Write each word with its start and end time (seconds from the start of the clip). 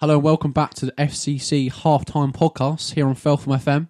Hello 0.00 0.14
and 0.14 0.22
welcome 0.22 0.52
back 0.52 0.74
to 0.74 0.86
the 0.86 0.92
FCC 0.92 1.72
halftime 1.72 2.32
podcast 2.32 2.94
here 2.94 3.06
on 3.08 3.14
Felpham 3.14 3.58
FM. 3.58 3.88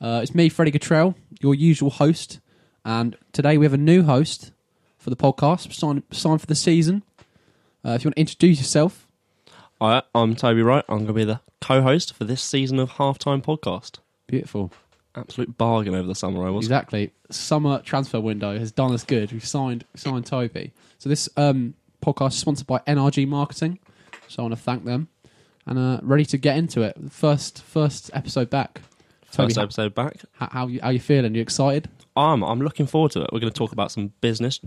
Uh, 0.00 0.20
it's 0.22 0.34
me, 0.34 0.48
Freddie 0.48 0.72
Cottrell, 0.72 1.14
your 1.40 1.54
usual 1.54 1.90
host, 1.90 2.40
and 2.84 3.16
today 3.32 3.56
we 3.56 3.64
have 3.64 3.72
a 3.72 3.78
new 3.78 4.02
host 4.02 4.50
for 4.98 5.10
the 5.10 5.16
podcast, 5.16 5.72
signed, 5.72 6.02
signed 6.10 6.40
for 6.40 6.46
the 6.46 6.54
season. 6.56 7.02
Uh, 7.84 7.90
if 7.90 8.02
you 8.04 8.08
want 8.08 8.16
to 8.16 8.20
introduce 8.20 8.58
yourself, 8.58 9.06
Hi, 9.80 10.02
I'm 10.14 10.34
Toby 10.34 10.62
Wright. 10.62 10.84
I'm 10.88 10.98
going 10.98 11.06
to 11.08 11.12
be 11.12 11.24
the 11.24 11.40
co-host 11.60 12.14
for 12.14 12.24
this 12.24 12.42
season 12.42 12.78
of 12.78 12.92
Halftime 12.92 13.44
Podcast. 13.44 13.98
beautiful. 14.26 14.72
Absolute 15.14 15.56
bargain 15.56 15.94
over 15.94 16.08
the 16.08 16.14
summer, 16.14 16.46
I 16.46 16.50
was. 16.50 16.66
Exactly. 16.66 17.12
Summer 17.30 17.80
transfer 17.80 18.20
window 18.20 18.58
has 18.58 18.72
done 18.72 18.92
us 18.92 19.04
good. 19.04 19.32
We've 19.32 19.46
signed 19.46 19.84
signed 19.94 20.26
Toby. 20.26 20.72
So 20.98 21.08
this 21.08 21.28
um, 21.36 21.74
podcast 22.04 22.28
is 22.28 22.38
sponsored 22.38 22.66
by 22.66 22.80
NRG 22.80 23.26
Marketing. 23.28 23.78
So 24.28 24.42
I 24.42 24.42
want 24.42 24.54
to 24.56 24.60
thank 24.60 24.84
them 24.84 25.08
and 25.66 25.78
uh, 25.78 26.00
ready 26.02 26.24
to 26.26 26.38
get 26.38 26.56
into 26.56 26.82
it. 26.82 26.96
First 27.10 27.62
first 27.62 28.10
episode 28.14 28.50
back. 28.50 28.80
Toby, 29.32 29.48
First 29.48 29.58
episode 29.58 29.94
back. 29.94 30.16
how, 30.32 30.48
how 30.50 30.66
you 30.68 30.80
how 30.82 30.90
you 30.90 31.00
feeling? 31.00 31.34
You 31.34 31.42
excited? 31.42 31.88
I'm 32.16 32.42
I'm 32.42 32.60
looking 32.60 32.86
forward 32.86 33.12
to 33.12 33.22
it. 33.22 33.30
We're 33.32 33.40
going 33.40 33.52
to 33.52 33.58
talk 33.58 33.72
about 33.72 33.90
some 33.92 34.12
business, 34.20 34.60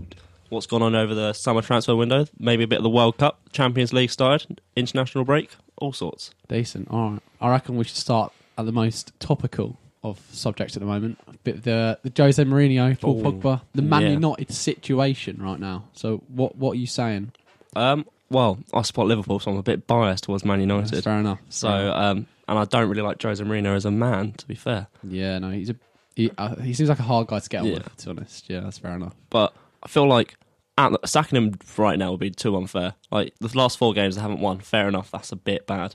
what's 0.50 0.66
gone 0.66 0.82
on 0.82 0.94
over 0.94 1.14
the 1.14 1.32
summer 1.32 1.62
transfer 1.62 1.96
window, 1.96 2.26
maybe 2.38 2.64
a 2.64 2.68
bit 2.68 2.76
of 2.78 2.82
the 2.84 2.90
World 2.90 3.18
Cup, 3.18 3.40
Champions 3.52 3.92
League 3.92 4.10
started, 4.10 4.60
international 4.76 5.24
break, 5.24 5.50
all 5.76 5.92
sorts. 5.92 6.30
Decent. 6.48 6.88
All 6.90 7.10
right. 7.12 7.20
I 7.40 7.50
reckon 7.50 7.76
we 7.76 7.84
should 7.84 7.96
start 7.96 8.32
at 8.58 8.66
the 8.66 8.72
most 8.72 9.18
topical 9.18 9.78
of 10.04 10.20
subjects 10.30 10.76
at 10.76 10.80
the 10.80 10.86
moment. 10.86 11.18
A 11.26 11.32
bit 11.38 11.64
the 11.64 11.98
the 12.04 12.12
Jose 12.16 12.42
Mourinho, 12.44 13.00
Paul 13.00 13.26
Oh, 13.26 13.32
Pogba, 13.32 13.62
the 13.74 13.82
Man 13.82 14.02
yeah. 14.02 14.08
United 14.10 14.52
situation 14.52 15.42
right 15.42 15.58
now. 15.58 15.84
So 15.94 16.22
what 16.28 16.54
what 16.56 16.72
are 16.72 16.78
you 16.80 16.86
saying? 16.86 17.32
Um, 17.74 18.06
well, 18.30 18.58
I 18.72 18.82
support 18.82 19.08
Liverpool, 19.08 19.38
so 19.40 19.50
I'm 19.50 19.56
a 19.58 19.62
bit 19.62 19.86
biased 19.86 20.24
towards 20.24 20.44
Man 20.44 20.58
That's 20.66 20.90
United. 20.92 21.04
fair 21.04 21.18
enough. 21.18 21.40
So, 21.48 21.68
um, 21.68 22.26
and 22.48 22.58
I 22.58 22.64
don't 22.64 22.88
really 22.88 23.02
like 23.02 23.20
Jose 23.22 23.42
Mourinho 23.42 23.74
as 23.76 23.84
a 23.84 23.90
man, 23.90 24.32
to 24.32 24.46
be 24.46 24.54
fair. 24.54 24.86
yeah, 25.04 25.38
no, 25.38 25.50
he's 25.50 25.70
a 25.70 25.76
he, 26.16 26.30
uh, 26.36 26.56
he 26.56 26.74
seems 26.74 26.88
like 26.88 26.98
a 26.98 27.02
hard 27.04 27.28
guy 27.28 27.38
to 27.38 27.48
get 27.48 27.60
on 27.60 27.66
Yeah. 27.68 27.74
with. 27.74 27.96
To 27.98 28.06
be 28.06 28.10
honest, 28.18 28.50
yeah, 28.50 28.60
that's 28.60 28.78
fair 28.78 28.94
enough. 28.94 29.14
but 29.30 29.54
I 29.82 29.88
feel 29.88 30.06
like 30.06 30.36
at 30.76 30.92
sacking 31.08 31.36
him 31.36 31.54
right 31.76 31.98
now 31.98 32.10
would 32.10 32.20
be 32.20 32.30
too 32.30 32.56
unfair. 32.56 32.94
Like 33.10 33.34
the 33.40 33.56
last 33.56 33.78
four 33.78 33.92
games 33.94 34.16
they 34.16 34.22
haven't 34.22 34.40
won. 34.40 34.58
Fair 34.60 34.88
enough, 34.88 35.10
that's 35.10 35.30
a 35.32 35.36
bit 35.36 35.66
bad. 35.66 35.94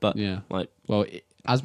But 0.00 0.16
Yeah. 0.16 0.40
like, 0.50 0.70
Well, 0.86 1.02
it, 1.02 1.24
as 1.46 1.62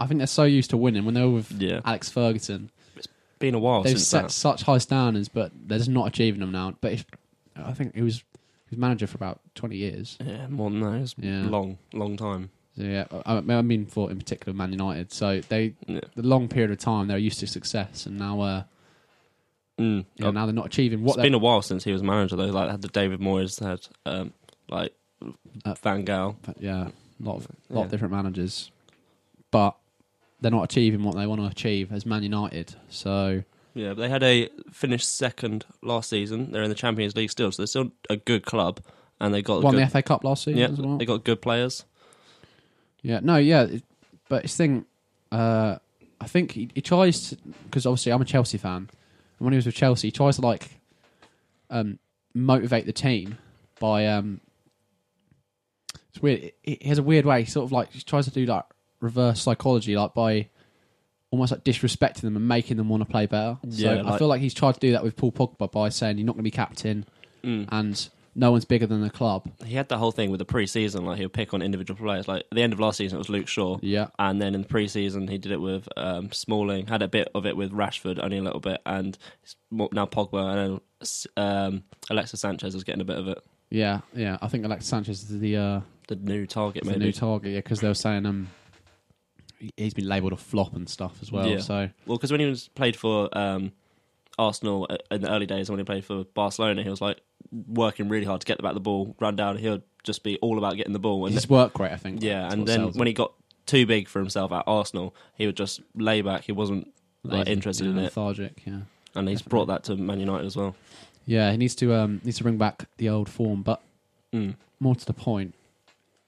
I 0.00 0.06
think 0.06 0.18
they're 0.18 0.26
so 0.26 0.44
used 0.44 0.70
to 0.70 0.76
winning 0.76 1.04
when 1.04 1.14
they 1.14 1.22
were 1.22 1.30
with 1.30 1.50
yeah, 1.52 1.80
Alex 1.84 2.08
Ferguson, 2.08 2.70
It's 2.96 3.08
been 3.38 3.54
a 3.54 3.58
while 3.58 3.82
they've 3.82 3.92
since 3.92 4.06
set 4.08 4.22
that. 4.24 4.30
such 4.30 4.62
high 4.62 4.78
standards, 4.78 5.28
but 5.28 5.52
they're 5.54 5.78
just 5.78 5.90
not 5.90 6.06
achieving 6.08 6.40
them 6.40 6.52
now. 6.52 6.74
But 6.80 6.92
if, 6.92 7.06
I 7.56 7.72
think 7.72 7.92
it 7.96 8.02
was 8.02 8.22
he 8.68 8.74
was 8.76 8.78
manager 8.78 9.06
for 9.06 9.16
about 9.16 9.40
twenty 9.54 9.76
years. 9.76 10.16
Yeah, 10.24 10.46
more 10.48 10.70
than 10.70 10.80
that. 10.80 11.00
It's 11.02 11.14
Yeah. 11.18 11.48
long, 11.48 11.78
long 11.92 12.16
time. 12.16 12.50
So, 12.76 12.84
yeah, 12.84 13.04
I, 13.26 13.36
I 13.38 13.62
mean 13.62 13.86
for 13.86 14.10
in 14.10 14.18
particular 14.18 14.56
Man 14.56 14.70
United. 14.72 15.12
So 15.12 15.40
they 15.40 15.74
Yeah. 15.86 16.00
the 16.14 16.22
long 16.22 16.48
period 16.48 16.70
of 16.70 16.78
time 16.78 17.08
they're 17.08 17.18
used 17.18 17.40
to 17.40 17.46
success, 17.46 18.06
and 18.06 18.18
now 18.18 18.40
uh, 18.40 18.62
Mm. 19.78 20.04
you 20.16 20.24
know, 20.24 20.32
now 20.32 20.44
they're 20.44 20.54
not 20.54 20.66
achieving 20.66 21.02
what 21.02 21.10
it's 21.10 21.16
they 21.18 21.22
been 21.24 21.34
a 21.34 21.38
while 21.38 21.62
since 21.62 21.84
he 21.84 21.92
was 21.92 22.02
manager 22.02 22.34
though. 22.34 22.46
Like 22.46 22.68
had 22.70 22.82
the 22.82 22.88
David 22.88 23.20
Moyes, 23.20 23.60
had 23.64 23.86
um, 24.06 24.32
like 24.68 24.92
Uh, 25.64 25.74
Van 25.74 26.04
Gaal. 26.04 26.34
yeah, 26.58 26.88
a 26.88 26.92
lot 27.22 27.36
of 27.36 27.46
lot 27.68 27.80
Yeah. 27.80 27.84
of 27.84 27.90
different 27.90 28.12
managers, 28.12 28.70
but 29.52 29.76
they're 30.40 30.50
not 30.50 30.64
achieving 30.64 31.02
what 31.04 31.14
they 31.16 31.26
want 31.26 31.40
to 31.40 31.46
achieve 31.46 31.92
as 31.92 32.04
Man 32.06 32.22
United. 32.24 32.74
So 32.88 33.44
Yeah, 33.74 33.90
but 33.90 33.96
they 33.96 34.08
had 34.08 34.22
a 34.22 34.48
finished 34.72 35.08
second 35.08 35.64
last 35.82 36.10
season. 36.10 36.50
They're 36.52 36.62
in 36.62 36.68
the 36.68 36.74
Champions 36.74 37.14
League 37.16 37.30
still, 37.30 37.52
so 37.52 37.62
they're 37.62 37.66
still 37.68 37.92
a 38.10 38.16
good 38.16 38.44
club, 38.44 38.80
and 39.20 39.32
they 39.32 39.42
got 39.42 39.62
won 39.62 39.74
good, 39.74 39.86
the 39.86 39.90
FA 39.90 40.02
Cup 40.02 40.24
last 40.24 40.44
season 40.44 40.58
yeah, 40.58 40.68
as 40.68 40.80
well. 40.80 40.98
they 40.98 41.04
got 41.04 41.24
good 41.24 41.40
players. 41.40 41.84
Yeah, 43.02 43.20
no, 43.22 43.36
yeah, 43.36 43.62
it- 43.64 43.84
but 44.28 44.42
his 44.42 44.54
thing, 44.56 44.84
uh, 45.32 45.76
I 46.20 46.26
think 46.26 46.52
he, 46.52 46.68
he 46.74 46.80
tries 46.82 47.32
because 47.64 47.86
obviously 47.86 48.12
I'm 48.12 48.20
a 48.20 48.26
Chelsea 48.26 48.58
fan, 48.58 48.76
and 48.76 48.88
when 49.38 49.52
he 49.52 49.56
was 49.56 49.66
with 49.66 49.74
Chelsea, 49.74 50.08
he 50.08 50.12
tries 50.12 50.36
to 50.36 50.42
like 50.42 50.68
um, 51.70 51.98
motivate 52.34 52.84
the 52.86 52.92
team 52.92 53.38
by 53.80 54.06
um, 54.06 54.40
it's 56.10 56.20
weird. 56.20 56.52
He 56.62 56.78
he 56.80 56.88
has 56.88 56.98
a 56.98 57.02
weird 57.02 57.24
way. 57.24 57.42
He 57.44 57.50
sort 57.50 57.64
of 57.64 57.72
like 57.72 57.92
he 57.92 58.00
tries 58.02 58.24
to 58.24 58.30
do 58.30 58.44
like 58.44 58.64
reverse 59.00 59.40
psychology, 59.40 59.96
like 59.96 60.12
by 60.14 60.48
almost 61.30 61.52
like 61.52 61.62
disrespecting 61.64 62.22
them 62.22 62.36
and 62.36 62.48
making 62.48 62.76
them 62.76 62.88
want 62.88 63.02
to 63.02 63.08
play 63.08 63.26
better. 63.26 63.58
Yeah, 63.64 63.88
so 63.88 63.94
Yeah, 64.02 64.12
I 64.14 64.18
feel 64.18 64.28
like 64.28 64.40
he's 64.40 64.54
tried 64.54 64.72
to 64.74 64.80
do 64.80 64.92
that 64.92 65.02
with 65.04 65.16
Paul 65.16 65.32
Pogba 65.32 65.70
by 65.70 65.88
saying 65.90 66.18
you're 66.18 66.26
not 66.26 66.32
going 66.32 66.40
to 66.44 66.50
be 66.50 66.50
captain 66.50 67.04
Mm. 67.44 67.68
and 67.70 68.08
no 68.34 68.50
one's 68.52 68.64
bigger 68.64 68.86
than 68.86 69.00
the 69.00 69.10
club. 69.10 69.48
He 69.64 69.74
had 69.74 69.88
the 69.88 69.98
whole 69.98 70.10
thing 70.12 70.30
with 70.30 70.38
the 70.38 70.44
pre-season, 70.44 71.04
like 71.04 71.18
he'll 71.18 71.28
pick 71.28 71.52
on 71.54 71.60
individual 71.62 71.98
players. 71.98 72.26
Like 72.28 72.42
at 72.50 72.54
the 72.56 72.62
end 72.62 72.72
of 72.72 72.80
last 72.80 72.96
season, 72.98 73.16
it 73.16 73.18
was 73.18 73.28
Luke 73.28 73.46
Shaw. 73.48 73.78
Yeah, 73.82 74.08
And 74.18 74.40
then 74.40 74.54
in 74.54 74.62
the 74.62 74.68
pre-season, 74.68 75.28
he 75.28 75.38
did 75.38 75.52
it 75.52 75.60
with 75.60 75.88
um, 75.96 76.30
Smalling. 76.32 76.86
Had 76.86 77.02
a 77.02 77.08
bit 77.08 77.28
of 77.34 77.46
it 77.46 77.56
with 77.56 77.72
Rashford, 77.72 78.18
only 78.22 78.38
a 78.38 78.42
little 78.42 78.60
bit, 78.60 78.80
and 78.86 79.16
now 79.70 80.06
Pogba 80.06 80.80
and 80.96 81.20
um, 81.36 81.84
Alexis 82.10 82.40
Sanchez 82.40 82.74
is 82.74 82.84
getting 82.84 83.00
a 83.02 83.04
bit 83.04 83.18
of 83.18 83.28
it. 83.28 83.38
yeah, 83.70 84.00
yeah. 84.14 84.38
I 84.40 84.48
think 84.48 84.64
Alexis 84.64 84.88
Sanchez 84.88 85.22
is 85.30 85.40
the. 85.40 85.56
Uh, 85.56 85.80
The 86.08 86.16
new 86.16 86.46
target, 86.46 86.84
the 86.84 86.90
maybe. 86.90 87.04
new 87.06 87.12
target, 87.12 87.52
yeah, 87.52 87.58
because 87.58 87.80
they 87.80 87.88
were 87.88 87.94
saying 87.94 88.24
um, 88.24 88.48
he's 89.76 89.94
been 89.94 90.08
labelled 90.08 90.32
a 90.32 90.36
flop 90.36 90.74
and 90.74 90.88
stuff 90.88 91.18
as 91.22 91.30
well. 91.32 91.46
Yeah. 91.46 91.58
So 91.58 91.88
well, 92.06 92.16
because 92.18 92.30
when 92.30 92.40
he 92.40 92.46
was 92.46 92.68
played 92.68 92.96
for 92.96 93.28
um, 93.36 93.72
Arsenal 94.38 94.86
uh, 94.90 94.96
in 95.10 95.22
the 95.22 95.30
early 95.30 95.46
days, 95.46 95.68
and 95.68 95.76
when 95.76 95.80
he 95.80 95.84
played 95.84 96.04
for 96.04 96.24
Barcelona, 96.24 96.82
he 96.82 96.90
was 96.90 97.00
like 97.00 97.20
working 97.66 98.08
really 98.08 98.26
hard 98.26 98.40
to 98.40 98.46
get 98.46 98.60
back 98.62 98.74
the 98.74 98.80
ball, 98.80 99.14
run 99.20 99.36
down. 99.36 99.56
He'll 99.56 99.82
just 100.04 100.22
be 100.22 100.38
all 100.38 100.58
about 100.58 100.76
getting 100.76 100.92
the 100.92 100.98
ball. 100.98 101.24
And 101.26 101.34
his 101.34 101.48
work 101.48 101.78
rate, 101.78 101.92
I 101.92 101.96
think. 101.96 102.22
yeah, 102.22 102.50
and 102.52 102.66
then 102.66 102.92
when 102.92 103.06
he 103.06 103.12
got 103.12 103.32
too 103.66 103.84
big 103.86 104.08
for 104.08 104.18
himself 104.20 104.52
at 104.52 104.64
Arsenal, 104.66 105.14
he 105.34 105.46
would 105.46 105.56
just 105.56 105.80
lay 105.94 106.22
back. 106.22 106.44
He 106.44 106.52
wasn't 106.52 106.92
like, 107.24 107.40
Lazy, 107.46 107.52
interested 107.52 107.84
yeah, 107.84 107.90
in 107.90 107.98
it, 107.98 108.02
lethargic, 108.04 108.62
yeah, 108.64 108.72
and 109.14 109.28
he's 109.28 109.40
definitely. 109.40 109.50
brought 109.50 109.66
that 109.66 109.84
to 109.84 109.96
Man 109.96 110.20
United 110.20 110.46
as 110.46 110.56
well. 110.56 110.76
yeah. 111.26 111.50
He 111.50 111.56
needs 111.58 111.74
to 111.76 111.94
um 111.94 112.20
needs 112.24 112.36
to 112.38 112.44
bring 112.44 112.58
back 112.58 112.84
the 112.98 113.08
old 113.08 113.28
form, 113.28 113.62
but 113.62 113.82
Mm. 114.32 114.54
more 114.78 114.94
to 114.94 115.06
the 115.06 115.14
point, 115.14 115.54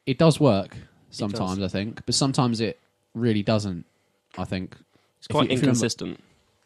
it 0.07 0.17
does 0.19 0.41
work 0.41 0.75
sometimes. 1.11 1.59
does. 1.59 1.73
I 1.75 1.79
think, 1.79 2.01
but 2.07 2.15
sometimes 2.15 2.61
it 2.63 2.79
really 3.15 3.43
doesn't. 3.43 3.87
I 4.39 4.45
think 4.45 4.77
It's 5.19 5.27
quite 5.27 5.43
you- 5.45 5.57
remember- 5.57 5.65
inconsistent. 5.69 6.21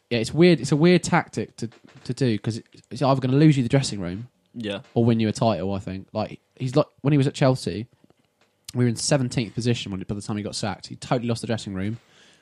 yeah, 0.09 0.19
it's 0.19 0.33
weird. 0.33 0.59
It's 0.61 0.71
a 0.71 0.75
weird 0.75 1.03
tactic 1.03 1.55
to 1.57 1.69
to 2.03 2.13
do 2.13 2.33
because 2.37 2.61
it's 2.91 3.01
either 3.01 3.19
going 3.21 3.31
to 3.31 3.37
lose 3.37 3.57
you 3.57 3.63
the 3.63 3.69
dressing 3.69 3.99
room 3.99 4.27
Yeah, 4.53 4.81
or 4.93 5.03
win 5.03 5.19
you 5.19 5.27
a 5.27 5.31
title. 5.33 5.73
I 5.73 5.79
think. 5.79 6.07
Like 6.13 6.39
he's 6.55 6.75
like 6.75 6.85
when 7.01 7.11
he 7.13 7.17
was 7.17 7.27
at 7.27 7.33
Chelsea, 7.33 7.87
we 8.73 8.85
were 8.85 8.89
in 8.89 8.95
seventeenth 8.95 9.53
position 9.55 9.91
when 9.91 10.01
by 10.01 10.15
the 10.15 10.21
time 10.21 10.37
he 10.37 10.43
got 10.43 10.55
sacked. 10.55 10.87
He 10.87 10.95
totally 10.95 11.27
lost 11.27 11.41
the 11.41 11.47
dressing 11.47 11.73
room. 11.73 11.97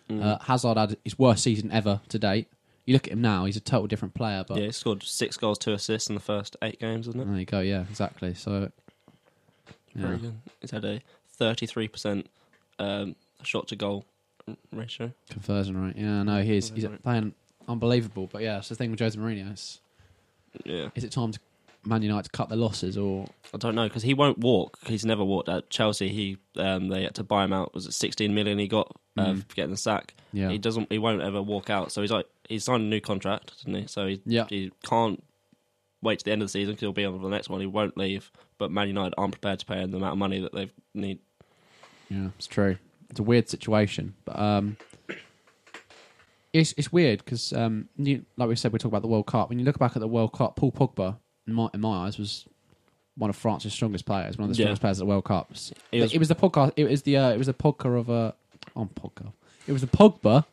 Mm. 0.10 0.22
Uh, 0.22 0.38
Hazard 0.42 0.76
had 0.78 0.98
his 1.06 1.18
worst 1.18 1.44
season 1.44 1.72
ever 1.72 2.02
to 2.10 2.20
date. 2.20 2.48
You 2.86 2.94
look 2.94 3.08
at 3.08 3.14
him 3.14 3.22
now; 3.22 3.46
he's 3.46 3.56
a 3.56 3.62
total 3.62 3.88
different 3.88 4.14
player. 4.14 4.44
But 4.46 4.58
yeah. 4.58 4.66
He 4.66 4.72
scored 4.74 5.02
six 5.04 5.38
goals, 5.38 5.58
two 5.58 5.72
assists 5.72 6.10
in 6.10 6.16
the 6.16 6.22
first 6.22 6.58
eight 6.62 6.80
games, 6.82 7.08
isn't 7.08 7.22
it? 7.22 7.26
there 7.26 7.40
you 7.40 7.46
go. 7.46 7.62
Yeah, 7.62 7.86
exactly. 7.90 8.34
So, 8.34 8.70
yeah. 9.96 10.18
He's 10.60 10.72
had 10.72 10.84
a 10.84 11.02
thirty-three 11.38 11.88
percent 11.88 12.28
um, 12.80 13.16
shot 13.46 13.68
to 13.70 13.76
goal 13.76 14.06
ratio. 14.72 15.12
conversion 15.30 15.82
rate. 15.82 15.96
Yeah, 15.98 16.24
no, 16.24 16.42
he's 16.42 16.70
he's 16.70 16.84
Conversion 16.84 16.92
rate. 16.92 17.04
playing 17.04 17.34
unbelievable. 17.68 18.30
But 18.32 18.42
yeah, 18.42 18.58
it's 18.60 18.70
the 18.70 18.76
thing 18.76 18.92
with 18.92 19.00
Jose 19.00 19.18
Mourinho. 19.20 19.52
It's, 19.52 19.80
Yeah, 20.66 20.90
is 20.96 21.04
it 21.04 21.12
time 21.12 21.32
to 21.32 21.40
Man 21.86 22.02
United 22.02 22.24
to 22.24 22.30
cut 22.38 22.48
their 22.50 22.58
losses 22.58 22.98
or 22.98 23.28
I 23.54 23.58
don't 23.58 23.76
know 23.76 23.88
because 23.88 24.04
he 24.04 24.14
won't 24.14 24.38
walk. 24.40 24.78
He's 24.86 25.06
never 25.06 25.24
walked 25.24 25.50
at 25.50 25.70
Chelsea. 25.70 26.10
He 26.10 26.38
um, 26.58 26.88
they 26.90 27.04
had 27.04 27.16
to 27.16 27.24
buy 27.24 27.44
him 27.44 27.54
out. 27.54 27.74
Was 27.74 27.86
it 27.86 27.94
sixteen 27.94 28.34
million 28.34 28.58
he 28.60 28.68
got 28.68 28.96
uh, 29.18 29.26
Mm. 29.28 29.48
for 29.48 29.56
getting 29.56 29.72
the 29.72 29.78
sack? 29.78 30.14
yeah? 30.32 30.50
He 30.50 30.58
doesn't. 30.58 30.92
He 30.92 30.98
won't 30.98 31.22
ever 31.22 31.42
walk 31.42 31.70
out. 31.70 31.92
So 31.92 32.02
he's 32.02 32.12
like 32.12 32.26
he's 32.50 32.64
signed 32.64 32.84
a 32.84 32.86
new 32.86 33.00
contract, 33.02 33.54
didn't 33.66 33.82
he? 33.82 33.88
So 33.88 34.08
he 34.08 34.22
Yeah. 34.26 34.46
he 34.50 34.72
can't 34.84 35.24
wait 36.02 36.20
to 36.20 36.26
the 36.26 36.32
end 36.32 36.42
of 36.42 36.48
the 36.48 36.52
season 36.52 36.74
because 36.74 36.82
he'll 36.82 36.92
be 36.94 37.06
on 37.06 37.18
for 37.18 37.24
the 37.24 37.30
next 37.30 37.48
one. 37.50 37.62
He 37.62 37.68
won't 37.68 37.98
leave. 37.98 38.32
But 38.58 38.72
Man 38.72 38.88
United 38.88 39.14
aren't 39.18 39.34
prepared 39.34 39.60
to 39.60 39.66
pay 39.66 39.82
him 39.82 39.92
the 39.92 39.98
amount 39.98 40.14
of 40.14 40.18
money 40.20 40.40
that 40.42 40.54
they 40.54 40.70
need. 40.94 41.20
Yeah, 42.10 42.30
it's 42.38 42.48
true. 42.48 42.78
It's 43.14 43.20
a 43.20 43.24
weird 43.24 43.48
situation, 43.48 44.16
but 44.26 44.40
um, 44.40 44.76
it's 46.52 46.74
it's 46.78 46.92
weird 46.92 47.20
because 47.24 47.54
um, 47.54 47.88
you, 47.96 48.26
like 48.38 48.50
we 48.50 48.56
said, 48.56 48.74
we 48.74 48.80
talk 48.80 48.90
about 48.92 49.04
the 49.04 49.08
World 49.08 49.28
Cup. 49.28 49.50
When 49.50 49.60
you 49.60 49.66
look 49.66 49.78
back 49.78 49.96
at 49.96 50.00
the 50.00 50.08
World 50.08 50.34
Cup, 50.34 50.56
Paul 50.56 50.72
Pogba, 50.72 51.18
in 51.48 51.54
my, 51.54 51.70
in 51.76 51.82
my 51.82 52.08
eyes, 52.08 52.18
was 52.18 52.46
one 53.16 53.30
of 53.30 53.36
France's 53.36 53.72
strongest 53.72 54.08
players, 54.08 54.36
one 54.40 54.50
of 54.50 54.56
the 54.56 54.60
Yeah. 54.60 54.66
strongest 54.66 54.82
players 54.82 54.98
at 55.00 55.04
the 55.04 55.06
World 55.06 55.26
Cup. 55.26 55.52
It 55.92 56.02
was- 56.02 56.18
was, 56.18 56.28
the 56.28 56.36
podcast. 56.36 56.74
It 56.76 56.90
was 56.90 57.04
the 57.04 57.18
uh, 57.18 57.30
it 57.30 57.38
was 57.38 57.46
the 57.48 57.54
Pogba 57.54 58.00
of 58.00 58.10
uh, 58.10 58.32
on 58.76 58.90
Pogba. 58.90 59.32
It 59.68 59.74
was 59.74 59.82
the 59.82 59.88
Pogba 59.88 60.46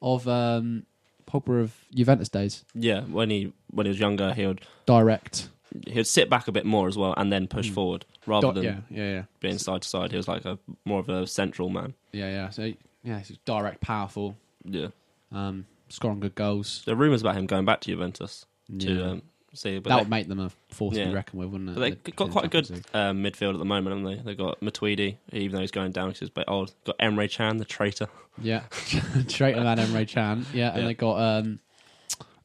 of 0.00 0.28
um, 0.28 0.86
Pogba 1.28 1.60
of 1.62 1.74
Juventus 1.92 2.28
days. 2.28 2.64
Yeah, 2.72 3.00
when 3.00 3.30
he 3.30 3.52
when 3.72 3.86
he 3.86 3.90
was 3.90 3.98
younger, 3.98 4.32
he 4.32 4.46
would 4.46 4.60
Direct. 4.86 5.48
He 5.86 5.94
would 5.94 6.06
sit 6.06 6.28
back 6.30 6.48
a 6.48 6.52
bit 6.52 6.64
more 6.64 6.88
as 6.88 6.96
well 6.96 7.14
and 7.16 7.32
then 7.32 7.46
push 7.48 7.70
Mm. 7.70 7.74
forward 7.74 8.04
rather 8.26 8.52
than 8.52 8.64
yeah, 8.64 8.76
yeah, 8.90 9.12
yeah, 9.12 9.22
being 9.40 9.58
side 9.58 9.82
to 9.82 9.88
side. 9.88 10.10
He 10.10 10.16
was 10.16 10.28
like 10.28 10.44
a 10.44 10.58
more 10.84 11.00
of 11.00 11.08
a 11.08 11.26
central 11.26 11.68
man. 11.68 11.94
yeah, 12.12 12.30
yeah. 12.30 12.50
So 12.50 12.72
yeah, 13.02 13.18
he's 13.20 13.38
direct, 13.44 13.80
powerful, 13.80 14.36
Yeah, 14.64 14.88
um, 15.32 15.66
scoring 15.88 16.20
good 16.20 16.34
goals. 16.34 16.82
there 16.86 16.94
are 16.94 16.98
rumours 16.98 17.20
about 17.22 17.36
him 17.36 17.46
going 17.46 17.64
back 17.64 17.80
to 17.82 17.90
Juventus 17.90 18.46
Yeah. 18.68 18.78
to 18.88 19.04
um, 19.10 19.22
See, 19.54 19.78
but 19.78 19.88
that 19.88 19.94
they, 19.96 20.00
would 20.02 20.10
make 20.10 20.28
them 20.28 20.38
a 20.40 20.50
force 20.68 20.94
to 20.96 21.00
Yeah. 21.00 21.08
be 21.08 21.14
reckoned 21.14 21.40
with, 21.40 21.48
wouldn't 21.48 21.70
it? 21.70 21.74
but 21.76 21.80
they 21.80 21.90
They'd 21.92 22.16
got 22.16 22.30
quite 22.30 22.44
a 22.44 22.48
good 22.48 22.70
um, 22.92 23.22
midfield 23.22 23.54
at 23.54 23.58
the 23.58 23.64
moment, 23.64 23.96
haven't 23.96 24.04
they? 24.18 24.22
They've 24.22 24.36
got 24.36 24.60
Matuidi, 24.60 25.16
even 25.32 25.54
though 25.54 25.60
he's 25.62 25.70
going 25.70 25.92
down 25.92 26.08
because 26.08 26.20
he's 26.20 26.28
a 26.28 26.32
bit 26.32 26.44
old. 26.46 26.74
Got 26.84 26.98
Emre 26.98 27.30
Can, 27.30 27.56
the 27.56 27.64
traitor. 27.64 28.08
Yeah, 28.38 28.64
traitor 29.28 29.62
man 29.62 29.78
Emre 29.78 30.06
Can. 30.06 30.44
Yeah, 30.52 30.72
and 30.72 30.80
Yeah. 30.82 30.86
they 30.88 30.94
got 30.94 31.18
um, 31.20 31.60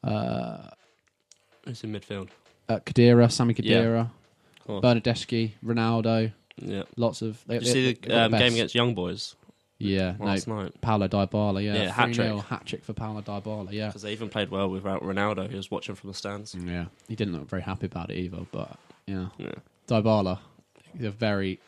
uh, 0.02 0.68
Who's 1.66 1.84
in 1.84 1.92
midfield? 1.92 2.28
Uh, 2.68 2.78
Khedira, 2.80 3.30
Sammy 3.30 3.54
Yeah. 3.58 3.80
Kadira, 3.82 4.10
Cool. 4.66 4.80
Bernardeschi, 4.80 5.52
Ronaldo. 5.64 6.32
Yeah. 6.56 6.82
Lots 6.96 7.22
of. 7.22 7.42
They, 7.46 7.58
Did 7.58 7.66
you 7.68 7.72
they- 7.74 7.94
see 7.94 7.98
the 8.08 8.24
um, 8.24 8.30
best. 8.30 8.40
game 8.42 8.52
against 8.54 8.74
Young 8.74 8.94
Boys 8.94 9.34
Yeah, 9.78 10.14
no, 10.18 10.26
last 10.26 10.46
night? 10.46 10.80
Paulo 10.80 11.08
Dybala. 11.08 11.64
Yeah, 11.64 11.74
Yeah, 11.74 11.90
hat-trick. 11.90 12.40
hat 12.44 12.66
trick 12.66 12.84
for 12.84 12.92
Paulo 12.92 13.20
Dybala. 13.22 13.72
Yeah, 13.72 13.88
Because 13.88 14.02
they 14.02 14.12
even 14.12 14.28
played 14.28 14.50
well 14.50 14.68
without 14.70 15.02
Ronaldo. 15.02 15.48
He 15.50 15.56
was 15.56 15.70
watching 15.70 15.94
from 15.96 16.08
the 16.10 16.14
stands. 16.14 16.54
yeah. 16.54 16.86
He 17.08 17.16
didn't 17.16 17.34
look 17.34 17.48
very 17.48 17.62
happy 17.62 17.86
about 17.86 18.10
it 18.10 18.18
either, 18.18 18.46
but 18.52 18.78
yeah, 19.06 19.28
Yeah. 19.38 19.54
Dybala, 19.88 20.38
he's 20.96 21.06
a 21.06 21.10
very, 21.10 21.58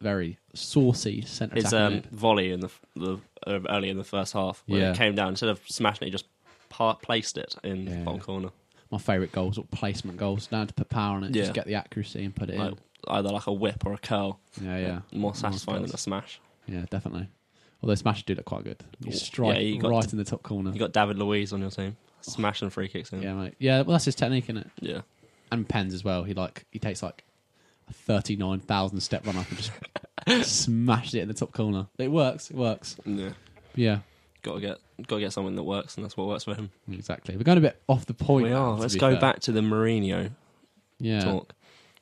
very 0.00 0.36
saucy 0.52 1.22
centre 1.22 1.54
His 1.54 1.72
um, 1.72 2.02
volley 2.12 2.52
in 2.52 2.60
the 2.60 2.68
the 2.94 3.18
uh, 3.46 3.60
early 3.70 3.88
in 3.88 3.96
the 3.96 4.04
first 4.04 4.34
half, 4.34 4.62
when 4.66 4.80
Yeah. 4.80 4.90
it 4.90 4.96
came 4.98 5.14
down 5.14 5.28
instead 5.30 5.48
of 5.48 5.60
smashing 5.66 6.02
it, 6.02 6.06
he 6.06 6.10
just 6.12 6.26
pa- 6.68 6.94
placed 6.94 7.38
it 7.38 7.54
in 7.64 7.86
Yeah. 7.86 7.98
the 8.00 8.04
bottom 8.04 8.20
corner. 8.20 8.48
My 8.92 8.98
favourite 8.98 9.32
goals, 9.32 9.58
or 9.58 9.64
placement 9.64 10.18
goals. 10.18 10.46
Down 10.46 10.66
to 10.68 10.74
put 10.74 10.88
power 10.88 11.16
on 11.16 11.24
it, 11.24 11.34
Yeah. 11.34 11.42
just 11.42 11.54
get 11.54 11.66
the 11.66 11.74
accuracy 11.74 12.24
and 12.24 12.36
put 12.36 12.50
it 12.50 12.58
Like, 12.58 12.74
either 13.08 13.30
like 13.30 13.46
a 13.48 13.52
whip 13.52 13.84
or 13.84 13.94
a 13.94 13.98
curl. 13.98 14.38
Yeah, 14.62 14.78
yeah. 14.78 15.00
More 15.18 15.34
satisfying 15.34 15.82
than 15.82 15.92
a 15.94 15.98
smash. 15.98 16.40
Yeah, 16.68 16.84
definitely. 16.90 17.28
Although 17.82 17.96
Smash 17.96 18.24
did 18.24 18.36
look 18.36 18.46
quite 18.46 18.62
good. 18.62 18.76
You 19.00 19.10
Yeah, 19.10 19.16
strike 19.16 19.60
you 19.62 19.80
got- 19.80 19.90
right 19.90 20.12
in 20.12 20.16
the 20.18 20.24
top 20.24 20.44
corner. 20.44 20.70
You 20.72 20.78
got 20.78 20.92
David 20.92 21.18
Luiz 21.18 21.52
on 21.52 21.60
your 21.60 21.70
team, 21.70 21.96
smashing 22.20 22.70
free 22.70 22.86
kicks 22.86 23.12
in. 23.12 23.20
Yeah, 23.22 23.34
mate. 23.34 23.54
Yeah, 23.58 23.78
well, 23.82 23.94
that's 23.94 24.04
his 24.04 24.14
technique, 24.14 24.44
isn't 24.44 24.58
it? 24.58 24.70
Yeah. 24.80 25.00
And 25.50 25.68
pens 25.68 25.92
as 25.92 26.04
well. 26.04 26.22
He 26.22 26.32
like 26.34 26.64
he 26.70 26.78
takes 26.78 27.02
like 27.02 27.24
a 27.88 27.92
thirty-nine 27.92 28.60
thousand 28.60 29.00
step 29.00 29.26
run 29.26 29.36
up 29.36 29.48
and 29.50 29.58
just 29.58 29.72
smashes 30.64 31.14
it 31.14 31.22
in 31.22 31.28
the 31.28 31.34
top 31.34 31.52
corner. 31.52 31.88
It 31.98 32.12
works. 32.12 32.50
It 32.50 32.56
works. 32.56 32.96
Yeah. 33.04 33.30
Yeah, 33.74 33.98
Got 34.42 34.54
to 34.54 34.60
get 34.60 34.78
got 35.06 35.16
to 35.16 35.20
get 35.20 35.32
something 35.32 35.54
that 35.56 35.62
works, 35.62 35.96
and 35.96 36.04
that's 36.04 36.16
what 36.16 36.26
works 36.26 36.44
for 36.44 36.54
him. 36.54 36.70
exactly. 36.90 37.36
We're 37.36 37.44
going 37.44 37.58
a 37.58 37.62
bit 37.62 37.80
off 37.88 38.06
the 38.06 38.14
point. 38.14 38.44
we 38.46 38.52
are. 38.52 38.72
Let's 38.76 38.96
go 38.96 39.12
fair. 39.12 39.20
back 39.20 39.40
to 39.40 39.52
the 39.52 39.60
Mourinho 39.60 40.30
Yeah. 40.98 41.20
talk. 41.24 41.54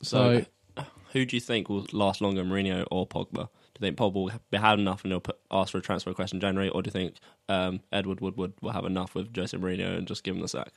So, 0.02 0.44
So, 0.76 0.84
who 1.12 1.26
do 1.26 1.37
you 1.37 1.40
think 1.40 1.69
will 1.69 1.87
last 1.92 2.20
longer, 2.20 2.42
Mourinho 2.44 2.87
or 2.90 3.06
Pogba? 3.06 3.34
Do 3.34 3.87
you 3.87 3.92
think 3.92 3.96
Pogba 3.98 4.14
will 4.14 4.31
be 4.50 4.58
had 4.58 4.78
enough 4.78 5.04
and 5.04 5.12
he'll 5.12 5.20
put, 5.20 5.38
ask 5.50 5.72
for 5.72 5.78
a 5.78 5.82
transfer 5.82 6.10
request 6.10 6.32
in 6.32 6.40
January, 6.40 6.69
or 6.70 6.82
do 6.82 6.88
you 6.88 6.92
think 6.92 7.16
um, 7.48 7.81
Edward 7.92 8.20
Woodward 8.20 8.52
will 8.62 8.72
have 8.72 8.84
enough 8.87 9.14
with 9.14 9.34
Jose 9.37 9.56
Mourinho 9.56 9.98
and 9.98 10.06
just 10.06 10.22
give 10.25 10.34
him 10.34 10.40
the 10.42 10.48
sack? 10.48 10.72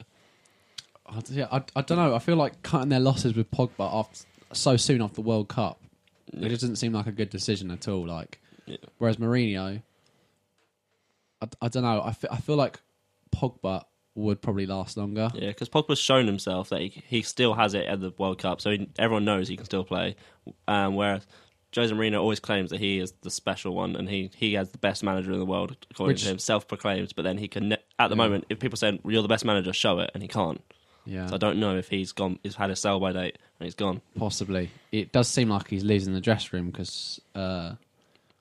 I, 1.06 1.22
yeah, 1.30 1.48
I, 1.52 1.62
I 1.76 1.82
don't 1.82 1.98
know. 1.98 2.16
I 2.16 2.20
feel 2.20 2.36
like 2.36 2.62
cutting 2.64 2.90
their 2.90 3.00
losses 3.00 3.36
with 3.36 3.50
Pogba 3.52 3.94
after 3.94 4.26
so 4.54 4.78
soon 4.78 5.02
after 5.02 5.16
the 5.16 5.22
World 5.22 5.50
Cup. 5.50 5.80
Yeah. 6.32 6.46
It 6.46 6.50
just 6.50 6.62
doesn't 6.62 6.78
seem 6.78 6.94
like 6.94 7.08
a 7.08 7.12
good 7.12 7.30
decision 7.30 7.72
at 7.72 7.88
all. 7.88 8.06
Like, 8.08 8.40
Yeah. 8.66 8.78
whereas 8.98 9.18
Mourinho, 9.18 9.82
I, 11.62 11.66
I 11.66 11.68
don't 11.70 11.84
know. 11.84 12.02
I 12.04 12.12
feel 12.14 12.56
like 12.56 12.80
Pogba 13.36 13.84
would 14.16 14.42
probably 14.42 14.66
last 14.66 14.96
longer. 14.98 15.30
Yeah, 15.34 15.48
because 15.50 15.70
Pogba's 15.70 16.00
shown 16.00 16.28
himself 16.28 16.70
that 16.70 16.82
he, 16.82 17.04
he 17.08 17.22
still 17.24 17.54
has 17.56 17.74
it 17.74 17.86
at 17.86 18.00
the 18.00 18.14
World 18.18 18.38
Cup, 18.40 18.62
so 18.62 18.72
he, 18.72 18.88
everyone 19.00 19.26
knows 19.26 19.48
he 19.48 19.56
can 19.58 19.66
still 19.66 19.84
play. 19.84 20.16
Um, 20.68 20.96
whereas 20.96 21.26
Jose 21.76 21.94
Mourinho 21.94 22.20
always 22.22 22.40
claims 22.40 22.70
that 22.70 22.80
he 22.80 23.00
is 23.00 23.14
the 23.22 23.32
special 23.32 23.74
one 23.74 23.96
and 23.96 24.08
he, 24.08 24.30
he 24.36 24.54
has 24.54 24.70
the 24.70 24.78
best 24.78 25.04
manager 25.04 25.32
in 25.32 25.40
the 25.40 25.46
world, 25.46 25.76
according 25.90 26.14
Which- 26.14 26.24
to 26.26 26.30
him, 26.32 26.38
self-proclaimed. 26.40 27.14
But 27.16 27.24
then 27.24 27.40
he 27.40 27.48
can, 27.48 27.70
ne- 27.70 27.78
at 27.98 28.10
the 28.10 28.16
Yeah. 28.16 28.22
moment, 28.24 28.46
if 28.50 28.60
people 28.60 28.78
say 28.78 29.00
you're 29.06 29.24
the 29.24 29.28
best 29.28 29.46
manager, 29.46 29.74
show 29.74 29.98
it, 30.00 30.12
and 30.14 30.22
he 30.22 30.30
can't. 30.30 30.62
Yeah, 31.06 31.28
So 31.28 31.36
I 31.36 31.38
don't 31.38 31.60
know 31.60 31.76
if 31.76 31.90
he's 31.90 32.12
gone, 32.14 32.40
he's 32.44 32.56
had 32.56 32.70
a 32.70 32.76
sell 32.78 32.98
by 33.00 33.12
date 33.12 33.38
and 33.60 33.66
he's 33.66 33.76
gone. 33.76 34.00
possibly. 34.16 34.70
It 34.92 35.12
does 35.12 35.28
seem 35.28 35.50
like 35.50 35.68
he's 35.68 35.84
losing 35.84 36.14
the 36.14 36.22
dressing 36.22 36.50
room 36.54 36.68
because 36.70 37.20
uh, 37.36 37.74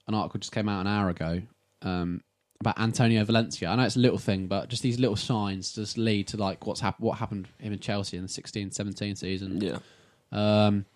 an 0.07 0.15
article 0.15 0.39
just 0.39 0.53
came 0.53 0.69
out 0.69 0.83
an 0.83 0.87
hour 0.87 1.09
ago 1.09 1.43
um, 1.81 2.23
about 2.63 2.79
Antonio 2.81 3.25
Valencia. 3.25 3.69
I 3.69 3.77
know 3.77 3.83
it's 3.85 3.97
a 3.97 4.01
little 4.01 4.19
thing, 4.19 4.47
but 4.47 4.69
just 4.69 4.83
these 4.83 4.99
little 4.99 5.17
signs 5.17 5.75
just 5.75 5.99
lead 5.99 6.27
to 6.29 6.37
like 6.37 6.67
what's 6.67 6.81
hap- 6.81 6.99
what 7.01 7.19
happened 7.19 7.49
him 7.59 7.73
in 7.73 7.79
Chelsea 7.79 8.17
in 8.17 8.23
the 8.23 8.29
16-17 8.29 9.17
season. 9.19 9.61
Yeah, 9.61 9.79
Um, 10.33 10.87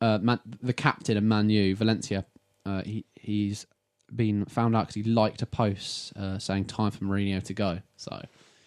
uh, 0.00 0.18
Man- 0.18 0.40
the 0.62 0.72
captain 0.72 1.16
of 1.16 1.24
Man 1.24 1.48
U, 1.50 1.74
Valencia, 1.76 2.24
uh, 2.66 2.82
he 2.82 3.04
he's 3.14 3.66
been 4.14 4.44
found 4.44 4.76
out 4.76 4.88
because 4.88 4.96
he 4.96 5.02
liked 5.04 5.40
a 5.42 5.46
post 5.46 6.12
uh, 6.16 6.38
saying 6.38 6.64
"time 6.66 6.90
for 6.90 7.04
Mourinho 7.04 7.42
to 7.44 7.54
go." 7.54 7.80
So 7.96 8.24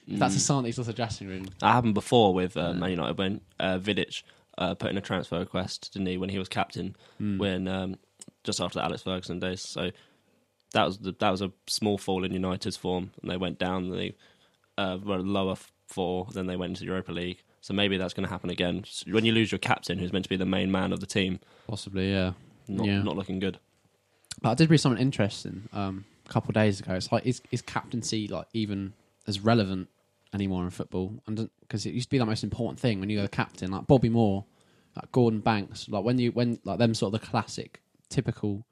if 0.08 0.20
that's 0.20 0.36
a 0.36 0.40
sign 0.40 0.64
that 0.64 0.70
he's 0.70 0.78
lost 0.78 0.88
the 0.88 0.94
dressing 0.94 1.28
room. 1.28 1.46
that 1.60 1.72
happened 1.72 1.94
before 1.94 2.34
with 2.34 2.56
uh, 2.58 2.74
Man 2.74 2.92
United 2.92 3.18
when 3.18 3.42
uh, 3.60 3.78
Vidic 3.80 4.24
uh, 4.58 4.74
put 4.76 4.90
in 4.92 4.98
a 4.98 5.02
transfer 5.02 5.40
request, 5.40 5.92
didn't 5.94 6.08
he, 6.08 6.18
when 6.18 6.30
he 6.30 6.40
was 6.40 6.48
captain, 6.50 6.96
Hmm. 7.18 7.38
when 7.38 7.68
um, 7.68 7.98
just 8.44 8.60
after 8.62 8.80
the 8.80 8.86
Alex 8.86 9.04
Ferguson 9.04 9.40
days. 9.40 9.62
So 9.62 9.92
that 10.76 10.86
was 10.86 10.98
the, 11.00 11.16
that 11.20 11.30
was 11.32 11.42
a 11.42 11.52
small 11.68 11.98
fall 11.98 12.24
in 12.24 12.34
United's 12.34 12.78
form, 12.78 13.12
and 13.22 13.32
they 13.32 13.38
went 13.38 13.58
down. 13.58 13.90
They 13.90 14.16
uh, 14.78 14.98
were 15.04 15.20
lower 15.20 15.56
four, 15.88 16.28
then 16.34 16.48
they 16.48 16.56
went 16.56 16.72
into 16.72 16.82
the 16.82 16.88
Europa 16.88 17.12
League. 17.12 17.42
So 17.62 17.74
maybe 17.74 17.98
that's 17.98 18.14
going 18.14 18.26
to 18.28 18.30
happen 18.30 18.50
again. 18.50 18.84
When 19.10 19.26
you 19.26 19.32
lose 19.32 19.52
your 19.52 19.60
captain, 19.60 19.98
who's 19.98 20.14
meant 20.14 20.26
to 20.26 20.30
be 20.30 20.36
the 20.36 20.46
main 20.46 20.72
man 20.72 20.92
of 20.94 21.00
the 21.00 21.06
team, 21.08 21.40
Possibly, 21.68 22.12
yeah. 22.12 22.34
not 22.68 22.86
Yeah. 22.86 23.02
not 23.02 23.16
looking 23.16 23.40
good. 23.40 23.58
But 24.42 24.50
I 24.52 24.54
did 24.56 24.70
read 24.70 24.78
something 24.78 25.02
interesting 25.02 25.70
um, 25.74 26.06
a 26.26 26.30
couple 26.30 26.50
of 26.50 26.56
days 26.56 26.80
ago. 26.80 26.94
It's 26.94 27.12
like 27.12 27.26
is 27.26 27.42
is 27.52 27.62
captaincy 27.62 28.28
like 28.28 28.48
even 28.54 28.94
as 29.28 29.40
relevant 29.40 29.88
anymore 30.34 30.64
in 30.66 30.70
football? 30.72 31.14
And 31.26 31.50
because 31.62 31.86
it 31.86 31.94
used 31.94 32.08
to 32.08 32.12
be 32.12 32.18
the 32.18 32.26
most 32.26 32.44
important 32.44 32.80
thing 32.80 33.00
when 33.00 33.10
you 33.10 33.18
were 33.18 33.24
the 33.24 33.30
captain, 33.30 33.72
like 33.72 33.88
Bobby 33.88 34.10
Moore, 34.10 34.46
like 34.96 35.12
Gordon 35.12 35.40
Banks, 35.40 35.88
like 35.90 36.04
when 36.04 36.20
you 36.20 36.32
when 36.32 36.60
like 36.66 36.78
them 36.80 36.94
sort 36.94 37.14
of 37.16 37.22
the 37.22 37.28
classic, 37.28 37.82
typical 38.10 38.66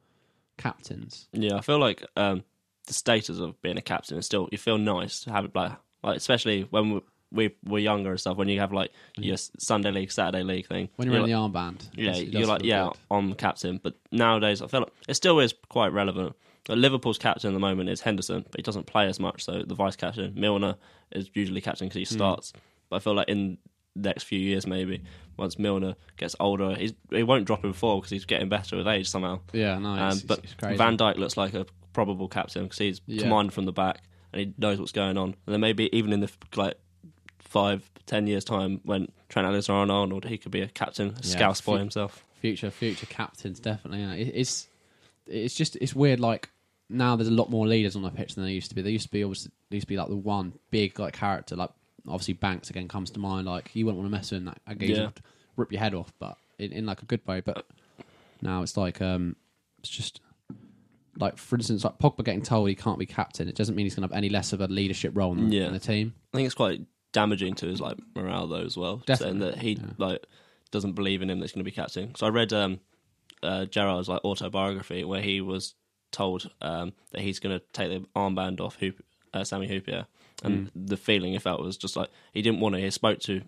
captains. 0.58 1.28
Yeah, 1.34 1.56
I 1.58 1.62
feel 1.62 1.80
like 1.80 2.06
um, 2.16 2.44
the 2.88 2.94
status 2.94 3.40
of 3.40 3.62
being 3.62 3.78
a 3.78 3.82
captain 3.82 4.18
is 4.18 4.26
still 4.26 4.50
you 4.52 4.58
feel 4.58 4.78
nice 4.78 5.22
to 5.22 5.32
have 5.32 5.46
it 5.46 5.56
like, 5.56 5.72
like 6.04 6.18
especially 6.18 6.64
when 6.70 6.92
we, 6.94 7.02
we 7.32 7.56
were 7.66 7.80
younger 7.80 8.12
and 8.12 8.20
stuff. 8.20 8.38
When 8.38 8.50
you 8.50 8.60
have 8.60 8.72
like 8.74 8.92
your 9.18 9.38
Sunday 9.38 9.92
league, 9.92 10.12
Saturday 10.12 10.44
league 10.44 10.68
thing. 10.68 10.90
When 10.96 11.10
you're, 11.12 11.20
like, 11.22 11.30
in 11.30 11.36
the 11.52 11.60
armband, 11.60 11.90
Yeah, 11.96 12.16
you're 12.16 12.48
like, 12.48 12.64
yeah, 12.64 12.86
good. 12.90 12.98
I'm 13.12 13.34
captain. 13.36 13.80
But 13.82 13.96
nowadays, 14.12 14.62
I 14.62 14.68
feel 14.68 14.82
like 14.82 14.94
it 15.08 15.14
still 15.16 15.40
is 15.40 15.54
quite 15.70 15.92
relevant. 15.94 16.36
Like, 16.70 16.78
Liverpool's 16.78 17.18
captain 17.18 17.50
at 17.50 17.54
the 17.54 17.60
moment 17.60 17.90
is 17.90 18.02
Henderson, 18.02 18.46
but 18.50 18.58
he 18.60 18.62
doesn't 18.64 18.86
play 18.86 19.08
as 19.08 19.20
much. 19.20 19.44
So 19.44 19.64
the 19.64 19.76
vice 19.76 19.96
captain, 19.96 20.34
Milner, 20.36 20.76
is 21.12 21.30
usually 21.34 21.60
captain 21.62 21.88
because 21.90 22.08
he 22.10 22.16
Hmm. 22.16 22.20
starts. 22.20 22.54
But 22.90 22.98
I 22.98 23.00
feel 23.00 23.16
like 23.16 23.28
in 23.30 23.58
the 23.96 24.10
next 24.10 24.24
few 24.24 24.40
years, 24.40 24.66
maybe 24.68 25.02
once 25.38 25.58
Milner 25.60 25.96
gets 26.18 26.36
older, 26.40 26.76
he's, 26.76 26.94
he 27.10 27.24
won't 27.24 27.46
drop 27.46 27.64
in 27.64 27.74
form 27.74 28.00
because 28.00 28.12
he's 28.12 28.26
getting 28.26 28.50
better 28.50 28.78
with 28.78 28.88
age 28.88 29.10
somehow. 29.10 29.40
Yeah, 29.52 29.78
no, 29.80 29.90
Um, 29.90 30.20
but 30.28 30.40
it's 30.44 30.54
crazy. 30.54 30.78
Van 30.78 30.98
Dijk 30.98 31.18
looks 31.18 31.38
like 31.38 31.54
a 31.54 31.66
probable 31.94 32.28
captain 32.28 32.64
because 32.64 32.78
he's 32.80 33.02
Yeah. 33.06 33.24
commanded 33.24 33.54
from 33.54 33.66
the 33.66 33.72
back 33.74 34.02
and 34.32 34.40
he 34.42 34.54
knows 34.58 34.80
what's 34.80 34.92
going 34.92 35.18
on. 35.18 35.36
And 35.46 35.54
then 35.54 35.60
maybe 35.62 35.90
even 35.96 36.12
in 36.14 36.20
the 36.22 36.32
like 36.56 36.76
five, 37.40 37.90
ten 38.06 38.28
years 38.28 38.44
time, 38.44 38.82
when 38.84 39.10
Trent 39.30 39.48
Alexander-Arnold, 39.48 40.26
he 40.26 40.38
could 40.38 40.52
be 40.52 40.62
a 40.62 40.68
captain, 40.68 41.10
a 41.10 41.14
Yeah, 41.14 41.22
scouse 41.22 41.62
boy 41.62 41.78
himself. 41.78 42.24
future 42.42 42.72
future 42.72 43.06
captains 43.06 43.60
definitely. 43.60 44.02
Yeah. 44.02 44.14
It, 44.14 44.32
it's 44.36 44.68
it's 45.28 45.56
just 45.56 45.76
it's 45.78 45.96
weird. 45.96 46.20
Like 46.20 46.50
now, 46.90 47.16
there's 47.16 47.30
a 47.30 47.32
lot 47.32 47.50
more 47.50 47.66
leaders 47.68 47.96
on 47.96 48.02
the 48.02 48.10
pitch 48.12 48.36
than 48.36 48.44
there 48.44 48.54
used 48.54 48.70
to 48.70 48.76
be. 48.76 48.82
There 48.82 48.92
used 48.92 49.06
to 49.06 49.12
be 49.12 49.24
obviously 49.24 49.52
there 49.70 49.78
used 49.78 49.88
to 49.88 49.94
be 49.94 49.98
like 49.98 50.10
the 50.10 50.16
one 50.18 50.54
big 50.72 51.00
like 51.00 51.14
character. 51.14 51.56
Like 51.56 51.70
obviously 52.08 52.34
Banks 52.34 52.70
again 52.70 52.88
comes 52.88 53.12
to 53.12 53.20
mind. 53.20 53.48
Like 53.48 53.72
you 53.76 53.86
wouldn't 53.86 54.02
want 54.02 54.12
to 54.12 54.18
mess 54.18 54.32
with 54.32 54.42
him. 54.42 54.54
That 54.68 54.78
guess 54.78 54.90
Yeah. 54.90 55.06
would 55.06 55.22
rip 55.58 55.72
your 55.72 55.80
head 55.82 55.94
off, 55.94 56.12
but 56.20 56.38
in, 56.60 56.72
in 56.72 56.86
like 56.86 57.02
a 57.02 57.06
good 57.06 57.26
way. 57.28 57.42
But 57.42 57.66
now 58.42 58.62
it's 58.62 58.78
like 58.78 59.02
um 59.02 59.36
it's 59.80 59.90
just. 59.90 60.20
Like 61.16 61.38
for 61.38 61.56
instance, 61.56 61.84
like 61.84 62.00
Pogba 62.00 62.24
getting 62.26 62.42
told 62.42 62.68
he 62.70 62.74
can't 62.76 62.98
be 62.98 63.06
captain, 63.06 63.48
it 63.48 63.54
doesn't 63.56 63.76
mean 63.76 63.86
he's 63.86 63.94
going 63.94 64.08
to 64.08 64.12
have 64.12 64.18
any 64.18 64.30
less 64.30 64.52
of 64.52 64.62
a 64.62 64.68
leadership 64.68 65.16
role 65.16 65.34
in, 65.38 65.52
Yeah. 65.52 65.68
in 65.68 65.74
the 65.74 65.78
team. 65.80 66.16
I 66.34 66.38
think 66.38 66.48
it's 66.48 66.56
quite 66.56 66.82
damaging 67.12 67.54
to 67.56 67.68
his 67.68 67.80
like 67.80 67.98
morale 68.16 68.48
though 68.48 68.64
as 68.66 68.76
well, 68.76 69.04
saying 69.14 69.38
that 69.38 69.60
he 69.60 69.74
yeah. 69.74 69.92
like 70.00 70.26
doesn't 70.72 70.94
believe 70.94 71.22
in 71.22 71.30
him 71.30 71.40
that's 71.40 71.52
going 71.52 71.60
to 71.64 71.70
be 71.70 71.76
captain. 71.76 72.16
So 72.16 72.26
I 72.26 72.30
read 72.32 72.52
um, 72.52 72.80
uh, 73.44 73.66
Gerrard's 73.66 74.10
like 74.10 74.24
autobiography 74.26 75.04
where 75.04 75.22
he 75.22 75.40
was 75.40 75.76
told 76.12 76.50
um, 76.64 76.94
that 77.12 77.22
he's 77.22 77.40
going 77.40 77.60
to 77.60 77.64
take 77.74 77.92
the 77.92 78.08
armband 78.16 78.60
off 78.60 78.78
Hoop, 78.78 79.04
uh, 79.36 79.44
Sami 79.44 79.68
Hyypiä, 79.68 80.08
and 80.44 80.68
Mm. 80.68 80.88
the 80.88 80.98
feeling 80.98 81.34
he 81.34 81.40
felt 81.40 81.62
was 81.62 81.78
just 81.78 81.96
like 81.96 82.10
he 82.34 82.42
didn't 82.42 82.60
want 82.60 82.76
to. 82.76 82.82
He 82.82 82.90
spoke 82.90 83.20
to 83.22 83.42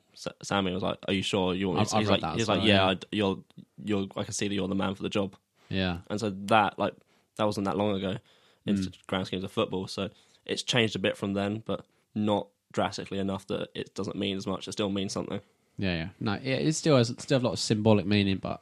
Sami 0.44 0.68
and 0.72 0.76
was 0.76 0.84
like, 0.84 0.98
"Are 1.08 1.14
you 1.14 1.22
sure 1.24 1.54
you 1.54 1.68
want?" 1.70 1.80
I've- 1.80 1.90
to? 1.90 1.96
I've 1.96 2.02
He's 2.02 2.10
like, 2.24 2.36
he's 2.38 2.48
like, 2.48 2.64
"Yeah. 2.64 2.86
I, 2.90 2.98
you're 3.12 3.40
you're. 3.84 4.08
I 4.16 4.24
can 4.24 4.34
see 4.34 4.48
that 4.48 4.54
you're 4.56 4.68
the 4.68 4.76
man 4.76 4.94
for 4.96 5.04
the 5.04 5.10
job." 5.10 5.36
Yeah, 5.70 6.00
And 6.10 6.20
so 6.20 6.30
that 6.46 6.78
like 6.78 6.94
that 7.38 7.46
wasn't 7.46 7.66
that 7.66 7.76
long 7.78 7.96
ago 7.96 8.18
in 8.66 8.76
Mm. 8.76 8.94
grand 9.08 9.28
schemes 9.28 9.44
of 9.44 9.52
football. 9.52 9.88
So 9.88 10.10
it's 10.46 10.62
changed 10.64 10.96
a 10.96 11.00
bit 11.00 11.18
from 11.18 11.34
then, 11.34 11.64
but 11.66 11.86
not 12.14 12.48
drastically 12.72 13.18
enough 13.20 13.48
that 13.48 13.70
it 13.74 13.94
doesn't 13.96 14.16
mean 14.16 14.38
as 14.38 14.46
much. 14.46 14.68
It 14.68 14.74
still 14.74 14.90
means 14.90 15.12
something. 15.14 15.42
Yeah, 15.78 15.96
yeah. 15.96 16.10
No, 16.20 16.34
yeah, 16.42 16.56
it 16.56 16.74
still 16.74 16.98
has 16.98 17.08
still 17.18 17.36
have 17.38 17.44
a 17.44 17.48
lot 17.48 17.54
of 17.54 17.60
symbolic 17.60 18.06
meaning, 18.06 18.38
but 18.38 18.62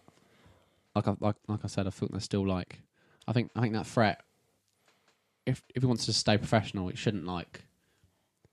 like 0.96 1.08
I 1.08 1.16
like 1.20 1.36
like 1.48 1.60
I 1.64 1.68
said, 1.68 1.88
I 1.88 1.90
think 1.90 2.12
there's 2.12 2.24
still 2.24 2.48
like 2.48 2.80
I 3.28 3.34
think 3.34 3.52
I 3.56 3.62
think 3.62 3.74
that 3.74 3.86
threat. 3.86 4.22
If 5.46 5.62
if 5.76 5.84
he 5.84 5.88
wants 5.88 6.06
to 6.06 6.14
stay 6.14 6.38
professional, 6.38 6.88
it 6.90 6.98
shouldn't 6.98 7.26
like 7.26 7.66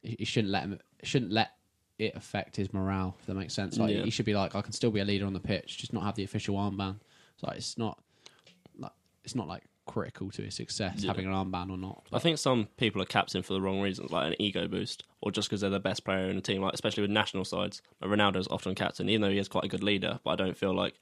he 0.02 0.24
shouldn't 0.24 0.52
let 0.52 0.62
him. 0.62 0.72
It 0.98 1.06
shouldn't 1.06 1.32
let 1.32 1.52
it 1.98 2.14
affect 2.16 2.56
his 2.56 2.72
morale? 2.72 3.16
If 3.20 3.26
that 3.26 3.34
makes 3.34 3.54
sense, 3.54 3.78
like 3.78 3.94
Yeah. 3.94 4.02
he 4.04 4.10
should 4.10 4.24
be 4.26 4.34
like, 4.34 4.54
I 4.54 4.62
can 4.62 4.72
still 4.72 4.90
be 4.90 5.00
a 5.00 5.04
leader 5.04 5.26
on 5.26 5.32
the 5.34 5.40
pitch, 5.40 5.78
just 5.78 5.92
not 5.92 6.02
have 6.04 6.14
the 6.14 6.24
official 6.24 6.56
armband. 6.56 6.96
It's 7.34 7.42
like 7.42 7.56
it's 7.58 7.76
not, 7.78 7.98
like 8.78 8.92
it's 9.24 9.34
not 9.34 9.46
like 9.48 9.64
critical 9.86 10.30
to 10.30 10.42
his 10.42 10.54
success 10.54 11.02
Yeah. 11.02 11.08
having 11.08 11.26
an 11.26 11.32
armband 11.32 11.70
or 11.70 11.76
not. 11.76 12.06
I 12.12 12.18
think 12.20 12.38
some 12.38 12.68
people 12.76 13.02
are 13.02 13.06
captain 13.06 13.42
for 13.42 13.52
the 13.54 13.60
wrong 13.60 13.80
reasons, 13.80 14.10
like 14.12 14.28
an 14.28 14.36
ego 14.40 14.68
boost, 14.68 15.04
or 15.20 15.30
just 15.30 15.48
because 15.48 15.60
they're 15.62 15.70
the 15.70 15.80
best 15.80 16.04
player 16.04 16.28
in 16.28 16.36
the 16.36 16.42
team. 16.42 16.62
Like 16.62 16.74
especially 16.74 17.02
with 17.02 17.10
national 17.10 17.44
sides, 17.44 17.82
like 18.00 18.10
Ronaldo's 18.10 18.48
often 18.48 18.74
captain, 18.74 19.08
even 19.08 19.20
though 19.22 19.30
he 19.30 19.38
is 19.38 19.48
quite 19.48 19.64
a 19.64 19.68
good 19.68 19.82
leader. 19.82 20.20
But 20.24 20.30
I 20.30 20.36
don't 20.36 20.56
feel 20.56 20.74
like 20.74 20.94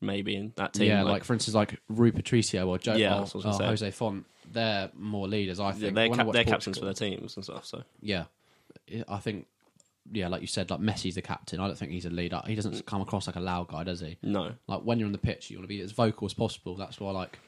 maybe 0.00 0.36
in 0.36 0.52
that 0.56 0.74
team, 0.74 0.88
yeah, 0.88 1.02
like, 1.02 1.12
like, 1.12 1.24
for 1.24 1.32
instance, 1.32 1.54
like 1.54 1.80
Rui 1.88 2.10
Patricio 2.12 2.68
or 2.68 2.76
Joe 2.78 2.94
Yeah, 2.96 3.14
or, 3.16 3.20
that's 3.20 3.34
what 3.34 3.44
I 3.44 3.48
was 3.48 3.60
or 3.60 3.64
Jose 3.64 3.90
Fonte, 3.92 4.26
they're 4.52 4.90
more 4.94 5.26
leaders. 5.26 5.58
I 5.58 5.68
yeah, 5.68 5.72
think 5.72 5.94
they're 5.94 6.10
When 6.10 6.20
I 6.20 6.24
cap- 6.24 6.32
they're 6.32 6.44
captains 6.44 6.78
for 6.78 6.84
their 6.84 6.94
teams 6.94 7.36
and 7.36 7.44
stuff. 7.44 7.64
So 7.64 7.82
Yeah, 8.02 8.24
I 9.08 9.18
think. 9.18 9.46
Yeah, 10.12 10.28
like 10.28 10.42
you 10.42 10.46
said, 10.46 10.68
like 10.70 10.80
Messi's 10.80 11.14
the 11.14 11.22
captain. 11.22 11.60
I 11.60 11.66
don't 11.66 11.78
think 11.78 11.90
he's 11.90 12.04
a 12.04 12.10
leader. 12.10 12.38
He 12.46 12.54
doesn't 12.54 12.84
come 12.84 13.00
across 13.00 13.26
like 13.26 13.36
a 13.36 13.40
loud 13.40 13.68
guy, 13.68 13.84
does 13.84 14.00
he? 14.00 14.18
no, 14.22 14.52
Like 14.66 14.82
when 14.82 14.98
you're 14.98 15.06
on 15.06 15.12
the 15.12 15.18
pitch, 15.18 15.48
you 15.50 15.56
want 15.56 15.64
to 15.64 15.68
be 15.68 15.80
as 15.80 15.92
vocal 15.92 16.26
as 16.26 16.34
possible. 16.34 16.76
That's 16.76 17.00
why, 17.00 17.10
like, 17.12 17.38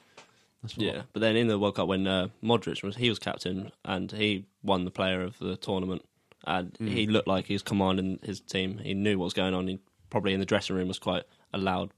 that's 0.63 0.75
what 0.75 0.87
yeah. 0.87 1.03
But 1.13 1.21
then 1.21 1.37
in 1.37 1.49
the 1.49 1.59
World 1.59 1.75
Cup 1.77 1.87
when 1.87 2.07
uh, 2.07 2.29
Modric 2.43 2.83
was 2.83 2.97
he 2.97 3.11
was 3.11 3.19
captain 3.19 3.73
and 3.85 4.11
he 4.11 4.47
won 4.63 4.87
the 4.87 4.91
player 4.91 5.23
of 5.23 5.39
the 5.39 5.57
tournament, 5.59 6.03
and 6.47 6.73
Mm. 6.81 6.89
he 6.89 7.07
looked 7.07 7.29
like 7.29 7.45
he 7.45 7.53
was 7.53 7.63
commanding 7.63 8.21
his 8.23 8.41
team. 8.41 8.79
He 8.79 8.95
knew 8.95 9.19
what 9.19 9.25
was 9.25 9.35
going 9.35 9.53
on. 9.53 9.69
He 9.69 9.79
probably 10.09 10.33
in 10.33 10.41
the 10.41 10.47
dressing 10.47 10.77
room 10.77 10.89
was 10.89 10.99
quite 10.99 11.25
a 11.53 11.59
loud 11.59 11.91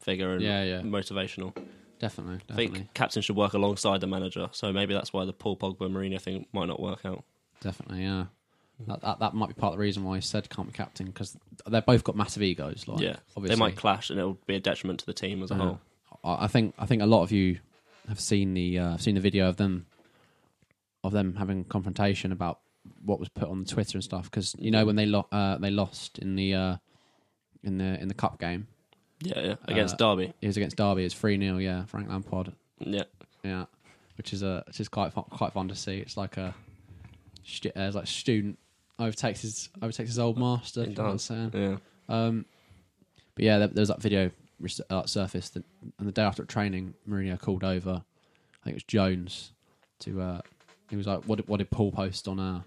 figure 0.00 0.32
and 0.32 0.42
Yeah, 0.42 0.64
yeah. 0.64 0.80
motivational. 0.80 1.54
definitely, 2.00 2.40
I 2.50 2.54
think 2.56 2.92
captain 2.94 3.22
should 3.22 3.36
work 3.36 3.52
alongside 3.52 4.00
the 4.00 4.08
manager, 4.08 4.48
so 4.50 4.72
maybe 4.72 4.92
that's 4.92 5.12
why 5.12 5.24
the 5.24 5.32
Paul 5.32 5.56
Pogba 5.56 5.88
Mourinho 5.88 6.20
thing 6.20 6.46
might 6.52 6.66
not 6.66 6.80
work 6.80 7.04
out. 7.04 7.22
definitely, 7.60 8.02
yeah. 8.02 8.24
That, 8.86 9.00
that 9.02 9.18
that 9.20 9.34
might 9.34 9.48
be 9.48 9.54
part 9.54 9.72
of 9.72 9.78
the 9.78 9.82
reason 9.82 10.04
why 10.04 10.16
he 10.16 10.20
said 10.22 10.48
can't 10.50 10.66
be 10.68 10.72
captain 10.72 11.06
because 11.06 11.36
they've 11.68 11.84
both 11.84 12.02
got 12.04 12.16
massive 12.16 12.42
egos. 12.42 12.88
Like, 12.88 13.00
yeah, 13.00 13.16
obviously, 13.36 13.54
they 13.56 13.60
might 13.60 13.76
clash, 13.76 14.10
and 14.10 14.18
it'll 14.18 14.38
be 14.46 14.56
a 14.56 14.60
detriment 14.60 15.00
to 15.00 15.06
the 15.06 15.12
team 15.12 15.42
as 15.42 15.50
a 15.50 15.54
whole. 15.54 15.80
I 16.24 16.44
I 16.44 16.46
think 16.46 16.74
I 16.78 16.86
think 16.86 17.02
a 17.02 17.06
lot 17.06 17.22
of 17.22 17.32
you 17.32 17.58
have 18.08 18.18
seen 18.20 18.54
the 18.54 18.78
uh, 18.78 18.96
seen 18.96 19.14
the 19.14 19.20
video 19.20 19.48
of 19.48 19.56
them 19.56 19.86
of 21.04 21.12
them 21.12 21.36
having 21.36 21.64
confrontation 21.64 22.32
about 22.32 22.60
what 23.04 23.18
was 23.20 23.28
put 23.28 23.48
on 23.48 23.64
Twitter 23.64 23.96
and 23.98 24.04
stuff 24.04 24.24
because 24.30 24.56
you 24.58 24.70
know 24.70 24.84
when 24.86 24.96
they 24.96 25.06
lo- 25.06 25.28
uh, 25.32 25.58
they 25.58 25.70
lost 25.70 26.18
in 26.18 26.34
the 26.36 26.54
uh, 26.54 26.76
in 27.62 27.78
the 27.78 28.00
in 28.00 28.08
the 28.08 28.14
cup 28.14 28.38
game 28.40 28.66
Yeah, 29.22 29.40
yeah. 29.40 29.54
Against 29.68 30.00
Uh, 30.00 30.14
Derby. 30.14 30.32
it 30.40 30.46
was 30.46 30.56
against 30.56 30.76
Derby 30.76 31.04
it's 31.04 31.14
three 31.14 31.38
0 31.38 31.58
yeah 31.58 31.84
Frank 31.84 32.08
Lampard 32.08 32.52
Yeah, 32.78 33.04
yeah 33.44 33.66
which 34.16 34.32
is 34.32 34.42
a 34.42 34.64
which 34.66 34.80
is 34.80 34.88
quite 34.88 35.12
fun, 35.12 35.24
quite 35.30 35.52
fun 35.52 35.68
to 35.68 35.76
see 35.76 35.98
it's 35.98 36.16
like 36.16 36.36
a 36.38 36.54
stu- 37.44 37.70
uh, 37.76 37.80
it's 37.82 37.96
like 37.96 38.06
student 38.06 38.58
overtakes 39.00 39.42
his 39.42 39.68
overtakes 39.82 40.10
his 40.10 40.18
old 40.18 40.38
master 40.38 40.80
He 40.84 40.90
if 40.92 40.98
you 40.98 41.02
know 41.02 41.10
what 41.10 41.30
I'm 41.30 41.50
does. 41.50 41.54
yeah. 41.54 41.76
Um, 42.08 42.44
but 43.34 43.44
yeah, 43.44 43.58
there, 43.58 43.68
there 43.68 43.82
was 43.82 43.88
that 43.88 44.00
video 44.02 44.30
uh, 44.90 45.06
surfaced, 45.06 45.54
that, 45.54 45.64
and 45.98 46.06
the 46.08 46.12
day 46.12 46.22
after 46.22 46.44
training, 46.44 46.94
Mourinho 47.08 47.38
called 47.40 47.64
over. 47.64 48.02
I 48.02 48.64
think 48.64 48.74
it 48.74 48.74
was 48.74 48.84
Jones 48.84 49.52
to. 50.00 50.20
Uh, 50.20 50.40
he 50.90 50.96
was 50.96 51.06
like, 51.06 51.24
"What 51.24 51.36
did, 51.36 51.48
what 51.48 51.58
did 51.58 51.70
Paul 51.70 51.92
post 51.92 52.28
on 52.28 52.38
uh, 52.38 52.60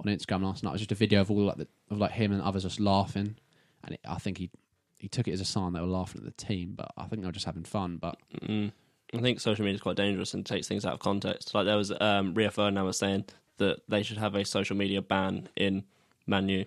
on 0.00 0.06
Instagram 0.06 0.42
last 0.42 0.62
night?" 0.62 0.70
It 0.70 0.72
was 0.72 0.80
just 0.82 0.92
a 0.92 0.96
video 0.96 1.20
of 1.20 1.30
all 1.30 1.44
like 1.44 1.56
the, 1.56 1.68
of 1.90 1.98
like 1.98 2.10
him 2.12 2.32
and 2.32 2.42
others 2.42 2.64
just 2.64 2.80
laughing, 2.80 3.36
and 3.84 3.94
it, 3.94 4.00
I 4.06 4.16
think 4.16 4.38
he 4.38 4.50
he 4.98 5.08
took 5.08 5.26
it 5.26 5.32
as 5.32 5.40
a 5.40 5.44
sign 5.44 5.72
they 5.72 5.80
were 5.80 5.86
laughing 5.86 6.20
at 6.20 6.24
the 6.24 6.44
team, 6.44 6.74
but 6.76 6.90
I 6.98 7.04
think 7.04 7.22
they 7.22 7.26
were 7.26 7.32
just 7.32 7.46
having 7.46 7.64
fun. 7.64 7.96
But 7.96 8.16
Mm. 8.46 8.72
I 9.14 9.20
think 9.20 9.40
social 9.40 9.64
media 9.64 9.74
is 9.76 9.80
quite 9.82 9.96
dangerous 9.96 10.32
and 10.32 10.44
takes 10.46 10.66
things 10.68 10.84
out 10.86 10.94
of 10.94 10.98
context. 11.00 11.54
Like 11.54 11.66
there 11.66 11.76
was 11.76 11.92
um, 12.00 12.32
Rio 12.34 12.48
Ferdinand 12.50 12.84
was 12.84 12.98
saying 12.98 13.24
that 13.62 13.80
they 13.88 14.02
should 14.02 14.18
have 14.18 14.34
a 14.34 14.44
social 14.44 14.76
media 14.76 15.02
ban 15.02 15.48
in 15.56 15.84
Manu. 16.26 16.64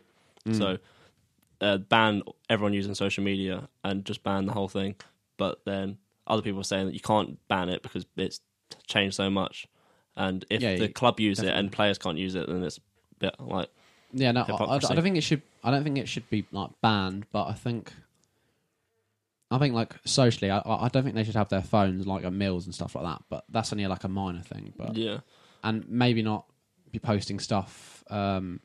Mm. 0.47 0.57
So 0.57 0.77
uh, 1.61 1.77
ban 1.77 2.23
everyone 2.49 2.73
using 2.73 2.95
social 2.95 3.23
media 3.23 3.69
and 3.83 4.05
just 4.05 4.23
ban 4.23 4.45
the 4.45 4.53
whole 4.53 4.67
thing. 4.67 4.95
But 5.37 5.63
then 5.65 5.97
other 6.27 6.41
people 6.41 6.61
are 6.61 6.65
saying 6.65 6.87
that 6.87 6.93
you 6.93 6.99
can't 6.99 7.37
ban 7.47 7.69
it 7.69 7.83
because 7.83 8.05
it's 8.15 8.41
changed 8.87 9.15
so 9.15 9.29
much. 9.29 9.67
And 10.15 10.45
if 10.49 10.61
Yeah, 10.61 10.75
the 10.75 10.87
club 10.89 11.19
use 11.19 11.39
it 11.39 11.53
and 11.53 11.71
players 11.71 11.97
can't 11.97 12.17
use 12.17 12.35
it, 12.35 12.47
then 12.47 12.63
it's 12.63 12.77
a 12.77 12.81
bit 13.19 13.35
like 13.39 13.69
yeah, 14.17 14.31
no, 14.31 14.45
I, 14.47 14.51
I, 14.51 14.75
I 14.75 14.79
don't 14.79 15.03
think 15.03 15.17
it 15.17 15.21
should. 15.21 15.41
I 15.61 15.71
don't 15.71 15.83
think 15.83 15.97
it 15.97 16.07
should 16.07 16.29
be 16.29 16.45
like 16.51 16.69
banned, 16.81 17.25
but 17.31 17.47
I 17.47 17.53
think. 17.53 17.93
I 19.51 19.59
think 19.59 19.75
like 19.75 19.93
socially, 20.05 20.49
I, 20.49 20.61
I 20.65 20.87
don't 20.87 21.03
think 21.03 21.15
they 21.15 21.23
should 21.23 21.35
have 21.35 21.49
their 21.49 21.61
phones 21.61 22.07
like 22.07 22.23
at 22.23 22.33
meals 22.33 22.65
and 22.65 22.73
stuff 22.73 22.95
like 22.95 23.03
that. 23.03 23.23
But 23.29 23.43
that's 23.49 23.71
only 23.71 23.85
like 23.87 24.03
a 24.03 24.07
minor 24.07 24.41
thing. 24.41 24.73
But 24.77 24.95
yeah, 24.95 25.19
and 25.63 25.87
maybe 25.89 26.21
not 26.21 26.45
be 26.95 27.05
posting 27.05 27.39
stuff 27.39 28.03
um, 28.09 28.59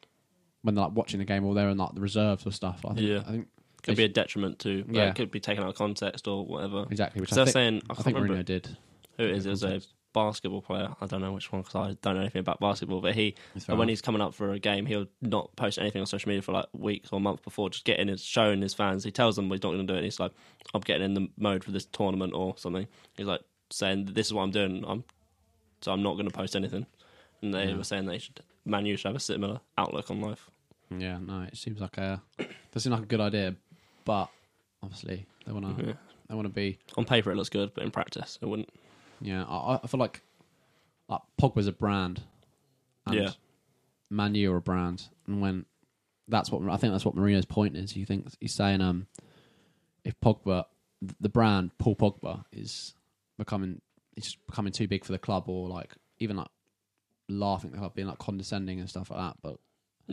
when 0.62 0.74
they're 0.74 0.84
like 0.84 0.94
watching 0.94 1.18
the 1.18 1.24
game 1.24 1.44
or 1.44 1.54
they're 1.54 1.68
in 1.70 1.78
like 1.78 1.94
the 1.94 2.00
reserves 2.00 2.46
or 2.46 2.52
stuff. 2.52 2.84
I 2.84 2.94
think, 2.94 3.06
Yeah. 3.06 3.18
I 3.26 3.30
think 3.30 3.48
could 3.82 3.96
be 3.96 4.04
a 4.04 4.08
detriment 4.08 4.58
to. 4.60 4.84
Yeah. 4.90 5.08
It 5.08 5.14
could 5.16 5.30
be 5.30 5.40
taken 5.40 5.62
out 5.64 5.70
of 5.70 5.74
context 5.76 6.28
or 6.28 6.44
whatever. 6.44 6.86
exactly. 6.90 7.20
Which 7.20 7.30
So 7.30 7.34
I 7.42 7.44
they're 7.44 7.44
think, 7.46 7.52
saying 7.52 7.82
I 7.90 7.94
I 7.98 8.02
think 8.02 8.16
Mourinho 8.16 8.44
did. 8.44 8.76
who 9.16 9.24
it 9.24 9.30
is. 9.36 9.46
It 9.46 9.50
was 9.50 9.64
a 9.64 9.80
basketball 10.12 10.60
player. 10.60 10.88
I 11.00 11.06
don't 11.06 11.20
know 11.22 11.32
which 11.32 11.50
one 11.52 11.62
because 11.62 11.76
I 11.76 11.96
don't 12.02 12.14
know 12.16 12.20
anything 12.20 12.40
about 12.40 12.60
basketball. 12.60 13.00
But 13.00 13.14
he, 13.14 13.36
and 13.68 13.78
when 13.78 13.88
he's 13.88 14.02
coming 14.02 14.20
up 14.20 14.34
for 14.34 14.52
a 14.52 14.58
game, 14.58 14.84
he'll 14.84 15.06
not 15.22 15.54
post 15.56 15.78
anything 15.78 16.00
on 16.00 16.06
social 16.06 16.28
media 16.28 16.42
for 16.42 16.52
like 16.52 16.66
weeks 16.72 17.08
or 17.12 17.20
months 17.20 17.42
before, 17.42 17.70
just 17.70 17.84
getting 17.86 18.08
his 18.08 18.22
showing 18.22 18.60
his 18.60 18.74
fans. 18.74 19.02
He 19.04 19.10
tells 19.12 19.36
them 19.36 19.46
he's 19.50 19.62
not 19.62 19.70
going 19.70 19.86
to 19.86 19.92
do 19.92 19.98
it. 19.98 20.04
He's 20.04 20.20
like, 20.20 20.32
I'm 20.74 20.80
getting 20.82 21.04
in 21.04 21.14
the 21.14 21.28
mode 21.38 21.64
for 21.64 21.70
this 21.70 21.86
tournament 21.86 22.34
or 22.34 22.58
something. 22.58 22.86
He's 23.16 23.26
like 23.26 23.40
saying, 23.70 24.10
"This 24.12 24.26
is 24.26 24.34
what 24.34 24.42
I'm 24.42 24.50
doing. 24.50 24.84
I'm 24.86 25.04
so 25.80 25.92
I'm 25.92 26.02
not 26.02 26.14
going 26.14 26.28
to 26.28 26.36
post 26.36 26.54
anything." 26.54 26.86
And 27.42 27.54
they 27.54 27.68
Yeah. 27.68 27.76
were 27.76 27.84
saying 27.84 28.06
they 28.06 28.18
should 28.18 28.40
Man 28.64 28.84
U 28.86 28.96
should 28.96 29.08
have 29.08 29.16
a 29.16 29.20
similar 29.20 29.60
outlook 29.78 30.10
on 30.10 30.20
life. 30.20 30.50
yeah, 30.90 31.18
no, 31.18 31.42
it 31.42 31.56
seems 31.56 31.80
like 31.80 31.96
a 31.98 32.22
does 32.72 32.82
seem 32.82 32.92
like 32.92 33.02
a 33.02 33.06
good 33.06 33.20
idea, 33.20 33.56
but 34.04 34.28
obviously 34.82 35.26
they 35.46 35.52
want 35.52 35.78
to 35.78 35.86
Yeah. 35.86 35.92
they 36.28 36.34
want 36.34 36.46
to 36.46 36.52
be 36.54 36.78
On 36.96 37.04
paper, 37.04 37.30
it 37.32 37.36
looks 37.36 37.48
good, 37.48 37.72
but 37.74 37.84
in 37.84 37.90
practice, 37.90 38.38
it 38.42 38.46
wouldn't. 38.46 38.68
yeah. 39.20 39.44
I, 39.44 39.80
I 39.82 39.86
feel 39.86 40.00
like 40.00 40.22
like 41.08 41.22
Pogba's 41.40 41.66
a 41.66 41.72
brand, 41.72 42.22
and 43.06 43.14
Yeah. 43.16 43.30
Man 44.10 44.34
U 44.34 44.52
are 44.52 44.56
a 44.56 44.60
brand, 44.62 45.08
and 45.26 45.40
when 45.40 45.66
that's 46.28 46.50
what 46.52 46.62
I 46.70 46.76
think 46.76 46.92
that's 46.92 47.04
what 47.04 47.16
Mourinho's 47.16 47.44
point 47.46 47.76
is. 47.76 47.92
He 47.92 48.04
thinks 48.04 48.36
he's 48.40 48.54
saying 48.54 48.80
um 48.80 49.06
if 50.04 50.18
Pogba 50.20 50.64
the 51.18 51.28
brand 51.28 51.76
Paul 51.78 51.96
Pogba 51.96 52.44
is 52.52 52.94
becoming 53.38 53.80
it's 54.16 54.34
becoming 54.34 54.72
too 54.72 54.86
big 54.86 55.04
for 55.04 55.12
the 55.12 55.18
club 55.18 55.48
or 55.48 55.68
like 55.68 55.94
even 56.18 56.36
like 56.36 56.48
laughing 57.30 57.72
at 57.72 57.78
club 57.78 57.94
being 57.94 58.08
like 58.08 58.18
condescending 58.18 58.80
and 58.80 58.88
stuff 58.88 59.10
like 59.10 59.20
that. 59.20 59.36
But 59.42 59.56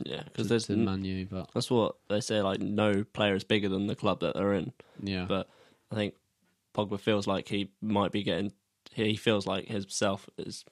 Yeah, 0.06 0.24
because 0.24 0.48
there's 0.48 0.68
to 0.68 0.78
Man 0.78 1.04
U, 1.04 1.28
but 1.30 1.50
that's 1.54 1.70
what 1.72 1.96
they 2.10 2.22
say. 2.22 2.42
Like 2.42 2.60
no 2.62 3.04
player 3.04 3.36
is 3.36 3.44
bigger 3.44 3.70
than 3.70 3.88
the 3.88 3.96
club 3.96 4.20
that 4.22 4.36
they're 4.36 4.54
in. 4.54 4.72
yeah, 5.02 5.26
But 5.28 5.50
I 5.92 5.96
think 5.96 6.16
Pogba 6.76 7.00
feels 7.00 7.28
like 7.28 7.48
he 7.48 7.72
might 7.82 8.12
be 8.12 8.24
getting. 8.24 8.54
He 8.94 9.16
feels 9.16 9.46
like 9.48 9.68
himself 9.68 10.30
is 10.38 10.64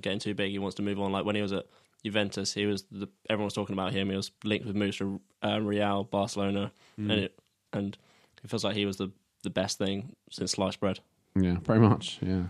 getting 0.00 0.18
too 0.18 0.34
big. 0.34 0.50
He 0.50 0.58
wants 0.58 0.76
to 0.76 0.82
move 0.82 1.00
on. 1.00 1.12
Like 1.12 1.24
when 1.24 1.36
he 1.36 1.42
was 1.42 1.52
at 1.52 1.66
Juventus, 2.04 2.54
he 2.54 2.66
was 2.66 2.84
the 2.90 3.08
everyone 3.28 3.46
was 3.46 3.54
talking 3.54 3.74
about 3.74 3.92
him. 3.92 4.08
He 4.10 4.16
was 4.16 4.30
linked 4.44 4.66
with 4.66 4.74
moves 4.76 4.96
to 4.98 5.20
uh, 5.42 5.60
Real, 5.60 6.04
Barcelona, 6.04 6.72
Mm. 6.98 7.10
and 7.10 7.20
it, 7.20 7.38
and 7.72 7.96
it 8.42 8.50
feels 8.50 8.64
like 8.64 8.74
he 8.76 8.86
was 8.86 8.96
the 8.96 9.10
the 9.42 9.50
best 9.50 9.78
thing 9.78 10.14
since 10.30 10.52
sliced 10.52 10.80
bread. 10.80 11.00
yeah, 11.34 11.56
pretty 11.62 11.80
much, 11.80 12.18
yeah. 12.22 12.44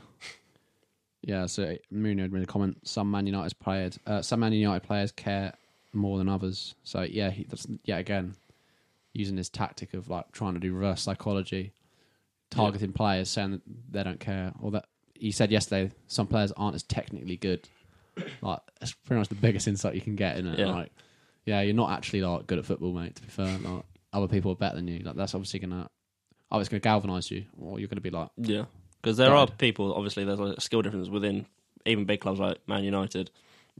Yeah, 1.22 1.46
so 1.46 1.76
Mourinho 1.92 2.22
had 2.22 2.32
made 2.32 2.42
a 2.42 2.46
comment. 2.46 2.78
Some 2.88 3.10
Man 3.10 3.26
United 3.26 3.58
players, 3.60 3.98
uh, 4.06 4.22
some 4.22 4.40
Man 4.40 4.52
United 4.52 4.86
players 4.86 5.12
care 5.12 5.52
more 5.92 6.18
than 6.18 6.28
others. 6.28 6.74
So 6.82 7.02
yeah, 7.02 7.30
he, 7.30 7.44
that's 7.44 7.66
yet 7.84 8.00
again 8.00 8.34
using 9.12 9.36
his 9.36 9.48
tactic 9.48 9.94
of 9.94 10.08
like 10.08 10.30
trying 10.32 10.54
to 10.54 10.60
do 10.60 10.72
reverse 10.72 11.02
psychology, 11.02 11.72
targeting 12.50 12.92
players, 12.92 13.28
saying 13.28 13.50
that 13.52 13.62
they 13.90 14.02
don't 14.02 14.20
care, 14.20 14.52
or 14.62 14.70
that 14.72 14.86
he 15.14 15.30
said 15.30 15.50
yesterday 15.50 15.92
some 16.06 16.26
players 16.26 16.52
aren't 16.52 16.74
as 16.74 16.82
technically 16.82 17.36
good. 17.36 17.68
Like 18.40 18.60
that's 18.78 18.92
pretty 18.92 19.18
much 19.18 19.28
the 19.28 19.34
biggest 19.34 19.68
insight 19.68 19.94
you 19.94 20.00
can 20.00 20.16
get 20.16 20.36
in 20.36 20.46
it. 20.46 20.58
Yeah. 20.58 20.66
Like, 20.66 20.92
yeah, 21.44 21.60
you're 21.60 21.74
not 21.74 21.90
actually 21.90 22.22
like 22.22 22.46
good 22.46 22.58
at 22.58 22.64
football, 22.64 22.92
mate. 22.92 23.16
To 23.16 23.22
be 23.22 23.28
fair, 23.28 23.58
like 23.58 23.84
other 24.12 24.28
people 24.28 24.52
are 24.52 24.56
better 24.56 24.76
than 24.76 24.88
you. 24.88 25.00
Like 25.00 25.16
that's 25.16 25.34
obviously 25.34 25.60
gonna, 25.60 25.88
oh, 26.50 26.58
it's 26.58 26.68
gonna 26.68 26.80
galvanise 26.80 27.30
you, 27.30 27.44
or 27.60 27.78
you're 27.78 27.88
gonna 27.88 28.00
be 28.00 28.10
like, 28.10 28.28
Yeah, 28.36 28.64
because 29.02 29.16
there 29.16 29.34
are 29.34 29.46
people. 29.46 29.94
Obviously, 29.94 30.24
there's 30.24 30.38
like 30.40 30.56
a 30.58 30.60
skill 30.60 30.82
difference 30.82 31.08
within 31.08 31.46
even 31.86 32.04
big 32.04 32.20
clubs 32.20 32.38
like 32.40 32.58
Man 32.68 32.84
United. 32.84 33.30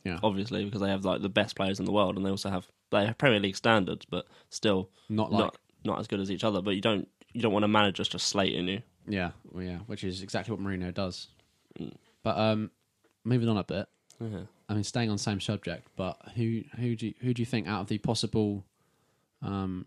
yeah, 0.05 0.19
Obviously, 0.23 0.65
because 0.65 0.81
they 0.81 0.89
have 0.91 1.05
like 1.05 1.23
the 1.23 1.29
best 1.29 1.57
players 1.57 1.79
in 1.79 1.85
the 1.85 1.93
world, 1.93 2.17
and 2.17 2.25
they 2.25 2.31
also 2.31 2.51
have 2.51 2.67
they 2.91 3.07
have 3.07 3.19
Premier 3.19 3.41
League 3.41 3.57
standards, 3.57 4.05
but 4.07 4.27
still 4.49 4.89
not 5.09 5.31
like 5.33 5.41
not 5.41 5.57
not 5.85 5.99
as 6.01 6.07
good 6.07 6.21
as 6.21 6.31
each 6.31 6.45
other. 6.45 6.61
But 6.63 6.75
you 6.75 6.81
don't 6.81 7.09
you 7.33 7.41
don't 7.43 7.53
want 7.53 7.65
a 7.65 7.69
manager 7.69 8.03
just 8.05 8.27
slating 8.29 8.69
you. 8.69 8.83
Yeah, 9.07 9.31
well, 9.51 9.63
yeah, 9.65 9.79
which 9.87 10.05
is 10.05 10.23
exactly 10.23 10.55
what 10.55 10.63
Mourinho 10.63 10.93
does. 10.93 11.29
Mm. 11.79 11.95
But 12.23 12.39
um, 12.39 12.71
moving 13.25 13.49
on 13.49 13.57
a 13.57 13.65
bit, 13.65 13.87
Yeah. 14.21 14.41
I 14.69 14.75
mean, 14.75 14.85
staying 14.85 15.09
on 15.11 15.17
the 15.17 15.23
same 15.23 15.41
subject, 15.41 15.89
but 15.97 16.17
who 16.37 16.63
who 16.77 16.97
do 16.97 17.07
you, 17.09 17.15
who 17.21 17.35
do 17.35 17.43
you 17.43 17.47
think 17.47 17.67
out 17.67 17.81
of 17.83 17.87
the 17.89 17.99
possible 17.99 18.65
um, 19.43 19.87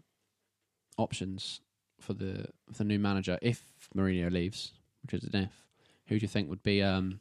options 0.97 1.61
for 1.99 2.13
the 2.13 2.47
for 2.71 2.79
the 2.79 2.83
new 2.85 2.99
manager 2.99 3.37
if 3.41 3.63
Mourinho 3.95 4.31
leaves, 4.31 4.73
which 5.03 5.13
is 5.24 5.29
an 5.33 5.43
if, 5.43 5.50
who 6.07 6.19
do 6.19 6.24
you 6.24 6.27
think 6.27 6.50
would 6.50 6.63
be 6.63 6.81
um, 6.81 7.19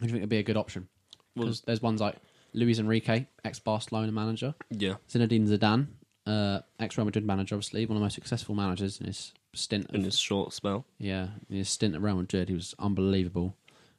who 0.00 0.06
do 0.06 0.06
you 0.06 0.12
think 0.12 0.22
would 0.22 0.28
be 0.28 0.38
a 0.38 0.42
good 0.42 0.56
option? 0.56 0.88
Well, 1.34 1.46
Because 1.46 1.60
there's 1.62 1.82
ones 1.82 2.00
like 2.00 2.16
Luis 2.52 2.78
Enrique, 2.78 3.26
ex 3.44 3.58
Barcelona 3.58 4.12
manager, 4.12 4.54
yeah. 4.70 4.94
Zinedine 5.10 5.46
Zidane, 5.48 5.86
uh, 6.26 6.60
ex 6.80 6.96
Real 6.96 7.04
Madrid 7.04 7.24
manager, 7.26 7.54
obviously 7.54 7.84
one 7.86 7.96
of 7.96 8.00
the 8.00 8.04
most 8.04 8.14
successful 8.14 8.54
managers 8.54 9.00
in 9.00 9.06
his 9.06 9.32
stint. 9.54 9.88
in 9.90 9.96
Of, 10.00 10.04
his 10.06 10.18
short 10.18 10.52
spell. 10.52 10.86
yeah, 10.98 11.28
in 11.50 11.56
his 11.56 11.68
stint 11.68 11.94
at 11.94 12.00
Real 12.02 12.16
Madrid, 12.16 12.48
he 12.48 12.54
was 12.54 12.74
unbelievable. 12.78 13.56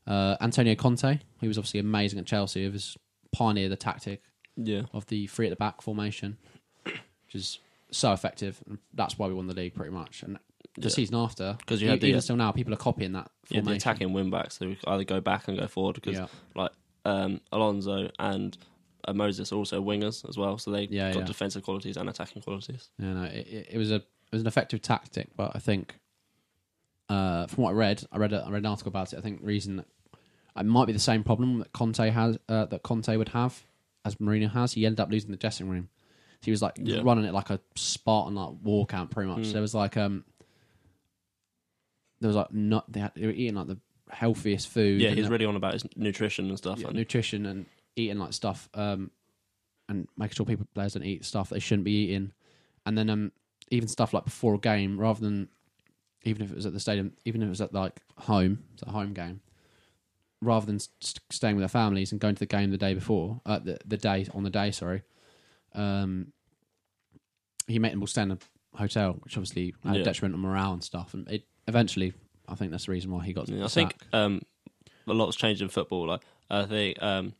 Uh, 0.07 0.37
Antonio 0.41 0.73
Conte, 0.75 1.19
he 1.41 1.47
was 1.47 1.57
obviously 1.57 1.79
amazing 1.81 2.17
at 2.17 2.25
Chelsea. 2.25 2.63
He 2.63 2.69
was 2.69 2.95
pioneered 3.33 3.71
the 3.71 3.75
tactic 3.75 4.21
Yeah, 4.55 4.83
of 4.93 5.05
the 5.07 5.27
three 5.27 5.47
at 5.47 5.49
the 5.49 5.55
back 5.57 5.81
formation, 5.81 6.37
which 6.85 7.35
is 7.35 7.59
so 7.91 8.13
effective. 8.13 8.63
And 8.69 8.77
that's 8.93 9.19
why 9.19 9.27
we 9.27 9.33
won 9.33 9.47
the 9.47 9.53
league 9.53 9.75
pretty 9.75 9.91
much. 9.91 10.23
And 10.23 10.39
the 10.77 10.89
Yeah. 10.89 10.93
season 10.95 11.15
after, 11.15 11.57
'Cause 11.65 11.81
you 11.81 11.89
had 11.89 11.99
the- 12.01 12.07
even 12.07 12.21
still 12.21 12.35
now, 12.35 12.51
people 12.51 12.73
are 12.73 12.77
copying 12.77 13.13
that 13.13 13.31
yeah. 13.49 13.61
formation. 13.61 13.65
The 13.65 13.75
attacking 13.75 14.13
wing 14.13 14.29
backs, 14.29 14.57
they 14.59 14.77
either 14.87 15.03
go 15.03 15.19
back 15.19 15.47
and 15.47 15.57
go 15.57 15.67
forward 15.67 15.95
because 15.95 16.15
yeah, 16.15 16.27
like 16.55 16.71
um, 17.05 17.41
Alonso 17.51 18.09
and 18.19 18.57
uh, 19.07 19.13
Moses 19.13 19.51
are 19.51 19.55
also 19.55 19.81
wingers 19.81 20.27
as 20.27 20.37
well, 20.37 20.57
so 20.57 20.71
they 20.71 20.83
Yeah, 20.91 21.13
got 21.13 21.19
yeah. 21.19 21.25
defensive 21.25 21.63
qualities 21.63 21.95
and 21.97 22.09
attacking 22.09 22.41
qualities. 22.41 22.89
yeah, 22.99 23.13
no, 23.13 23.23
it, 23.23 23.47
it, 23.47 23.67
it 23.71 23.77
was 23.77 23.91
a 23.91 23.95
it 23.95 24.33
was 24.33 24.41
an 24.41 24.47
effective 24.47 24.81
tactic, 24.81 25.29
but 25.37 25.51
I 25.55 25.59
think 25.59 25.95
uh, 27.09 27.47
from 27.47 27.63
what 27.63 27.69
I 27.71 27.73
read, 27.73 28.03
I 28.11 28.17
read 28.17 28.33
a, 28.33 28.43
I 28.45 28.49
read 28.49 28.59
an 28.63 28.65
article 28.65 28.89
about 28.89 29.13
it. 29.13 29.17
I 29.17 29.21
think 29.21 29.39
the 29.41 29.47
reason 29.47 29.77
that 29.77 29.85
it 30.59 30.65
might 30.65 30.85
be 30.85 30.93
the 30.93 30.99
same 30.99 31.23
problem 31.23 31.59
that 31.59 31.71
Conte 31.71 32.09
has 32.09 32.37
uh, 32.49 32.65
that 32.65 32.83
Conte 32.83 33.15
would 33.15 33.29
have 33.29 33.63
as 34.03 34.15
Mourinho 34.15 34.51
has. 34.51 34.73
He 34.73 34.85
ended 34.85 34.99
up 34.99 35.09
losing 35.09 35.31
the 35.31 35.37
dressing 35.37 35.69
room. 35.69 35.89
He 36.41 36.51
was 36.51 36.61
like 36.61 36.77
Yeah. 36.81 36.99
running 37.03 37.23
it 37.25 37.33
like 37.33 37.49
a 37.49 37.59
Spartan 37.75 38.35
like 38.35 38.55
war 38.61 38.85
camp, 38.85 39.11
pretty 39.11 39.29
much. 39.29 39.43
Mm. 39.47 39.53
There 39.53 39.61
was 39.61 39.73
like 39.73 39.95
um, 39.97 40.25
there 42.19 42.27
was 42.27 42.35
like 42.35 42.51
not 42.53 42.91
they, 42.91 42.99
had, 42.99 43.11
they 43.15 43.25
were 43.27 43.31
eating 43.31 43.55
like 43.55 43.67
the 43.67 43.77
healthiest 44.09 44.67
food. 44.69 45.01
Yeah, 45.01 45.09
and 45.09 45.17
he's 45.19 45.29
really 45.29 45.45
on 45.45 45.55
about 45.55 45.73
his 45.73 45.85
nutrition 45.95 46.47
and 46.49 46.57
stuff. 46.57 46.79
yeah, 46.79 46.87
and 46.87 46.95
nutrition 46.95 47.45
and 47.45 47.65
eating 47.95 48.17
like 48.19 48.33
stuff, 48.33 48.69
um, 48.73 49.11
and 49.89 50.07
making 50.17 50.35
sure 50.35 50.45
people 50.45 50.67
players 50.73 50.93
don't 50.93 51.03
eat 51.03 51.25
stuff 51.25 51.49
they 51.49 51.59
shouldn't 51.59 51.85
be 51.85 51.91
eating, 52.05 52.31
and 52.85 52.97
then 52.97 53.09
um, 53.09 53.31
even 53.71 53.87
stuff 53.87 54.13
like 54.13 54.25
before 54.25 54.55
a 54.55 54.59
game, 54.59 54.99
rather 54.99 55.19
than 55.21 55.49
even 56.23 56.41
if 56.41 56.51
it 56.51 56.55
was 56.55 56.65
at 56.65 56.73
the 56.73 56.79
stadium, 56.79 57.13
even 57.25 57.41
if 57.41 57.47
it 57.47 57.49
was 57.49 57.61
at 57.61 57.73
like 57.73 58.01
home, 58.17 58.63
it's 58.73 58.83
a 58.83 58.89
home 58.91 59.13
game, 59.13 59.41
rather 60.41 60.65
than 60.65 60.79
st- 60.79 61.19
staying 61.29 61.55
with 61.55 61.61
their 61.61 61.69
families 61.69 62.11
and 62.11 62.19
going 62.21 62.35
to 62.35 62.39
the 62.39 62.45
game 62.45 62.71
the 62.71 62.77
day 62.77 62.93
before, 62.93 63.39
uh, 63.45 63.59
the 63.59 63.77
the 63.85 63.97
day 63.97 64.27
on 64.33 64.43
the 64.43 64.49
day, 64.49 64.71
sorry, 64.71 65.03
um, 65.75 66.33
he 67.67 67.79
made 67.79 67.93
them 67.93 68.01
all 68.01 68.07
stay 68.07 68.21
in 68.23 68.31
a 68.31 68.37
hotel, 68.75 69.13
which 69.21 69.37
obviously 69.37 69.73
had 69.85 69.95
Yeah. 69.95 70.01
a 70.01 70.05
detrimental 70.05 70.39
morale 70.39 70.73
and 70.73 70.83
stuff, 70.83 71.13
and 71.13 71.27
it 71.29 71.45
eventually, 71.67 72.13
I 72.47 72.55
think 72.55 72.71
that's 72.71 72.85
the 72.85 72.91
reason 72.91 73.11
why 73.11 73.23
he 73.25 73.33
got. 73.33 73.49
Yeah, 73.49 73.65
I 73.65 73.67
think 73.67 73.95
um, 74.13 74.41
a 75.07 75.13
lot's 75.13 75.35
changed 75.37 75.61
in 75.61 75.69
football. 75.69 76.07
Like 76.07 76.21
I 76.49 76.63
think 76.65 77.01
um, 77.01 77.33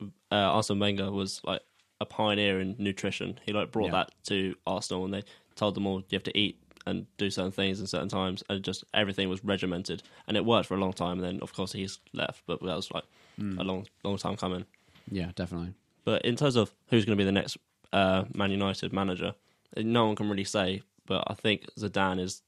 uh, 0.00 0.34
Arsene 0.34 0.78
Wenger 0.78 1.10
was 1.10 1.40
like 1.44 1.62
a 2.00 2.06
pioneer 2.06 2.60
in 2.60 2.76
nutrition. 2.78 3.38
He 3.44 3.52
like 3.52 3.72
brought 3.72 3.86
Yeah. 3.86 3.92
that 3.92 4.12
to 4.24 4.54
Arsenal, 4.66 5.04
and 5.04 5.14
they 5.14 5.22
told 5.56 5.74
them 5.74 5.86
all 5.86 5.98
you 6.00 6.16
have 6.16 6.22
to 6.24 6.38
eat 6.38 6.58
and 6.86 7.06
do 7.18 7.30
certain 7.30 7.52
things 7.52 7.78
in 7.80 7.86
certain 7.86 8.08
times, 8.08 8.42
and 8.48 8.62
just 8.64 8.84
everything 8.94 9.28
was 9.28 9.44
regimented, 9.44 10.02
and 10.26 10.36
it 10.36 10.44
worked 10.44 10.66
for 10.68 10.74
a 10.74 10.80
long 10.80 10.92
time. 10.92 11.18
And 11.18 11.24
then 11.24 11.40
of 11.42 11.52
course 11.52 11.72
he's 11.72 11.98
left, 12.12 12.42
but 12.46 12.60
that 12.62 12.76
was 12.76 12.90
like 12.90 13.04
Mm. 13.38 13.58
a 13.58 13.62
long, 13.62 13.86
long 14.04 14.18
time 14.18 14.36
coming. 14.36 14.66
yeah, 15.10 15.30
definitely. 15.34 15.72
But 16.04 16.26
in 16.26 16.36
terms 16.36 16.56
of 16.56 16.74
who's 16.88 17.06
going 17.06 17.16
to 17.16 17.20
be 17.20 17.24
the 17.24 17.32
next 17.32 17.56
uh, 17.92 18.24
Man 18.34 18.50
United 18.50 18.92
manager, 18.92 19.34
no 19.78 20.06
one 20.06 20.14
can 20.16 20.28
really 20.28 20.44
say. 20.44 20.82
But 21.06 21.24
I 21.26 21.34
think 21.34 21.64
Zidane 21.78 22.20
is 22.20 22.42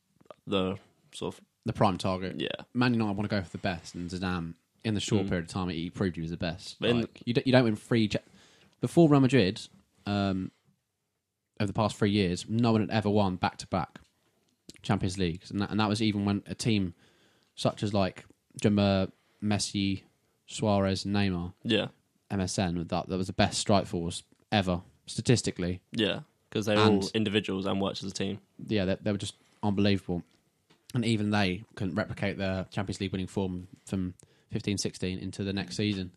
the 0.47 0.77
sort 1.13 1.35
of 1.35 1.41
The 1.65 1.73
prime 1.73 1.99
target. 1.99 2.41
yeah. 2.41 2.49
Man 2.75 2.93
United 2.95 3.17
want 3.17 3.29
to 3.31 3.37
go 3.37 3.43
for 3.43 3.51
the 3.51 3.59
best, 3.59 3.95
and 3.95 4.11
Zidane, 4.11 4.55
in 4.85 4.95
the 4.95 5.01
short 5.01 5.27
Mm. 5.27 5.29
period 5.29 5.45
of 5.45 5.51
time, 5.51 5.69
he 5.69 5.91
proved 5.91 6.17
he 6.17 6.23
was 6.23 6.31
the 6.31 6.37
best. 6.37 6.77
In- 6.83 7.09
you, 7.25 7.35
don't, 7.35 7.47
you 7.47 7.53
don't 7.53 7.65
win 7.65 7.77
three. 7.77 8.09
Cha- 8.09 8.19
Before 8.81 9.09
Real 9.09 9.21
Madrid, 9.21 9.61
um, 10.07 10.51
over 11.61 11.67
the 11.69 11.73
past 11.73 11.97
three 11.97 12.11
years, 12.11 12.47
no 12.49 12.73
one 12.73 12.81
had 12.81 12.91
ever 12.91 13.09
won 13.09 13.37
back 13.37 13.57
to 13.59 13.67
back 13.69 14.01
Champions 14.83 15.19
Leagues, 15.19 15.51
and 15.51 15.61
that, 15.61 15.71
and 15.71 15.79
that 15.79 15.89
was 15.89 16.03
even 16.03 16.25
when 16.25 16.43
a 16.47 16.55
team 16.55 16.95
such 17.55 17.83
as 17.85 17.95
like 17.95 18.25
Jumba, 18.61 19.13
Messi, 19.43 20.03
Suarez, 20.47 21.05
and 21.05 21.15
Neymar, 21.15 21.53
Yeah, 21.63 21.89
MSN, 22.31 22.89
that 22.89 23.09
that 23.09 23.17
was 23.17 23.29
the 23.29 23.33
best 23.33 23.59
strike 23.61 23.87
force 23.87 24.25
ever 24.51 24.83
statistically. 25.07 25.81
yeah, 25.93 26.21
because 26.51 26.67
they're 26.67 26.79
all 26.79 27.09
individuals 27.15 27.67
and 27.67 27.81
worked 27.81 28.03
as 28.03 28.11
a 28.11 28.15
team. 28.15 28.41
yeah, 28.67 28.85
they, 28.85 28.97
they 29.01 29.13
were 29.13 29.19
just 29.19 29.35
unbelievable. 29.63 30.25
And 30.95 31.05
even 31.05 31.31
they 31.31 31.65
couldn't 31.75 31.95
replicate 31.95 32.37
their 32.39 32.67
Champions 32.71 33.01
League 33.01 33.13
winning 33.13 33.27
form 33.27 33.67
from 33.87 34.15
15 34.51 34.79
16 34.79 35.19
into 35.19 35.43
the 35.45 35.53
next 35.53 35.77
season. 35.77 36.11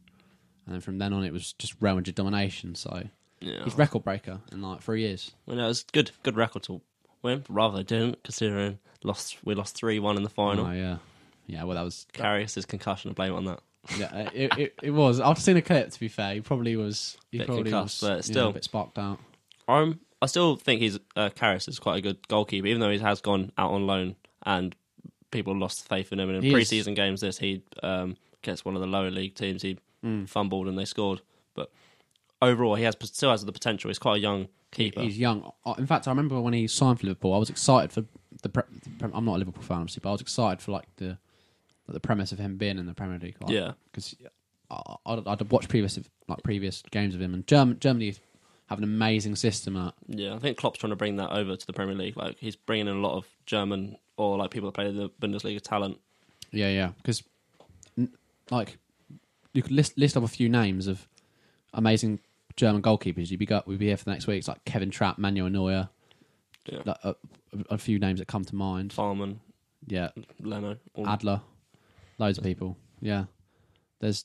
And 0.65 0.73
then 0.73 0.81
from 0.81 0.97
then 0.97 1.13
on, 1.13 1.23
it 1.23 1.31
was 1.31 1.53
just 1.53 1.75
Real 1.79 1.95
Madrid 1.95 2.15
domination. 2.15 2.75
So 2.75 3.03
Yeah, 3.39 3.63
he's 3.63 3.75
record 3.77 4.03
breaker 4.03 4.41
in 4.51 4.61
like 4.61 4.81
three 4.81 5.01
years. 5.01 5.31
well, 5.45 5.55
no, 5.57 5.65
it 5.65 5.67
was 5.69 5.83
good, 5.93 6.11
good 6.23 6.35
record 6.35 6.63
to 6.63 6.81
win. 7.21 7.39
But 7.47 7.53
rather 7.53 7.77
they 7.77 7.83
didn't, 7.83 8.23
considering 8.23 8.79
lost. 9.03 9.38
We 9.45 9.55
lost 9.55 9.75
three 9.75 9.99
one 9.99 10.17
in 10.17 10.23
the 10.23 10.29
final. 10.29 10.65
Oh, 10.67 10.71
yeah. 10.71 10.97
Yeah, 11.47 11.63
well, 11.63 11.75
that 11.75 11.83
was. 11.83 12.07
Karius' 12.13 12.67
concussion 12.67 13.09
and 13.09 13.15
blame 13.15 13.33
it 13.33 13.38
on 13.38 13.45
that. 13.45 13.59
Yeah, 13.99 14.29
it, 14.33 14.57
it, 14.57 14.73
it 14.81 14.91
was. 14.91 15.19
I've 15.19 15.39
seen 15.39 15.57
a 15.57 15.61
clip, 15.61 15.91
to 15.91 15.99
be 15.99 16.07
fair. 16.07 16.33
He 16.33 16.41
probably 16.41 16.75
was. 16.75 17.17
He 17.31 17.38
Bit 17.38 17.45
probably 17.47 17.63
concussed, 17.71 18.01
was 18.01 18.09
but 18.09 18.15
you 18.17 18.23
still. 18.23 18.43
know, 18.45 18.49
a 18.49 18.53
bit 18.53 18.63
sparked 18.63 18.97
out. 18.97 19.19
I'm, 19.67 19.99
I 20.21 20.25
still 20.25 20.55
think 20.55 20.81
he's 20.81 20.97
uh, 21.15 21.29
Karius 21.29 21.67
is 21.69 21.77
quite 21.77 21.97
a 21.97 22.01
good 22.01 22.27
goalkeeper, 22.27 22.65
even 22.65 22.81
though 22.81 22.89
he 22.89 22.97
has 22.97 23.21
gone 23.21 23.51
out 23.59 23.71
on 23.71 23.85
loan 23.85 24.15
and 24.45 24.75
people 25.31 25.55
lost 25.58 25.88
faith 25.88 26.12
in 26.13 26.19
him. 26.19 26.29
And 26.29 26.38
in 26.38 26.43
He 26.43 26.53
is- 26.53 26.69
preseason 26.69 26.95
games, 26.95 27.21
this 27.21 27.38
he 27.39 27.62
um, 27.84 28.15
gets 28.41 28.63
one 28.63 28.75
of 28.75 28.81
the 28.81 28.88
lower 28.88 29.12
league 29.12 29.36
teams. 29.36 29.62
He 29.62 29.77
Mm. 30.03 30.29
fumbled 30.29 30.67
and 30.67 30.77
they 30.77 30.86
scored, 30.86 31.21
but 31.55 31.71
overall, 32.41 32.75
he 32.75 32.84
has 32.84 32.95
still 33.03 33.31
has 33.31 33.43
the 33.43 33.51
potential. 33.51 33.89
He's 33.89 33.97
quite 33.97 34.17
a 34.17 34.19
young 34.19 34.49
keeper. 34.71 35.01
He's 35.01 35.17
young. 35.17 35.51
Uh, 35.65 35.73
In 35.79 35.88
fact, 35.88 36.08
I 36.08 36.12
remember 36.12 36.39
when 36.39 36.53
he 36.53 36.67
signed 36.67 36.99
for 36.99 37.08
Liverpool, 37.08 37.34
I 37.34 37.38
was 37.39 37.49
excited 37.49 37.91
for 37.91 38.05
the. 38.43 38.49
Pre- 38.49 38.63
I'm 39.01 39.25
not 39.25 39.38
a 39.38 39.39
Liverpool 39.39 39.63
fan, 39.63 39.77
obviously, 39.77 40.01
but 40.03 40.10
I 40.10 40.12
was 40.12 40.21
excited 40.21 40.62
for 40.62 40.71
like 40.73 40.86
the 40.97 41.17
the 41.88 41.99
premise 41.99 42.31
of 42.31 42.38
him 42.39 42.58
being 42.58 42.77
in 42.77 42.86
the 42.86 42.93
Premier 42.93 43.17
League. 43.17 43.36
Like, 43.41 43.49
yeah, 43.51 43.71
because 43.91 44.15
I'd, 44.69 45.27
I'd 45.27 45.51
watched 45.51 45.69
previous 45.69 45.99
like 46.27 46.43
previous 46.43 46.84
games 46.91 47.15
of 47.15 47.21
him, 47.21 47.34
and 47.34 47.47
Germ- 47.47 47.79
Germany 47.79 48.13
have 48.67 48.77
an 48.77 48.84
amazing 48.84 49.36
system 49.36 49.75
at 49.77 49.93
yeah. 50.08 50.36
I 50.36 50.39
think 50.39 50.58
Klopp's 50.58 50.77
trying 50.79 50.91
to 50.91 50.95
bring 50.95 51.15
that 51.15 51.31
over 51.31 51.55
to 51.55 51.65
the 51.67 51.73
Premier 51.73 51.95
League. 51.95 52.17
Like 52.17 52.38
he's 52.39 52.55
bringing 52.55 52.88
in 52.88 52.95
a 52.95 52.99
lot 52.99 53.15
of 53.17 53.25
German 53.45 53.97
or 54.17 54.38
like 54.38 54.51
people 54.51 54.67
that 54.69 54.73
play 54.75 54.91
the 54.91 55.10
Bundesliga 55.21 55.62
talent. 55.62 55.97
yeah 56.51 56.69
yeah 56.69 56.91
because 56.97 57.23
like 58.51 58.78
you 59.54 59.62
could 59.62 59.71
list 59.71 59.97
list 59.97 60.15
off 60.17 60.23
a 60.23 60.28
few 60.28 60.49
names 60.49 60.88
of 60.88 61.08
amazing 61.73 62.19
German 62.56 62.82
goalkeepers. 62.82 63.30
You'd 63.32 63.39
be 63.39 63.45
go, 63.45 63.62
we'd 63.65 63.80
be 63.80 63.88
here 63.88 63.97
for 63.97 64.06
the 64.06 64.12
next 64.12 64.28
week. 64.28 64.38
It's 64.39 64.47
like 64.47 64.63
Kevin 64.65 64.89
Trapp, 64.91 65.17
Manuel 65.17 65.49
Neuer, 65.49 65.89
Yeah, 66.65 66.80
like, 66.86 66.97
a, 67.04 67.15
a 67.69 67.78
few 67.78 67.99
names 67.99 68.19
that 68.19 68.28
come 68.28 68.45
to 68.45 68.56
mind. 68.56 68.91
Fährmann, 68.91 69.38
Yeah, 69.88 70.10
Leno, 70.39 70.78
all, 70.93 71.08
Adler, 71.08 71.41
loads 72.17 72.38
of 72.38 72.43
people. 72.45 72.78
Yeah, 73.01 73.25
there's 73.99 74.23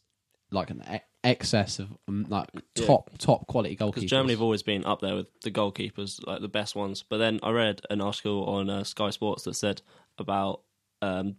like 0.53 0.71
an 0.71 0.83
excess 1.25 1.79
of 1.79 1.89
um, 2.09 2.27
like 2.29 2.49
Yeah. 2.75 2.87
top 2.87 3.11
top 3.19 3.47
quality 3.47 3.77
goalkeepers. 3.77 3.95
Because 3.95 4.11
Germany 4.11 4.33
have 4.33 4.43
always 4.43 4.63
been 4.63 4.85
up 4.85 5.01
there 5.01 5.15
with 5.15 5.29
the 5.43 5.51
goalkeepers, 5.51 6.25
like 6.27 6.41
the 6.41 6.49
best 6.49 6.75
ones. 6.75 7.05
But 7.09 7.19
then 7.19 7.41
I 7.43 7.51
read 7.51 7.83
an 7.91 8.01
article 8.01 8.45
on 8.45 8.71
uh, 8.71 8.85
Sky 8.85 9.11
Sports 9.11 9.45
that 9.45 9.55
said 9.55 9.83
about 10.19 10.63
um, 11.03 11.37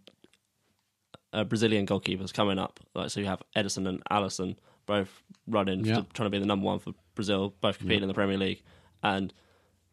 uh, 1.32 1.44
Brazilian 1.44 1.86
goalkeepers 1.86 2.32
coming 2.32 2.58
up. 2.58 2.80
Like 2.94 3.10
so, 3.10 3.20
you 3.20 3.26
have 3.26 3.42
Ederson 3.56 3.88
and 3.88 4.02
Alisson 4.10 4.56
both 4.86 5.22
running, 5.46 5.84
Yeah. 5.84 6.02
trying 6.12 6.26
to 6.26 6.30
be 6.30 6.38
the 6.38 6.46
number 6.46 6.66
one 6.66 6.78
for 6.78 6.92
Brazil, 7.14 7.54
both 7.60 7.78
competing 7.78 8.02
in 8.02 8.08
the 8.08 8.14
Premier 8.14 8.36
League, 8.38 8.62
and 9.02 9.32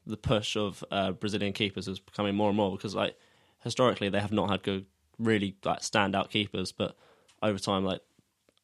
the 0.06 0.18
push 0.18 0.56
of 0.56 0.84
uh, 0.92 1.12
Brazilian 1.12 1.54
keepers 1.54 1.88
is 1.88 2.00
becoming 2.00 2.34
more 2.36 2.50
and 2.50 2.58
more 2.58 2.72
because 2.72 2.96
like 2.96 3.16
historically 3.64 4.10
they 4.10 4.20
have 4.20 4.32
not 4.32 4.50
had 4.50 4.64
good, 4.64 4.86
really 5.20 5.56
like 5.64 5.80
standout 5.80 6.30
keepers, 6.32 6.72
but 6.72 6.96
over 7.44 7.60
time, 7.60 7.86
like 7.86 8.02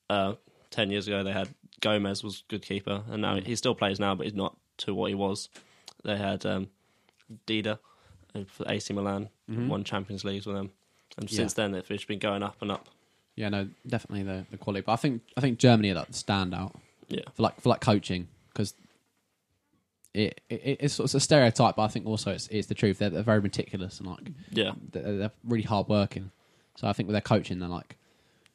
uh, 0.09 0.33
ten 0.75 0.91
years 0.91 1.07
ago, 1.07 1.23
they 1.23 1.31
had 1.31 1.49
Gomes 1.81 2.23
was 2.23 2.43
good 2.47 2.61
keeper, 2.61 3.03
and 3.09 3.21
now 3.21 3.35
he 3.39 3.55
still 3.55 3.75
plays 3.75 3.99
now, 3.99 4.15
but 4.15 4.25
he's 4.25 4.33
not 4.35 4.55
to 4.77 4.93
what 4.93 5.09
he 5.09 5.15
was. 5.15 5.49
They 6.03 6.17
had 6.17 6.45
um, 6.45 6.67
Dida 7.47 7.79
uh, 8.35 8.43
for 8.47 8.65
AC 8.69 8.93
Milan, 8.93 9.29
Mhm. 9.49 9.67
won 9.67 9.83
Champions 9.83 10.23
Leagues 10.23 10.45
with 10.45 10.55
them, 10.55 10.71
and 11.17 11.29
Yeah. 11.31 11.37
since 11.37 11.53
then 11.53 11.71
they've 11.71 11.87
just 11.87 12.07
been 12.07 12.19
going 12.19 12.43
up 12.43 12.61
and 12.61 12.71
up. 12.71 12.87
Yeah, 13.35 13.49
no, 13.49 13.67
definitely 13.85 14.23
the, 14.23 14.45
the 14.51 14.57
quality. 14.57 14.83
But 14.85 14.93
I 14.93 14.95
think 14.97 15.21
I 15.37 15.41
think 15.41 15.59
Germany 15.59 15.89
are 15.91 15.95
that 15.95 16.07
the 16.07 16.13
standout 16.13 16.75
Yeah, 17.09 17.21
for 17.33 17.43
like 17.43 17.59
for 17.61 17.69
like 17.69 17.81
coaching 17.81 18.27
because 18.53 18.73
it, 20.13 20.39
it 20.49 20.77
it's, 20.79 20.99
it's 20.99 21.13
a 21.13 21.19
stereotype, 21.19 21.75
but 21.75 21.83
I 21.83 21.87
think 21.89 22.05
also 22.05 22.31
it's 22.31 22.47
it's 22.47 22.67
the 22.67 22.73
truth. 22.75 22.99
They're, 22.99 23.09
they're 23.09 23.23
very 23.23 23.41
meticulous 23.41 23.99
and 23.99 24.07
like 24.07 24.31
yeah. 24.51 24.71
they're, 24.91 25.17
they're 25.17 25.31
really 25.43 25.63
hard 25.63 25.87
working. 25.89 26.31
So 26.77 26.87
I 26.87 26.93
think 26.93 27.07
with 27.07 27.13
their 27.13 27.21
coaching, 27.21 27.59
they're 27.59 27.69
like 27.69 27.97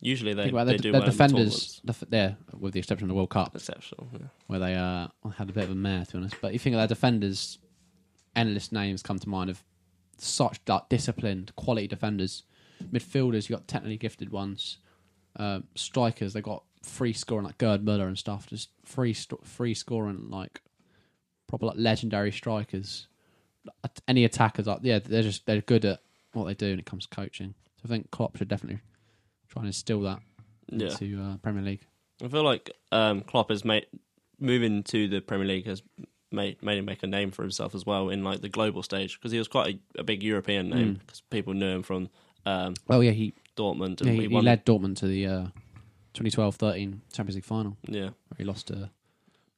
Usually 0.00 0.32
they, 0.32 0.44
they 0.44 0.76
do 0.78 0.92
well 0.92 1.02
the 1.02 1.10
defenders. 1.10 1.80
Def- 1.84 2.04
there, 2.08 2.36
with 2.58 2.72
the 2.72 2.78
exception 2.78 3.04
of 3.04 3.08
the 3.08 3.14
World 3.14 3.30
Cup. 3.30 3.54
Exceptional. 3.54 4.08
Yeah. 4.12 4.26
where 4.46 4.58
they 4.58 4.74
uh, 4.74 5.08
had 5.36 5.50
a 5.50 5.52
bit 5.52 5.64
of 5.64 5.70
a 5.70 5.74
mare, 5.74 6.06
to 6.06 6.12
be 6.12 6.18
honest. 6.18 6.36
But 6.40 6.54
you 6.54 6.58
think 6.58 6.74
of 6.74 6.78
their 6.78 6.86
defenders, 6.86 7.58
endless 8.34 8.72
names 8.72 9.02
come 9.02 9.18
to 9.18 9.28
mind 9.28 9.50
of 9.50 9.62
such 10.16 10.60
like, 10.66 10.88
disciplined, 10.88 11.54
quality 11.56 11.86
defenders. 11.86 12.44
Midfielders, 12.82 13.48
you 13.48 13.56
got 13.56 13.68
technically 13.68 13.98
gifted 13.98 14.30
ones. 14.30 14.78
Uh, 15.36 15.60
strikers, 15.74 16.32
they 16.32 16.40
got 16.40 16.64
free 16.82 17.12
scoring 17.12 17.44
like 17.44 17.58
Gerd 17.58 17.84
Muller 17.84 18.06
and 18.06 18.16
stuff. 18.18 18.46
Just 18.46 18.70
free, 18.86 19.12
st- 19.12 19.46
free 19.46 19.74
scoring 19.74 20.30
like 20.30 20.62
proper 21.46 21.66
like 21.66 21.76
legendary 21.76 22.32
strikers. 22.32 23.06
Any 24.08 24.24
attackers, 24.24 24.66
like 24.66 24.78
yeah, 24.80 24.98
they're 24.98 25.22
just 25.22 25.44
they're 25.44 25.60
good 25.60 25.84
at 25.84 26.00
what 26.32 26.46
they 26.46 26.54
do 26.54 26.70
when 26.70 26.78
it 26.78 26.86
comes 26.86 27.06
to 27.06 27.14
coaching. 27.14 27.52
So 27.76 27.82
I 27.84 27.88
think 27.88 28.10
Klopp 28.10 28.36
should 28.38 28.48
definitely 28.48 28.80
try 29.50 29.62
to 29.62 29.66
instill 29.66 30.00
that 30.02 30.20
Yeah, 30.72 30.88
into 31.00 31.22
uh, 31.22 31.36
Premier 31.38 31.62
League. 31.62 31.82
I 32.24 32.28
feel 32.28 32.42
like 32.44 32.70
um, 32.92 33.20
Klopp 33.22 33.50
has 33.50 33.64
made 33.64 33.86
moving 34.38 34.82
to 34.84 35.06
the 35.08 35.20
Premier 35.20 35.46
League 35.46 35.66
has 35.66 35.82
made 36.32 36.62
made 36.62 36.78
him 36.78 36.84
make 36.84 37.02
a 37.02 37.06
name 37.06 37.30
for 37.30 37.42
himself 37.42 37.74
as 37.74 37.84
well 37.84 38.08
in 38.08 38.22
like 38.24 38.40
the 38.40 38.48
global 38.48 38.82
stage 38.82 39.18
because 39.18 39.32
he 39.32 39.38
was 39.38 39.48
quite 39.48 39.74
a, 39.96 40.00
a 40.00 40.04
big 40.04 40.22
European 40.22 40.70
name 40.70 40.94
Mm. 40.94 40.98
because 41.00 41.20
people 41.30 41.52
knew 41.54 41.66
him 41.68 41.82
from 41.82 42.08
um, 42.46 42.74
Oh 42.88 43.00
yeah, 43.00 43.10
he 43.10 43.34
Dortmund 43.56 44.00
and 44.00 44.06
yeah, 44.06 44.22
he, 44.22 44.28
he 44.28 44.40
led 44.40 44.64
Dortmund 44.64 44.96
to 44.98 45.06
the 45.06 45.26
uh, 45.26 45.46
2012-13 46.14 47.00
Champions 47.12 47.34
League 47.36 47.44
final 47.44 47.76
yeah, 47.86 48.04
where 48.04 48.38
he 48.38 48.44
lost 48.44 48.68
to 48.68 48.90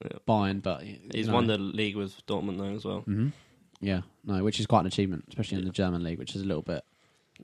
Yeah. 0.05 0.19
Bayern, 0.27 0.63
but 0.63 0.83
he's 0.83 1.29
no. 1.29 1.35
won 1.35 1.47
the 1.47 1.59
league 1.59 1.97
with 1.97 2.25
Dortmund 2.27 2.59
though 2.59 2.75
as 2.75 2.85
well. 2.85 3.01
hmm 3.03 3.29
Yeah, 3.81 4.01
no, 4.25 4.43
which 4.43 4.59
is 4.61 4.67
quite 4.67 4.81
an 4.81 4.87
achievement, 4.87 5.25
especially 5.29 5.59
in 5.59 5.65
the 5.65 5.71
German 5.71 6.03
league, 6.03 6.19
which 6.19 6.35
is 6.35 6.43
a 6.43 6.47
little 6.47 6.63
bit, 6.63 6.85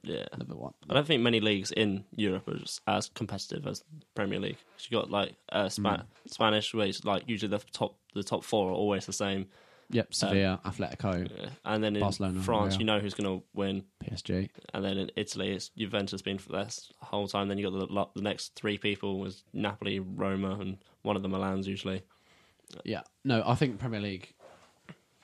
Yeah, 0.02 0.24
bit 0.36 0.56
what. 0.56 0.74
I 0.88 0.94
don't 0.94 1.06
think 1.06 1.22
many 1.22 1.40
leagues 1.40 1.72
in 1.72 2.04
Europe 2.14 2.48
are 2.48 2.56
just 2.58 2.80
as 2.86 3.08
competitive 3.14 3.66
as 3.66 3.82
Premier 4.14 4.38
League. 4.38 4.58
You 4.88 4.96
got 4.98 5.10
like 5.10 5.34
uh, 5.50 5.68
Spa- 5.68 5.96
Mm. 5.98 6.04
Spanish, 6.30 6.72
where 6.74 6.86
it's 6.86 7.04
like 7.04 7.24
usually 7.26 7.50
the 7.50 7.58
top 7.72 7.96
the 8.14 8.22
top 8.22 8.44
four 8.44 8.70
are 8.70 8.74
always 8.74 9.06
the 9.06 9.12
same, 9.12 9.46
Yep, 9.90 10.12
Sevilla, 10.14 10.60
Atletico, 10.64 11.28
Yeah. 11.36 11.48
and 11.64 11.82
then 11.82 11.96
in 11.96 12.00
Barcelona, 12.00 12.40
France 12.40 12.74
Real. 12.74 12.80
you 12.80 12.86
know 12.86 13.00
who's 13.00 13.14
going 13.14 13.40
to 13.40 13.44
win, 13.54 13.84
PSG. 14.04 14.50
and 14.74 14.84
then 14.84 14.98
in 14.98 15.10
Italy 15.16 15.50
it's 15.52 15.70
Juventus 15.70 16.22
been 16.22 16.38
for 16.38 16.52
this 16.52 16.92
whole 17.00 17.26
time. 17.26 17.48
Then 17.48 17.58
you 17.58 17.70
got 17.70 17.88
the 17.88 18.06
the 18.14 18.22
next 18.22 18.54
three 18.54 18.78
people 18.78 19.18
was 19.18 19.44
Napoli, 19.52 19.98
Roma, 20.00 20.58
and 20.60 20.78
one 21.02 21.16
of 21.16 21.22
the 21.22 21.28
Milans 21.28 21.66
usually 21.66 22.02
Yeah, 22.84 23.02
no, 23.24 23.42
I 23.46 23.54
think 23.54 23.78
Premier 23.78 24.00
League 24.00 24.32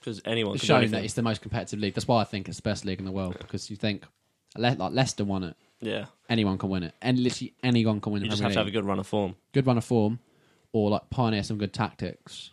because 0.01 0.21
anyone 0.25 0.55
It's 0.55 0.63
can 0.63 0.67
do 0.69 0.81
showing 0.81 0.91
that 0.93 1.05
it's 1.05 1.15
the 1.15 1.23
most 1.23 1.41
competitive 1.43 1.79
league. 1.81 1.95
That's 1.95 2.09
why 2.09 2.21
I 2.21 2.25
think 2.25 2.49
it's 2.49 2.59
the 2.59 2.63
best 2.63 2.85
league 2.85 2.99
in 2.99 3.05
the 3.05 3.13
world 3.13 3.37
because 3.39 3.71
you 3.71 3.77
think 3.77 4.05
Le- 4.57 4.77
like 4.79 4.93
Leicester 4.93 5.25
won 5.25 5.43
it, 5.45 5.57
yeah. 5.81 6.07
anyone 6.29 6.59
can 6.59 6.69
win 6.69 6.83
it, 6.85 6.95
and 7.03 7.19
literally 7.19 7.55
anyone 7.63 8.01
can 8.01 8.13
win 8.13 8.21
the 8.23 8.27
You 8.27 8.31
just 8.31 8.41
Premier 8.43 8.51
have 8.51 8.55
to 8.55 8.59
have 8.61 8.67
a 8.67 8.69
League. 8.69 8.75
good 8.75 8.85
run 8.85 8.99
of 8.99 9.07
form 9.07 9.35
good 9.53 9.67
run 9.67 9.79
of 9.79 9.85
form, 9.85 10.19
or 10.73 10.91
like 10.91 11.11
pioneer 11.11 11.43
some 11.43 11.59
good 11.59 11.73
tactics. 11.73 12.51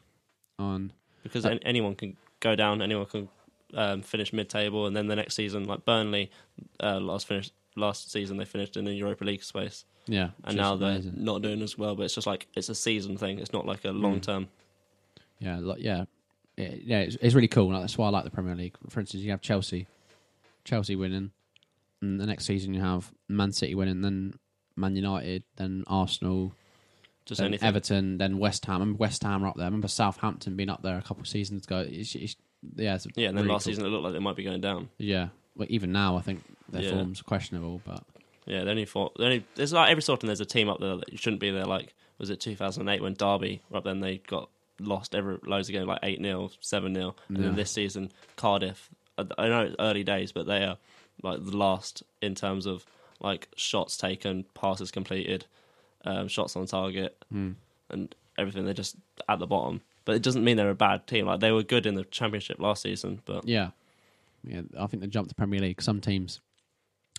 On 0.59 0.91
because 1.23 1.45
an- 1.45 1.59
anyone 1.63 1.95
can 1.95 2.17
go 2.39 2.55
down, 2.55 2.81
anyone 2.81 3.05
can 3.05 3.29
um, 3.73 4.01
finish 4.01 4.33
mid-table, 4.33 4.85
and 4.87 4.95
then 4.95 5.07
the 5.07 5.15
next 5.15 5.35
season, 5.35 5.65
like 5.65 5.85
Burnley, 5.85 6.29
uh, 6.81 6.99
last 6.99 7.27
finished 7.27 7.53
last 7.75 8.11
season 8.11 8.37
they 8.37 8.45
finished 8.45 8.75
in 8.77 8.83
the 8.85 8.93
Europa 8.93 9.23
League 9.23 9.43
space, 9.43 9.85
yeah, 10.07 10.31
and 10.43 10.57
now 10.57 10.75
they're 10.75 10.91
amazing. 10.91 11.13
not 11.23 11.41
doing 11.41 11.61
as 11.61 11.77
well. 11.77 11.95
But 11.95 12.03
it's 12.03 12.15
just 12.15 12.27
like 12.27 12.47
it's 12.55 12.69
a 12.69 12.75
season 12.75 13.15
thing. 13.17 13.39
It's 13.39 13.53
not 13.53 13.65
like 13.65 13.85
a 13.85 13.89
Mm. 13.89 14.01
long 14.01 14.19
term. 14.21 14.49
yeah, 15.39 15.57
like, 15.59 15.79
yeah, 15.81 16.03
yeah, 16.57 16.73
yeah. 16.83 16.99
It's, 17.01 17.17
it's 17.21 17.33
really 17.33 17.47
cool. 17.47 17.71
Like, 17.71 17.81
that's 17.81 17.97
why 17.97 18.07
I 18.07 18.09
like 18.09 18.23
the 18.25 18.29
Premier 18.31 18.55
League. 18.55 18.75
For 18.89 18.99
instance, 18.99 19.23
you 19.23 19.31
have 19.31 19.41
Chelsea, 19.41 19.87
Chelsea 20.65 20.95
winning, 20.95 21.31
and 22.01 22.19
the 22.19 22.25
next 22.25 22.45
season 22.45 22.73
you 22.73 22.81
have 22.81 23.11
Man 23.29 23.51
City 23.51 23.75
winning, 23.75 24.01
then 24.01 24.33
Man 24.75 24.95
United, 24.95 25.43
then 25.57 25.83
Arsenal, 25.87 26.53
Just 27.25 27.39
then 27.39 27.47
anything. 27.49 27.67
Everton, 27.67 28.17
then 28.17 28.37
West 28.37 28.65
Ham. 28.65 28.75
I 28.75 28.79
remember 28.79 28.97
West 28.99 29.23
Ham 29.23 29.43
are 29.43 29.47
up 29.47 29.55
there. 29.55 29.65
I 29.65 29.67
remember 29.67 29.87
Southampton 29.87 30.55
being 30.55 30.69
up 30.69 30.81
there 30.81 30.97
a 30.97 31.01
couple 31.01 31.21
of 31.21 31.27
seasons 31.27 31.65
ago. 31.65 31.85
It's, 31.87 32.15
it's, 32.15 32.35
yeah, 32.75 32.95
it's 32.95 33.07
yeah, 33.15 33.29
and 33.29 33.37
then 33.37 33.43
really 33.45 33.53
last 33.53 33.65
cool. 33.65 33.71
season 33.73 33.85
it 33.85 33.89
looked 33.89 34.03
like 34.03 34.13
they 34.13 34.19
might 34.19 34.35
be 34.35 34.43
going 34.43 34.61
down. 34.61 34.89
Yeah, 34.97 35.29
well, 35.55 35.67
even 35.69 35.91
now 35.91 36.17
I 36.17 36.21
think 36.21 36.43
their 36.69 36.83
Yeah. 36.83 36.91
form's 36.91 37.21
questionable, 37.21 37.81
but 37.85 38.03
Yeah, 38.45 38.63
they 38.63 38.71
only 38.71 38.85
fought. 38.85 39.17
They 39.17 39.25
only, 39.25 39.45
there's 39.55 39.73
like 39.73 39.89
every 39.91 40.01
so 40.01 40.13
often 40.13 40.27
there's 40.27 40.41
a 40.41 40.45
team 40.45 40.69
up 40.69 40.79
there 40.79 40.95
that 40.97 41.19
shouldn't 41.19 41.39
be 41.41 41.51
there. 41.51 41.65
Like 41.65 41.93
was 42.17 42.29
it 42.29 42.39
2008 42.39 43.01
when 43.01 43.13
Derby 43.15 43.61
were 43.69 43.77
up 43.77 43.83
there 43.83 43.93
and 43.93 44.03
they 44.03 44.17
got 44.19 44.49
lost 44.79 45.13
every 45.15 45.37
loads 45.45 45.69
of 45.69 45.73
games 45.73 45.85
like 45.87 45.99
eight 46.03 46.19
0 46.21 46.49
seven 46.59 46.95
0 46.95 47.15
and 47.29 47.37
Yeah. 47.37 47.43
then 47.45 47.55
this 47.55 47.71
season 47.71 48.11
Cardiff. 48.35 48.89
I 49.17 49.25
I 49.37 49.47
know 49.47 49.61
it's 49.61 49.75
early 49.79 50.03
days, 50.03 50.31
but 50.31 50.45
they 50.47 50.63
are 50.63 50.77
like 51.23 51.43
the 51.43 51.55
last 51.55 52.03
in 52.21 52.35
terms 52.35 52.65
of 52.65 52.85
like 53.19 53.47
shots 53.55 53.97
taken, 53.97 54.45
passes 54.53 54.91
completed, 54.91 55.45
um, 56.05 56.27
shots 56.27 56.55
on 56.55 56.65
target, 56.65 57.17
mm, 57.33 57.55
and 57.89 58.15
everything. 58.37 58.65
They're 58.65 58.73
just 58.73 58.95
at 59.29 59.39
the 59.39 59.47
bottom. 59.47 59.81
But 60.03 60.15
it 60.15 60.23
doesn't 60.23 60.43
mean 60.43 60.57
they're 60.57 60.69
a 60.69 60.75
bad 60.75 61.05
team. 61.05 61.27
Like 61.27 61.39
they 61.39 61.51
were 61.51 61.63
good 61.63 61.85
in 61.85 61.95
the 61.95 62.03
championship 62.05 62.59
last 62.59 62.81
season, 62.81 63.21
but 63.25 63.47
yeah, 63.47 63.69
yeah. 64.43 64.61
I 64.79 64.87
think 64.87 65.01
the 65.01 65.07
jump 65.07 65.29
to 65.29 65.35
Premier 65.35 65.59
League. 65.59 65.81
Some 65.81 66.01
teams 66.01 66.41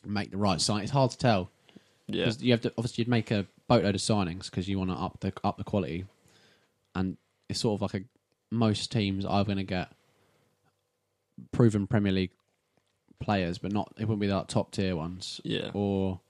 make 0.04 0.30
the 0.30 0.36
right 0.36 0.60
sign. 0.60 0.82
It's 0.82 0.90
hard 0.90 1.12
to 1.12 1.18
tell 1.18 1.50
yeah, 2.08 2.24
because 2.24 2.42
you 2.42 2.52
have 2.52 2.60
to 2.62 2.72
obviously 2.76 3.02
you'd 3.02 3.08
make 3.08 3.30
a 3.30 3.46
boatload 3.68 3.94
of 3.94 4.00
signings 4.00 4.50
because 4.50 4.68
you 4.68 4.78
want 4.78 4.90
to 4.90 4.96
up 4.96 5.20
the 5.20 5.32
up 5.44 5.58
the 5.58 5.64
quality, 5.64 6.04
and 6.94 7.16
it's 7.48 7.60
sort 7.60 7.78
of 7.78 7.82
like 7.82 8.02
a 8.02 8.04
most 8.50 8.92
teams 8.92 9.24
are 9.24 9.44
going 9.44 9.58
to 9.58 9.64
get 9.64 9.92
proven 11.52 11.86
Premier 11.86 12.12
League 12.12 12.32
players, 13.22 13.58
but 13.58 13.72
not 13.72 13.92
it 13.98 14.04
wouldn't 14.04 14.20
be 14.20 14.28
like 14.28 14.46
top 14.48 14.70
tier 14.72 14.94
ones 14.96 15.40
yeah, 15.44 15.70
or 15.74 16.20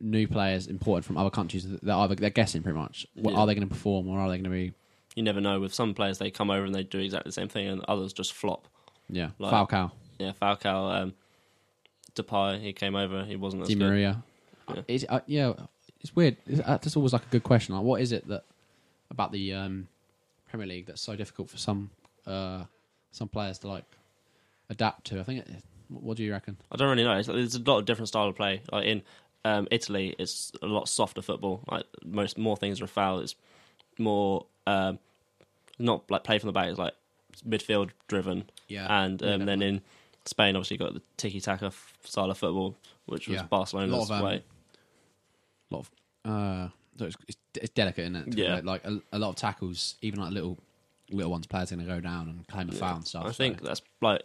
new 0.00 0.26
players 0.26 0.66
imported 0.66 1.04
from 1.04 1.16
other 1.16 1.30
countries 1.30 1.66
that 1.68 1.94
either 1.94 2.14
they're 2.14 2.30
guessing 2.30 2.62
pretty 2.62 2.78
much. 2.78 3.06
What, 3.14 3.32
Yeah. 3.32 3.38
Are 3.38 3.46
they 3.46 3.54
going 3.54 3.68
to 3.68 3.72
perform 3.74 4.08
or 4.08 4.18
are 4.20 4.28
they 4.28 4.36
going 4.36 4.44
to 4.44 4.50
be 4.50 4.72
you 5.14 5.22
never 5.22 5.40
know. 5.40 5.60
With 5.60 5.72
some 5.72 5.94
players, 5.94 6.18
they 6.18 6.30
come 6.32 6.50
over 6.50 6.64
and 6.64 6.74
they 6.74 6.82
do 6.82 6.98
exactly 6.98 7.28
the 7.28 7.32
same 7.34 7.48
thing, 7.48 7.68
and 7.68 7.84
others 7.86 8.12
just 8.12 8.32
flop. 8.32 8.66
yeah 9.08 9.30
Like- 9.38 9.52
Falcao? 9.52 9.92
Yeah, 10.18 10.32
Falcao, 10.40 11.02
um, 11.02 11.14
Depay, 12.14 12.60
he 12.60 12.72
came 12.72 12.94
over. 12.94 13.24
He 13.24 13.36
wasn't 13.36 13.62
as 13.62 13.68
Di. 13.68 13.74
Maria. 13.76 14.22
Yeah. 14.68 14.82
It's, 14.88 15.04
uh, 15.08 15.20
yeah, 15.26 15.52
it's 16.00 16.14
weird. 16.14 16.36
It's, 16.46 16.60
uh, 16.60 16.78
that's 16.78 16.96
always 16.96 17.12
like 17.12 17.22
a 17.22 17.30
good 17.30 17.42
question. 17.42 17.74
Like, 17.74 17.84
what 17.84 18.00
is 18.00 18.12
it 18.12 18.26
that 18.28 18.44
about 19.10 19.32
the 19.32 19.52
um, 19.52 19.88
Premier 20.48 20.66
League 20.66 20.86
that's 20.86 21.02
so 21.02 21.16
difficult 21.16 21.50
for 21.50 21.58
some 21.58 21.90
uh, 22.26 22.64
some 23.10 23.28
players 23.28 23.58
to 23.60 23.68
like 23.68 23.84
adapt 24.70 25.06
to? 25.06 25.20
I 25.20 25.24
think. 25.24 25.40
It, 25.40 25.62
what 26.02 26.16
do 26.16 26.22
you 26.22 26.32
reckon? 26.32 26.56
I 26.70 26.76
don't 26.76 26.88
really 26.88 27.04
know. 27.04 27.16
It's, 27.18 27.28
there's 27.28 27.54
a 27.54 27.60
lot 27.60 27.78
of 27.78 27.84
different 27.84 28.08
style 28.08 28.28
of 28.28 28.36
play. 28.36 28.62
Like 28.72 28.84
in 28.86 29.02
um, 29.44 29.68
Italy, 29.70 30.14
it's 30.18 30.52
a 30.62 30.66
lot 30.66 30.88
softer 30.88 31.22
football. 31.22 31.62
Like 31.70 31.84
most 32.04 32.38
more 32.38 32.56
things 32.56 32.80
are 32.80 32.86
foul. 32.86 33.20
It's 33.20 33.34
more 33.98 34.46
um, 34.66 34.98
not 35.78 36.10
like 36.10 36.24
play 36.24 36.38
from 36.38 36.48
the 36.48 36.52
back. 36.52 36.68
It's 36.68 36.78
like 36.78 36.94
midfield 37.46 37.90
driven. 38.08 38.44
Yeah, 38.68 38.86
and 39.04 39.22
um, 39.22 39.40
yeah, 39.40 39.46
then 39.46 39.62
in 39.62 39.80
Spain, 40.24 40.56
obviously, 40.56 40.76
got 40.78 40.94
the 40.94 41.02
tiki 41.16 41.40
taka 41.40 41.72
style 42.04 42.30
of 42.30 42.38
football, 42.38 42.76
which 43.06 43.28
was 43.28 43.36
Yeah. 43.36 43.42
Barcelona's 43.44 43.92
A 43.92 43.96
lot 43.96 44.02
of, 44.04 44.10
um, 44.10 44.24
way. 44.24 44.42
a 45.70 45.74
lot 45.74 45.80
of 45.80 45.90
uh, 46.30 46.68
so 46.98 47.04
it's, 47.06 47.16
it's, 47.56 47.70
delicate, 47.74 48.02
isn't 48.02 48.28
it? 48.28 48.38
Yeah. 48.38 48.60
like 48.64 48.84
a, 48.84 49.00
a 49.12 49.18
lot 49.18 49.30
of 49.30 49.36
tackles, 49.36 49.96
even 50.00 50.20
like 50.20 50.32
little 50.32 50.58
little 51.10 51.30
ones, 51.30 51.46
players 51.46 51.70
are 51.70 51.76
going 51.76 51.86
to 51.86 51.94
go 51.94 52.00
down 52.00 52.28
and 52.28 52.46
claim 52.48 52.68
a 52.68 52.72
foul 52.72 52.96
and 52.96 53.06
stuff. 53.06 53.24
I 53.24 53.28
so- 53.28 53.34
think 53.34 53.60
that's 53.60 53.82
like 54.00 54.22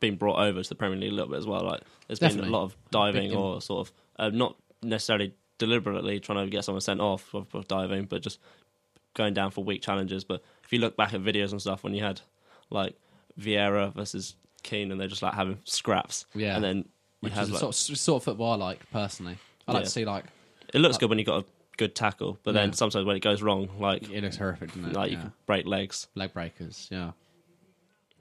been 0.00 0.16
brought 0.16 0.38
over 0.38 0.62
to 0.62 0.68
the 0.68 0.74
Premier 0.74 0.98
League 0.98 1.12
a 1.12 1.14
little 1.14 1.30
bit 1.30 1.38
as 1.38 1.46
well. 1.46 1.62
Like 1.62 1.80
there's 2.06 2.18
Definitely. 2.18 2.46
been 2.46 2.54
a 2.54 2.56
lot 2.58 2.64
of 2.64 2.76
diving 2.90 3.28
Big- 3.30 3.36
or 3.38 3.60
sort 3.60 3.88
of 3.88 3.92
uh, 4.18 4.28
not 4.30 4.56
necessarily 4.82 5.34
deliberately 5.58 6.18
trying 6.20 6.44
to 6.44 6.50
get 6.50 6.64
someone 6.64 6.80
sent 6.80 7.00
off 7.00 7.22
for 7.22 7.62
diving, 7.68 8.04
but 8.06 8.22
just 8.22 8.38
going 9.14 9.34
down 9.34 9.50
for 9.50 9.62
weak 9.64 9.82
challenges. 9.82 10.24
But 10.24 10.42
if 10.64 10.72
you 10.72 10.78
look 10.78 10.96
back 10.96 11.14
at 11.14 11.22
videos 11.22 11.52
and 11.52 11.60
stuff, 11.60 11.84
when 11.84 11.94
you 11.94 12.02
had 12.02 12.20
like 12.70 12.96
Vieira 13.38 13.94
versus 13.94 14.34
Keane, 14.62 14.90
and 14.92 15.00
they're 15.00 15.08
just 15.08 15.22
like 15.22 15.34
having 15.34 15.58
scraps, 15.64 16.26
yeah, 16.34 16.54
and 16.56 16.64
then 16.64 16.88
which 17.20 17.32
have 17.34 17.44
is 17.44 17.50
like, 17.52 17.60
sort 17.60 17.70
of, 17.90 17.98
sort 17.98 18.20
of 18.22 18.24
football 18.24 18.52
I 18.52 18.56
like 18.56 18.90
personally. 18.90 19.38
I 19.68 19.72
like 19.72 19.84
to 19.84 19.90
see 19.90 20.04
like 20.04 20.24
it 20.74 20.78
looks 20.80 20.94
like- 20.94 21.00
good 21.00 21.10
when 21.10 21.18
you 21.18 21.24
got 21.24 21.42
a 21.42 21.46
good 21.76 21.94
tackle, 21.94 22.38
but 22.42 22.52
then 22.54 22.70
Yeah. 22.70 22.74
sometimes 22.74 23.04
when 23.04 23.16
it 23.16 23.20
goes 23.20 23.42
wrong, 23.42 23.68
like 23.78 24.10
it 24.10 24.22
looks 24.22 24.36
horrific, 24.36 24.68
doesn't 24.70 24.86
it? 24.90 24.94
like 24.96 25.10
you 25.10 25.16
can 25.18 25.32
break 25.46 25.66
legs. 25.66 26.08
leg 26.14 26.32
breakers. 26.32 26.88
Yeah, 26.90 27.12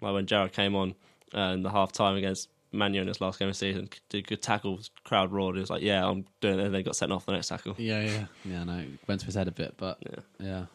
Like 0.01 0.13
when 0.13 0.25
Gerrard 0.25 0.51
came 0.53 0.75
on 0.75 0.95
uh, 1.35 1.51
in 1.53 1.63
the 1.63 1.69
half 1.69 1.91
time 1.91 2.15
against 2.15 2.49
Manu 2.71 3.01
in 3.01 3.07
his 3.07 3.19
last 3.21 3.37
game 3.39 3.47
of 3.49 3.53
the 3.53 3.57
season, 3.57 3.89
did 4.09 4.27
good 4.27 4.41
tackles, 4.41 4.91
crowd 5.03 5.31
roared. 5.31 5.55
He 5.55 5.61
was 5.61 5.69
like, 5.69 5.81
"Yeah, 5.81 6.05
I'm 6.07 6.25
doing 6.39 6.59
it." 6.59 6.65
And 6.67 6.73
they 6.75 6.83
got 6.83 6.95
sent 6.95 7.11
off 7.11 7.25
the 7.25 7.33
next 7.33 7.47
tackle. 7.49 7.75
Yeah, 7.77 8.01
yeah, 8.03 8.25
yeah. 8.45 8.63
No, 8.63 8.77
it 8.79 8.87
went 9.07 9.19
to 9.21 9.25
his 9.25 9.35
head 9.35 9.47
a 9.47 9.51
bit, 9.51 9.75
but 9.77 9.97
Yeah. 10.01 10.19
yeah, 10.39 10.65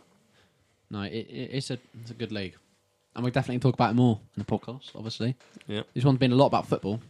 no, 0.91 1.03
it, 1.03 1.13
it, 1.15 1.51
it's 1.53 1.71
a 1.71 1.79
it's 2.01 2.11
a 2.11 2.15
good 2.15 2.33
league, 2.33 2.55
and 3.15 3.25
we 3.25 3.31
definitely 3.31 3.61
talk 3.61 3.75
about 3.75 3.91
it 3.91 3.95
more 3.95 4.21
in 4.37 4.43
the 4.43 4.45
podcast. 4.45 4.91
Obviously, 4.95 5.35
Yeah. 5.67 5.83
this 5.95 6.05
one's 6.05 6.19
been 6.19 6.33
a 6.33 6.37
lot 6.37 6.47
about 6.47 6.67
football. 6.69 7.01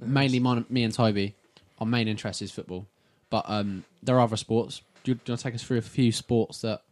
Mainly, 0.00 0.40
mine, 0.40 0.66
me 0.68 0.82
and 0.82 0.92
Toby, 0.92 1.34
our 1.78 1.86
main 1.86 2.08
interest 2.08 2.42
is 2.42 2.50
football, 2.50 2.86
but 3.30 3.44
um, 3.48 3.84
there 4.02 4.16
are 4.16 4.20
other 4.20 4.36
sports. 4.36 4.82
Do 5.04 5.12
you, 5.12 5.14
do 5.14 5.20
you 5.26 5.32
want 5.32 5.40
to 5.40 5.44
take 5.44 5.54
us 5.54 5.62
through 5.62 5.78
a 5.78 5.82
few 5.82 6.12
sports 6.12 6.60
that, 6.62 6.82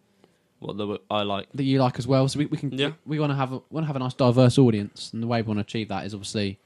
What 0.63 0.77
the 0.77 0.99
I 1.11 1.23
like. 1.23 1.49
that 1.55 1.65
you 1.65 1.81
like 1.81 1.99
as 1.99 2.07
well? 2.07 2.29
So 2.29 2.39
we, 2.39 2.47
we 2.47 2.57
can 2.57 2.73
Yeah. 2.73 2.93
we, 3.05 3.19
want 3.19 3.31
to 3.31 3.37
have 3.37 3.53
a, 3.53 3.61
want 3.71 3.85
to 3.85 3.87
have 3.89 3.97
a 3.97 3.99
nice 3.99 4.15
diverse 4.15 4.59
audience, 4.59 5.11
and 5.13 5.23
the 5.23 5.27
way 5.27 5.43
we 5.43 5.49
want 5.49 5.59
to 5.59 5.63
achieve 5.63 5.89
that 5.89 6.07
is 6.07 6.15
obviously. 6.15 6.59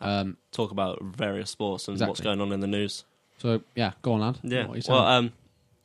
Um, 0.00 0.36
Talk 0.50 0.70
about 0.72 1.02
various 1.02 1.50
sports 1.50 1.86
and 1.88 1.94
what's 1.98 2.20
Exactly. 2.20 2.24
going 2.24 2.40
on 2.40 2.52
in 2.52 2.60
the 2.60 2.66
news. 2.66 3.04
so 3.38 3.62
yeah, 3.74 3.92
go 4.02 4.14
on, 4.14 4.20
lad. 4.20 4.38
Yeah. 4.42 4.66
What 4.66 4.72
are 4.72 4.76
you 4.76 4.82
saying? 4.82 4.98
Well, 4.98 5.06
um, 5.06 5.32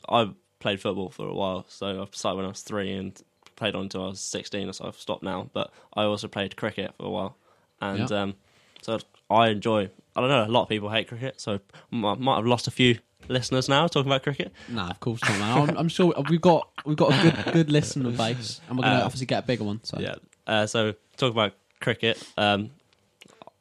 I 0.10 0.32
played 0.60 0.82
football 0.82 1.10
for 1.10 1.28
a 1.28 1.34
while, 1.34 1.66
so 1.70 2.02
I 2.02 2.06
started 2.12 2.38
when 2.38 2.46
I 2.46 2.50
was 2.50 2.62
three 2.62 2.92
and 2.94 3.22
played 3.56 3.76
on 3.76 3.84
until 3.84 4.04
I 4.06 4.08
was 4.08 4.20
sixteen. 4.20 4.72
So 4.74 4.86
I've 4.88 4.96
stopped 4.98 5.24
now. 5.24 5.50
But 5.54 5.72
I 5.94 6.04
also 6.04 6.28
played 6.28 6.56
cricket 6.56 6.94
for 6.98 7.06
a 7.06 7.10
while, 7.10 7.38
and 7.82 8.12
um, 8.12 8.34
so 8.82 9.00
I 9.30 9.50
enjoy. 9.50 9.90
I 10.16 10.22
don't 10.22 10.30
know. 10.30 10.44
A 10.44 10.48
lot 10.48 10.64
of 10.64 10.70
people 10.70 10.90
hate 10.90 11.08
cricket, 11.08 11.40
so 11.40 11.60
I 11.94 12.16
might 12.16 12.36
have 12.36 12.46
lost 12.48 12.68
a 12.68 12.72
few 12.72 12.98
listeners 13.30 13.70
now 13.70 13.88
talking 13.88 14.10
about 14.12 14.24
cricket. 14.24 14.52
Nah, 14.68 14.90
of 14.90 15.00
course 15.00 15.22
not, 15.24 15.40
man. 15.40 15.70
I'm, 15.70 15.78
I'm 15.78 15.90
sure 15.90 16.14
we've 16.30 16.42
got 16.42 16.70
we've 16.86 16.98
got 16.98 17.14
a 17.14 17.22
good 17.44 17.54
good 17.54 17.72
listener 17.78 18.12
base, 18.12 18.60
and 18.68 18.78
we're 18.78 18.84
gonna 18.84 19.00
Uh, 19.02 19.06
obviously 19.06 19.26
get 19.28 19.44
a 19.44 19.48
bigger 19.48 19.64
one. 19.64 19.80
So 19.84 19.98
Yeah. 20.00 20.16
Uh, 20.48 20.66
so 20.66 20.94
talk 21.18 21.32
about 21.32 21.54
cricket. 21.80 22.22
Um, 22.38 22.72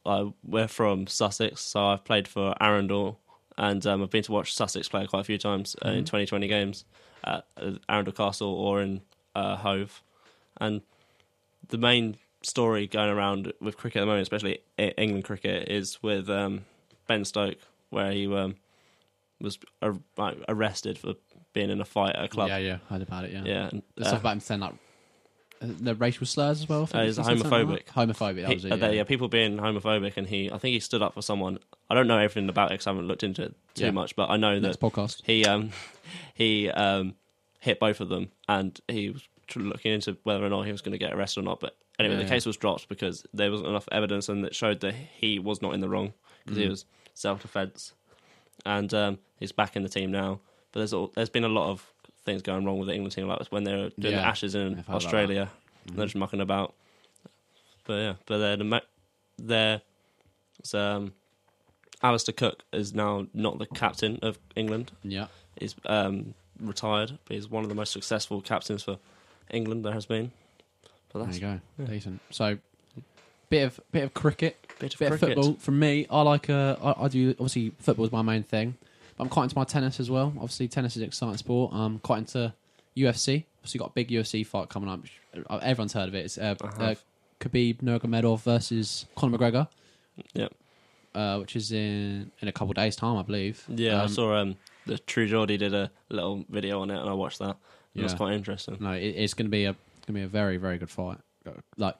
I, 0.06 0.32
we're 0.42 0.68
from 0.68 1.06
Sussex, 1.06 1.60
so 1.60 1.86
I've 1.86 2.04
played 2.04 2.26
for 2.26 2.54
Arundel, 2.60 3.18
and 3.58 3.86
um, 3.86 4.02
I've 4.02 4.10
been 4.10 4.22
to 4.22 4.32
watch 4.32 4.54
Sussex 4.54 4.88
play 4.88 5.06
quite 5.06 5.20
a 5.20 5.24
few 5.24 5.38
times 5.38 5.76
uh, 5.84 5.90
in 5.90 6.04
2020 6.04 6.48
games 6.48 6.84
at 7.24 7.44
uh, 7.60 7.72
Arundel 7.88 8.14
Castle 8.14 8.48
or 8.54 8.80
in 8.80 9.02
uh, 9.34 9.56
Hove. 9.56 10.02
And 10.60 10.80
the 11.68 11.76
main 11.78 12.16
story 12.42 12.86
going 12.86 13.10
around 13.10 13.52
with 13.60 13.76
cricket 13.76 13.98
at 13.98 14.02
the 14.02 14.06
moment, 14.06 14.22
especially 14.22 14.60
E- 14.78 14.92
England 14.96 15.24
cricket, 15.24 15.68
is 15.68 16.02
with 16.02 16.30
um, 16.30 16.64
Ben 17.06 17.24
Stoke, 17.26 17.58
where 17.90 18.10
he 18.12 18.32
um, 18.34 18.56
was 19.40 19.58
ar- 19.82 19.98
like, 20.16 20.38
arrested 20.48 20.98
for 20.98 21.14
being 21.52 21.70
in 21.70 21.80
a 21.80 21.84
fight 21.84 22.14
at 22.16 22.24
a 22.24 22.28
club. 22.28 22.48
Yeah, 22.48 22.58
yeah, 22.58 22.78
heard 22.88 23.02
about 23.02 23.24
it. 23.24 23.32
Yeah, 23.32 23.42
Yeah, 23.44 23.68
and, 23.72 23.82
The 23.96 24.04
uh, 24.04 24.08
stuff 24.08 24.20
about 24.20 24.32
him 24.34 24.40
saying 24.40 24.60
like 24.60 24.74
uh, 25.60 25.66
the 25.80 25.94
racial 25.94 26.26
slurs 26.26 26.60
as 26.60 26.68
well. 26.68 26.82
I 26.82 26.86
think 26.86 27.00
Uh, 27.00 27.04
he's 27.04 27.16
he 27.16 27.22
something 27.24 27.38
like 27.50 27.50
homophobic. 27.50 27.86
that. 27.86 27.94
Homophobic. 27.94 28.36
That 28.42 28.48
he- 28.48 28.54
was 28.54 28.64
it. 28.64 28.72
uh, 28.72 28.76
Yeah. 28.76 28.90
yeah, 28.90 29.04
people 29.04 29.28
being 29.28 29.56
homophobic, 29.56 30.16
and 30.16 30.26
he, 30.26 30.50
I 30.50 30.58
think 30.58 30.72
he 30.74 30.80
stood 30.80 31.02
up 31.02 31.14
for 31.14 31.22
someone. 31.22 31.58
I 31.90 31.94
don't 31.94 32.06
know 32.06 32.18
everything 32.18 32.48
about 32.48 32.66
it 32.70 32.74
because 32.74 32.86
I 32.86 32.90
haven't 32.90 33.08
looked 33.08 33.22
into 33.24 33.42
it 33.44 33.54
too 33.74 33.84
Yeah. 33.86 33.90
much, 33.92 34.14
but 34.16 34.30
I 34.30 34.36
know 34.36 34.54
that 34.60 34.66
Next 34.66 34.80
podcast. 34.80 35.22
he, 35.24 35.44
um, 35.44 35.70
he 36.34 36.70
um, 36.70 37.14
hit 37.60 37.80
both 37.80 38.00
of 38.00 38.08
them, 38.08 38.30
and 38.48 38.78
he 38.88 39.10
was 39.10 39.22
looking 39.56 39.92
into 39.92 40.16
whether 40.24 40.44
or 40.44 40.48
not 40.48 40.62
he 40.66 40.72
was 40.72 40.82
going 40.82 40.92
to 40.92 40.98
get 40.98 41.12
arrested 41.12 41.40
or 41.40 41.44
not. 41.44 41.58
But 41.60 41.76
anyway, 41.98 42.16
Yeah, 42.16 42.22
the 42.22 42.28
case 42.28 42.44
was 42.46 42.56
dropped 42.56 42.88
because 42.88 43.26
there 43.32 43.50
wasn't 43.50 43.70
enough 43.70 43.88
evidence, 43.90 44.28
and 44.28 44.44
it 44.44 44.54
showed 44.54 44.80
that 44.80 44.94
he 44.94 45.38
was 45.38 45.60
not 45.62 45.74
in 45.74 45.80
the 45.80 45.88
wrong 45.88 46.12
because 46.44 46.58
he 46.58 46.66
Mm. 46.66 46.70
was 46.70 46.84
self 47.14 47.42
defense, 47.42 47.94
and 48.66 48.92
um, 48.94 49.18
he's 49.38 49.52
back 49.52 49.76
in 49.76 49.82
the 49.82 49.88
team 49.88 50.10
now. 50.10 50.40
But 50.72 50.80
there's 50.80 50.92
all, 50.92 51.10
there's 51.14 51.30
been 51.30 51.44
a 51.44 51.48
lot 51.48 51.70
of 51.70 51.86
things 52.24 52.42
going 52.42 52.64
wrong 52.64 52.78
with 52.78 52.88
the 52.88 52.94
England 52.94 53.14
team, 53.14 53.26
like 53.28 53.46
when 53.48 53.64
they 53.64 53.72
were 53.72 53.90
doing 53.98 54.14
the 54.16 54.20
Ashes 54.20 54.54
in 54.54 54.60
I've 54.60 54.76
heard 54.76 54.84
about 54.86 54.96
Australia. 54.96 55.50
Mhm. 55.88 55.96
They're 55.96 56.06
just 56.06 56.16
mucking 56.16 56.40
about. 56.40 56.74
But 57.84 57.94
yeah, 57.94 58.14
but 58.26 58.38
they're 58.38 58.56
the 58.56 58.82
they're 59.38 59.80
so, 60.62 60.78
um, 60.78 61.12
Alastair 62.02 62.34
Cook 62.34 62.64
is 62.72 62.92
now 62.94 63.26
not 63.32 63.58
the 63.58 63.66
captain 63.66 64.18
of 64.22 64.38
England. 64.56 64.92
Yeah, 65.02 65.28
He's 65.58 65.74
um, 65.86 66.34
retired, 66.60 67.18
but 67.24 67.34
he's 67.36 67.48
one 67.48 67.62
of 67.62 67.68
the 67.68 67.74
most 67.74 67.92
successful 67.92 68.40
captains 68.40 68.82
for 68.82 68.98
England 69.50 69.84
there 69.84 69.92
has 69.92 70.06
been. 70.06 70.32
But 71.12 71.24
there 71.24 71.34
you 71.34 71.40
go. 71.40 71.60
yeah. 71.78 71.86
Decent. 71.86 72.20
So, 72.30 72.58
bit 73.48 73.62
of 73.62 73.80
bit 73.90 74.04
of 74.04 74.12
cricket, 74.14 74.56
bit 74.78 74.94
of 74.94 74.98
bit 75.00 75.12
of 75.12 75.20
football. 75.20 75.54
From 75.54 75.78
me, 75.78 76.06
I 76.10 76.22
like. 76.22 76.48
Uh, 76.50 76.76
I, 76.82 77.04
I 77.04 77.08
do 77.08 77.30
obviously 77.32 77.72
football 77.78 78.06
is 78.06 78.12
my 78.12 78.22
main 78.22 78.42
thing, 78.42 78.76
but 79.16 79.24
I'm 79.24 79.30
quite 79.30 79.44
into 79.44 79.56
my 79.56 79.64
tennis 79.64 80.00
as 80.00 80.10
well. 80.10 80.32
Obviously, 80.36 80.68
tennis 80.68 80.96
is 80.96 81.02
an 81.02 81.08
exciting 81.08 81.36
sport. 81.36 81.72
I'm 81.74 81.98
quite 82.00 82.18
into 82.18 82.52
UFC. 82.96 83.44
Obviously, 83.58 83.78
got 83.78 83.90
a 83.90 83.92
big 83.92 84.08
UFC 84.08 84.46
fight 84.46 84.68
coming 84.68 84.88
up. 84.88 85.00
Uh, 85.50 85.56
Everyone's 85.62 85.92
heard 85.92 86.08
of 86.08 86.14
it. 86.14 86.24
It's 86.24 86.38
uh, 86.38 86.54
I 86.62 86.66
uh, 86.66 86.86
have. 86.86 87.02
Khabib 87.40 87.82
Nurmagomedov 87.82 88.40
versus 88.42 89.06
Conor 89.14 89.38
McGregor. 89.38 89.68
Yep. 90.34 90.52
Uh, 91.14 91.38
which 91.38 91.54
is 91.54 91.70
in 91.72 92.30
in 92.40 92.48
a 92.48 92.52
couple 92.52 92.70
of 92.70 92.76
days' 92.76 92.96
time, 92.96 93.16
I 93.16 93.22
believe. 93.22 93.64
Yeah, 93.68 94.00
I 94.00 94.04
Um, 94.04 94.08
saw 94.08 94.34
um, 94.36 94.56
the 94.86 94.98
True 94.98 95.26
Geordie 95.28 95.56
did 95.56 95.72
a 95.72 95.90
little 96.08 96.44
video 96.48 96.80
on 96.80 96.90
it, 96.90 96.98
and 96.98 97.08
I 97.08 97.12
watched 97.12 97.38
that. 97.38 97.56
It 97.94 98.02
was 98.02 98.14
quite 98.14 98.34
interesting. 98.34 98.76
No, 98.80 98.92
it, 98.92 99.02
it's 99.16 99.34
going 99.34 99.46
to 99.46 99.50
be 99.50 99.64
a 99.64 99.72
going 99.72 100.06
to 100.06 100.12
be 100.12 100.22
a 100.22 100.28
very 100.28 100.56
very 100.56 100.78
good 100.78 100.90
fight. 100.90 101.18
Like 101.76 101.94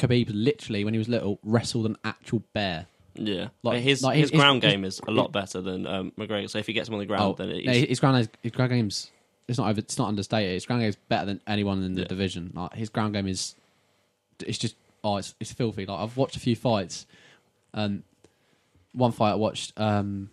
Khabib, 0.00 0.30
literally 0.32 0.84
when 0.84 0.94
he 0.94 0.98
was 0.98 1.08
little, 1.08 1.38
wrestled 1.44 1.86
an 1.86 1.96
actual 2.04 2.42
bear. 2.52 2.86
Yeah, 3.14 3.48
Like- 3.62 3.82
his 3.82 4.02
like 4.02 4.16
his, 4.16 4.30
his- 4.30 4.38
ground 4.40 4.62
his- 4.62 4.72
game 4.72 4.84
is 4.84 5.00
a 5.06 5.10
lot 5.10 5.32
better 5.32 5.60
than 5.60 5.86
um, 5.86 6.12
McGregor. 6.18 6.48
So 6.48 6.58
if 6.58 6.66
he 6.66 6.72
gets 6.72 6.88
him 6.88 6.94
on 6.94 7.00
the 7.00 7.06
ground, 7.06 7.36
then 7.38 7.48
no, 7.64 7.72
his 7.72 8.00
ground 8.00 8.28
his 8.42 8.52
ground 8.52 8.70
game's 8.70 9.10
it's 9.48 9.58
not 9.58 9.76
it's 9.78 9.98
not 9.98 10.08
understated. 10.08 10.52
His 10.54 10.64
ground 10.64 10.82
game's 10.82 10.96
better 11.08 11.26
than 11.26 11.40
anyone 11.46 11.82
in 11.82 11.94
the 11.94 12.02
Yeah. 12.02 12.06
division. 12.08 12.52
Like 12.54 12.74
his 12.74 12.88
ground 12.88 13.14
game 13.14 13.26
is 13.26 13.54
it's 14.46 14.58
just 14.58 14.76
oh 15.04 15.16
it's 15.16 15.34
it's 15.40 15.52
filthy. 15.52 15.86
Like 15.86 15.98
I've 15.98 16.16
watched 16.16 16.36
a 16.36 16.40
few 16.40 16.54
fights. 16.56 17.06
Um, 17.74 18.04
one 18.92 19.12
fight 19.12 19.32
I 19.32 19.34
watched. 19.34 19.78
Um, 19.78 20.30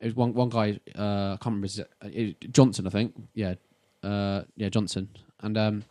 it 0.00 0.06
was 0.06 0.16
one 0.16 0.32
one 0.34 0.48
guy. 0.48 0.80
Uh, 0.96 1.34
I 1.34 1.38
can't 1.40 1.44
remember. 1.46 1.66
His, 1.66 1.80
uh, 1.80 1.84
it 2.04 2.50
Johnson, 2.52 2.86
I 2.86 2.90
think. 2.90 3.14
Yeah, 3.34 3.54
uh, 4.02 4.42
yeah, 4.56 4.68
Johnson. 4.70 5.08
And 5.40 5.56
um, 5.58 5.84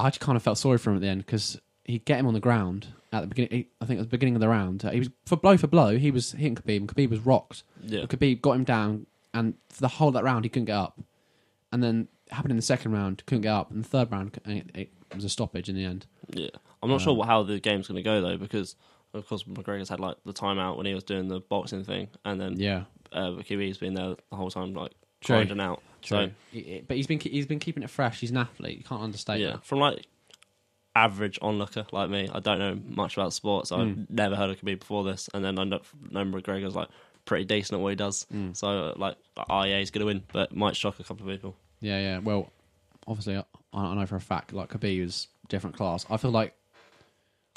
I 0.00 0.10
just 0.10 0.20
kind 0.20 0.36
of 0.36 0.42
felt 0.42 0.58
sorry 0.58 0.78
for 0.78 0.90
him 0.90 0.96
at 0.96 1.02
the 1.02 1.08
end 1.08 1.24
because 1.24 1.60
he'd 1.84 2.04
get 2.04 2.18
him 2.18 2.26
on 2.26 2.34
the 2.34 2.40
ground 2.40 2.88
at 3.12 3.20
the 3.22 3.26
beginning. 3.26 3.50
he- 3.52 3.68
I 3.80 3.84
think 3.86 3.98
at 4.00 4.04
the 4.04 4.10
beginning 4.10 4.34
of 4.36 4.40
the 4.40 4.48
round. 4.48 4.84
Uh, 4.84 4.90
he 4.90 4.98
was 5.00 5.10
for 5.26 5.36
blow 5.36 5.56
for 5.56 5.66
blow. 5.66 5.96
He 5.98 6.10
was 6.10 6.32
hitting 6.32 6.54
Khabib. 6.54 6.76
and 6.78 6.88
Khabib 6.88 7.10
was 7.10 7.20
rocked. 7.20 7.62
yeah, 7.82 8.02
Khabib 8.04 8.40
got 8.42 8.52
him 8.52 8.64
down, 8.64 9.06
and 9.34 9.54
for 9.68 9.80
the 9.80 9.88
whole 9.88 10.08
of 10.08 10.14
that 10.14 10.24
round, 10.24 10.44
he 10.44 10.48
couldn't 10.48 10.66
get 10.66 10.76
up. 10.76 11.00
And 11.72 11.82
then 11.82 12.08
it 12.26 12.32
happened 12.34 12.50
in 12.52 12.56
the 12.56 12.62
second 12.62 12.92
round, 12.92 13.22
couldn't 13.26 13.42
get 13.42 13.52
up. 13.52 13.70
And 13.70 13.84
the 13.84 13.88
third 13.88 14.10
round, 14.12 14.38
it, 14.44 14.70
it 14.74 14.90
was 15.14 15.24
a 15.24 15.28
stoppage 15.28 15.68
in 15.68 15.74
the 15.74 15.84
end. 15.84 16.06
yeah. 16.28 16.48
I'm 16.82 16.88
not 16.88 16.96
Um, 16.96 17.00
sure 17.00 17.24
how 17.24 17.42
the 17.42 17.60
game's 17.60 17.88
going 17.88 17.96
to 17.96 18.02
go 18.02 18.20
though, 18.22 18.38
because 18.38 18.74
of 19.12 19.28
course 19.28 19.42
McGregor's 19.44 19.88
had 19.90 20.00
like 20.00 20.16
the 20.24 20.32
timeout 20.32 20.76
when 20.78 20.86
he 20.86 20.94
was 20.94 21.04
doing 21.04 21.28
the 21.28 21.40
boxing 21.40 21.84
thing, 21.84 22.08
and 22.24 22.40
then 22.40 22.58
Yeah, 22.58 22.84
uh, 23.12 23.32
Khabib's 23.32 23.78
been 23.78 23.94
there 23.94 24.14
the 24.30 24.36
whole 24.36 24.50
time, 24.50 24.72
like. 24.74 24.92
Grinding 25.24 25.60
out. 25.60 25.82
He- 26.02 26.32
he- 26.52 26.84
but 26.86 26.96
he's 26.96 27.06
been 27.06 27.18
ke- 27.18 27.24
he's 27.24 27.46
been 27.46 27.58
keeping 27.58 27.82
it 27.82 27.90
fresh. 27.90 28.20
He's 28.20 28.30
an 28.30 28.38
athlete. 28.38 28.78
You 28.78 28.84
can't 28.84 29.00
So 29.00 29.04
understate 29.04 29.40
yeah, 29.40 29.50
that. 29.52 29.64
from 29.66 29.80
like 29.80 30.06
average 30.96 31.38
onlooker 31.42 31.86
like 31.92 32.10
me, 32.10 32.28
I 32.32 32.40
don't 32.40 32.58
know 32.58 32.78
much 32.88 33.16
about 33.16 33.32
sports. 33.32 33.70
I've 33.70 33.86
Mm. 33.86 34.10
never 34.10 34.34
heard 34.34 34.50
of 34.50 34.60
Khabib 34.60 34.80
before 34.80 35.04
this, 35.04 35.28
and 35.34 35.44
then 35.44 35.58
I 35.58 35.64
know, 35.64 35.80
know 36.10 36.24
McGregor's 36.24 36.74
like 36.74 36.88
pretty 37.26 37.44
decent 37.44 37.78
at 37.78 37.82
what 37.82 37.90
he 37.90 37.96
does. 37.96 38.26
Mm. 38.32 38.56
So 38.56 38.68
uh, 38.68 38.94
like, 38.96 39.16
oh 39.48 39.62
yeah, 39.64 39.78
he's 39.78 39.90
going 39.90 40.00
to 40.00 40.06
win, 40.06 40.22
but 40.32 40.54
might 40.54 40.74
shock 40.76 40.98
a 40.98 41.04
couple 41.04 41.28
of 41.28 41.32
people. 41.34 41.54
Yeah, 41.80 42.00
yeah. 42.00 42.18
Well, 42.18 42.50
obviously, 43.06 43.36
I, 43.36 43.44
I 43.72 43.94
know 43.94 44.06
for 44.06 44.16
a 44.16 44.20
fact 44.20 44.52
like 44.52 44.70
Khabib 44.70 45.00
is 45.04 45.28
different 45.48 45.76
class. 45.76 46.04
I 46.10 46.16
feel 46.16 46.30
like 46.32 46.54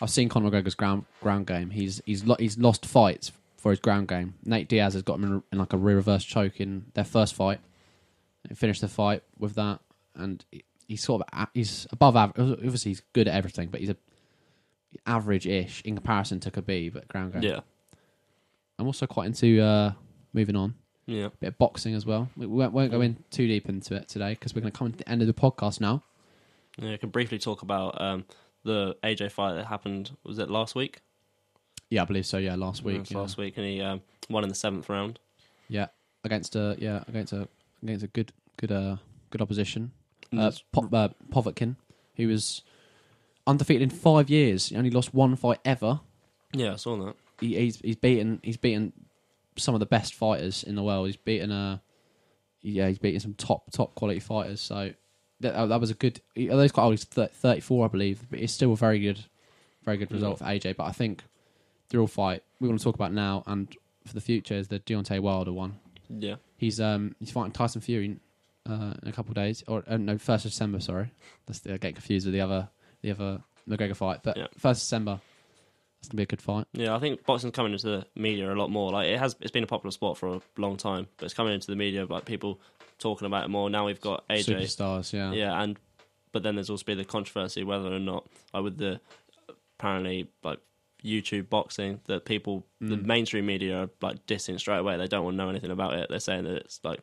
I've 0.02 0.10
seen 0.12 0.30
Conor 0.30 0.52
McGregor's 0.52 0.76
ground 0.76 1.06
ground 1.22 1.48
game. 1.48 1.70
He's 1.72 2.02
he's 2.06 2.24
lo- 2.26 2.36
he's 2.40 2.58
lost 2.58 2.86
fights 2.86 3.32
for 3.64 3.72
his 3.72 3.80
ground 3.80 4.10
game. 4.10 4.34
Nate 4.44 4.68
Diaz 4.68 4.92
has 4.94 5.04
got 5.04 5.16
him 5.16 5.24
in, 5.24 5.44
in 5.54 5.58
like 5.58 5.72
a 5.72 5.78
rear 5.78 5.96
reverse 5.96 6.26
choke 6.26 6.60
in 6.60 6.88
their 6.96 7.06
first 7.06 7.34
fight. 7.34 7.62
He 8.50 8.56
finished 8.56 8.82
the 8.82 8.90
fight 8.90 9.24
with 9.40 9.56
that, 9.56 9.80
and 10.16 10.44
he- 10.52 10.66
he's 10.86 11.02
sort 11.02 11.22
of 11.22 11.30
a- 11.32 11.48
he's 11.54 11.88
above 11.90 12.18
average. 12.18 12.60
Obviously, 12.60 12.92
he's 12.92 13.02
good 13.14 13.30
at 13.30 13.34
everything, 13.34 13.70
but 13.70 13.80
he's 13.80 13.90
a 13.90 13.96
average-ish 15.08 15.82
in 15.84 15.96
comparison 15.96 16.42
to 16.42 16.52
Khabib 16.52 16.98
at 16.98 17.08
ground 17.08 17.32
game. 17.32 17.44
Yeah, 17.44 17.62
I'm 18.78 18.86
also 18.86 19.08
quite 19.08 19.28
into 19.28 19.62
uh, 19.62 19.94
moving 20.34 20.58
on 20.58 20.76
yeah. 21.06 21.30
bit 21.40 21.48
of 21.48 21.58
boxing 21.58 21.96
as 21.96 22.06
well. 22.06 22.28
We 22.36 22.46
won't, 22.46 22.74
won't 22.74 22.92
go 22.92 23.00
in 23.00 23.24
too 23.32 23.48
deep 23.48 23.70
into 23.70 23.96
it 23.96 24.10
today 24.10 24.32
because 24.34 24.54
we're 24.54 24.62
going 24.62 24.74
to 24.74 24.78
come 24.78 24.92
to 24.92 24.98
the 24.98 25.10
end 25.10 25.22
of 25.22 25.28
the 25.28 25.34
podcast 25.34 25.80
now. 25.80 26.04
Yeah, 26.78 26.92
I 26.92 26.98
can 26.98 27.10
briefly 27.10 27.40
talk 27.40 27.62
about 27.62 28.02
um, 28.02 28.26
the 28.64 28.98
AJ 29.04 29.32
fight 29.32 29.54
that 29.54 29.68
happened. 29.68 30.12
Was 30.26 30.38
it 30.38 30.50
last 30.50 30.76
week? 30.76 31.00
Yeah, 31.90 32.02
I 32.04 32.06
believe 32.06 32.26
so. 32.26 32.38
Yeah, 32.38 32.56
last 32.56 32.84
week. 32.84 33.10
Yeah, 33.12 33.18
Last 33.20 33.38
week, 33.38 33.58
and 33.58 33.66
he 33.66 33.82
um, 33.82 34.02
won 34.30 34.44
in 34.44 34.50
the 34.50 34.56
seventh 34.56 34.90
round. 34.90 35.20
yeah. 35.68 35.88
against 36.24 36.56
a 36.56 36.76
yeah 36.80 37.04
against 37.08 37.34
a 37.34 37.48
against 37.84 38.04
a 38.04 38.08
good 38.08 38.32
good 38.58 38.72
uh 38.72 38.96
good 39.30 39.42
opposition. 39.42 39.92
Uh, 40.36 40.52
po- 40.72 40.90
uh, 40.92 41.10
Povetkin, 41.32 41.76
who 42.16 42.28
was 42.28 42.64
undefeated 43.46 43.82
in 43.84 43.90
five 43.90 44.30
years. 44.30 44.70
He 44.70 44.76
only 44.76 44.90
lost 44.90 45.14
one 45.14 45.36
fight 45.36 45.60
ever. 45.66 46.00
yeah, 46.54 46.74
I 46.74 46.76
saw 46.78 46.96
that. 47.06 47.16
He, 47.40 47.56
he's 47.56 47.78
he's 47.82 47.96
beaten 47.98 48.40
he's 48.44 48.58
beaten 48.58 48.94
some 49.58 49.76
of 49.76 49.80
the 49.80 49.86
best 49.86 50.16
fighters 50.16 50.64
in 50.64 50.76
the 50.76 50.82
world. 50.84 51.06
He's 51.08 51.18
beaten 51.18 51.52
uh 51.52 51.78
yeah 52.62 52.88
he's 52.88 52.98
beaten 53.00 53.20
some 53.20 53.34
top 53.36 53.70
top 53.72 53.94
quality 53.96 54.20
fighters. 54.20 54.62
So 54.62 54.92
that 55.42 55.68
that 55.68 55.80
was 55.80 55.92
a 55.92 55.96
good. 55.96 56.22
Although 56.38 56.62
he's 56.62 56.72
quite 56.72 56.84
old, 56.86 56.94
he's 56.94 57.04
thirty 57.04 57.60
four, 57.62 57.86
I 57.86 57.90
believe, 57.90 58.26
but 58.30 58.40
it's 58.40 58.54
still 58.54 58.72
a 58.74 58.78
very 58.78 59.00
good 59.00 59.20
very 59.84 59.98
good 59.98 60.12
result 60.12 60.40
for 60.40 60.46
AJ. 60.46 60.78
But 60.78 60.86
I 60.86 60.92
think 60.94 61.24
the 61.94 62.00
real 62.00 62.08
fight 62.08 62.44
we 62.60 62.68
want 62.68 62.80
to 62.80 62.84
talk 62.84 62.96
about 62.96 63.14
now 63.14 63.44
and 63.48 63.74
for 64.06 64.14
the 64.14 64.22
future 64.22 64.56
is 64.56 64.68
the 64.68 64.80
Deontay 64.80 65.20
Wilder 65.22 65.54
one. 65.54 65.80
Yeah, 66.10 66.36
He's 66.58 66.82
um 66.82 67.16
he's 67.20 67.32
fighting 67.32 67.52
Tyson 67.54 67.80
Fury 67.82 68.18
uh, 68.70 68.94
in 69.02 69.08
a 69.08 69.12
couple 69.14 69.32
of 69.32 69.36
days, 69.36 69.64
or 69.68 69.84
uh, 69.88 69.98
no, 69.98 70.18
first 70.18 70.46
of 70.46 70.52
December. 70.52 70.80
Sorry, 70.80 71.12
that's 71.46 71.60
the, 71.60 71.74
I 71.74 71.78
get 71.78 71.94
confused 71.96 72.26
with 72.26 72.34
the 72.34 72.42
other 72.42 72.68
the 73.02 73.12
other 73.12 73.42
McGregor 73.70 73.96
fight, 73.96 74.20
but 74.24 74.36
Yeah. 74.36 74.48
first 74.58 74.82
December. 74.82 75.20
That's 76.02 76.10
gonna 76.10 76.18
be 76.18 76.24
a 76.24 76.26
good 76.26 76.42
fight. 76.42 76.66
yeah. 76.74 76.94
I 76.94 77.00
think 77.00 77.26
boxing's 77.26 77.54
coming 77.54 77.72
into 77.72 77.88
the 77.88 78.06
media 78.14 78.52
a 78.52 78.56
lot 78.56 78.70
more. 78.70 78.92
Like 78.92 79.08
it 79.08 79.18
has, 79.18 79.38
it's 79.40 79.52
been 79.52 79.64
a 79.64 79.68
popular 79.68 79.92
sport 79.92 80.18
for 80.18 80.36
a 80.36 80.42
long 80.58 80.76
time, 80.76 81.08
but 81.16 81.24
it's 81.24 81.34
coming 81.34 81.54
into 81.54 81.68
the 81.68 81.78
media. 81.78 82.06
Like 82.06 82.26
people 82.26 82.60
talking 83.00 83.26
about 83.26 83.46
it 83.46 83.48
more. 83.48 83.70
Now 83.70 83.86
we've 83.86 84.02
got 84.02 84.28
AJ. 84.28 84.44
Superstars, 84.64 85.14
yeah. 85.14 85.32
Yeah, 85.32 85.62
and 85.62 85.80
but 86.34 86.44
then 86.44 86.56
there's 86.56 86.70
also 86.70 86.84
been 86.84 86.98
the 86.98 87.06
controversy 87.06 87.64
whether 87.64 87.88
or 87.94 88.00
not 88.00 88.28
like 88.54 88.64
with 88.64 88.78
the 88.78 89.00
apparently 89.80 90.28
like 90.44 90.60
YouTube 91.04 91.50
boxing 91.50 92.00
that 92.06 92.26
people 92.26 92.66
the 92.80 92.96
Mm. 92.98 93.06
mainstream 93.06 93.46
media 93.46 93.84
are 93.84 93.90
like 94.02 94.26
dissing 94.26 94.60
straight 94.60 94.78
away. 94.80 94.98
They 94.98 95.08
don't 95.08 95.24
want 95.24 95.34
to 95.34 95.38
know 95.38 95.50
anything 95.50 95.72
about 95.72 95.94
it. 95.96 96.08
They're 96.10 96.20
saying 96.20 96.44
that 96.46 96.56
it's 96.58 96.80
like 96.84 97.02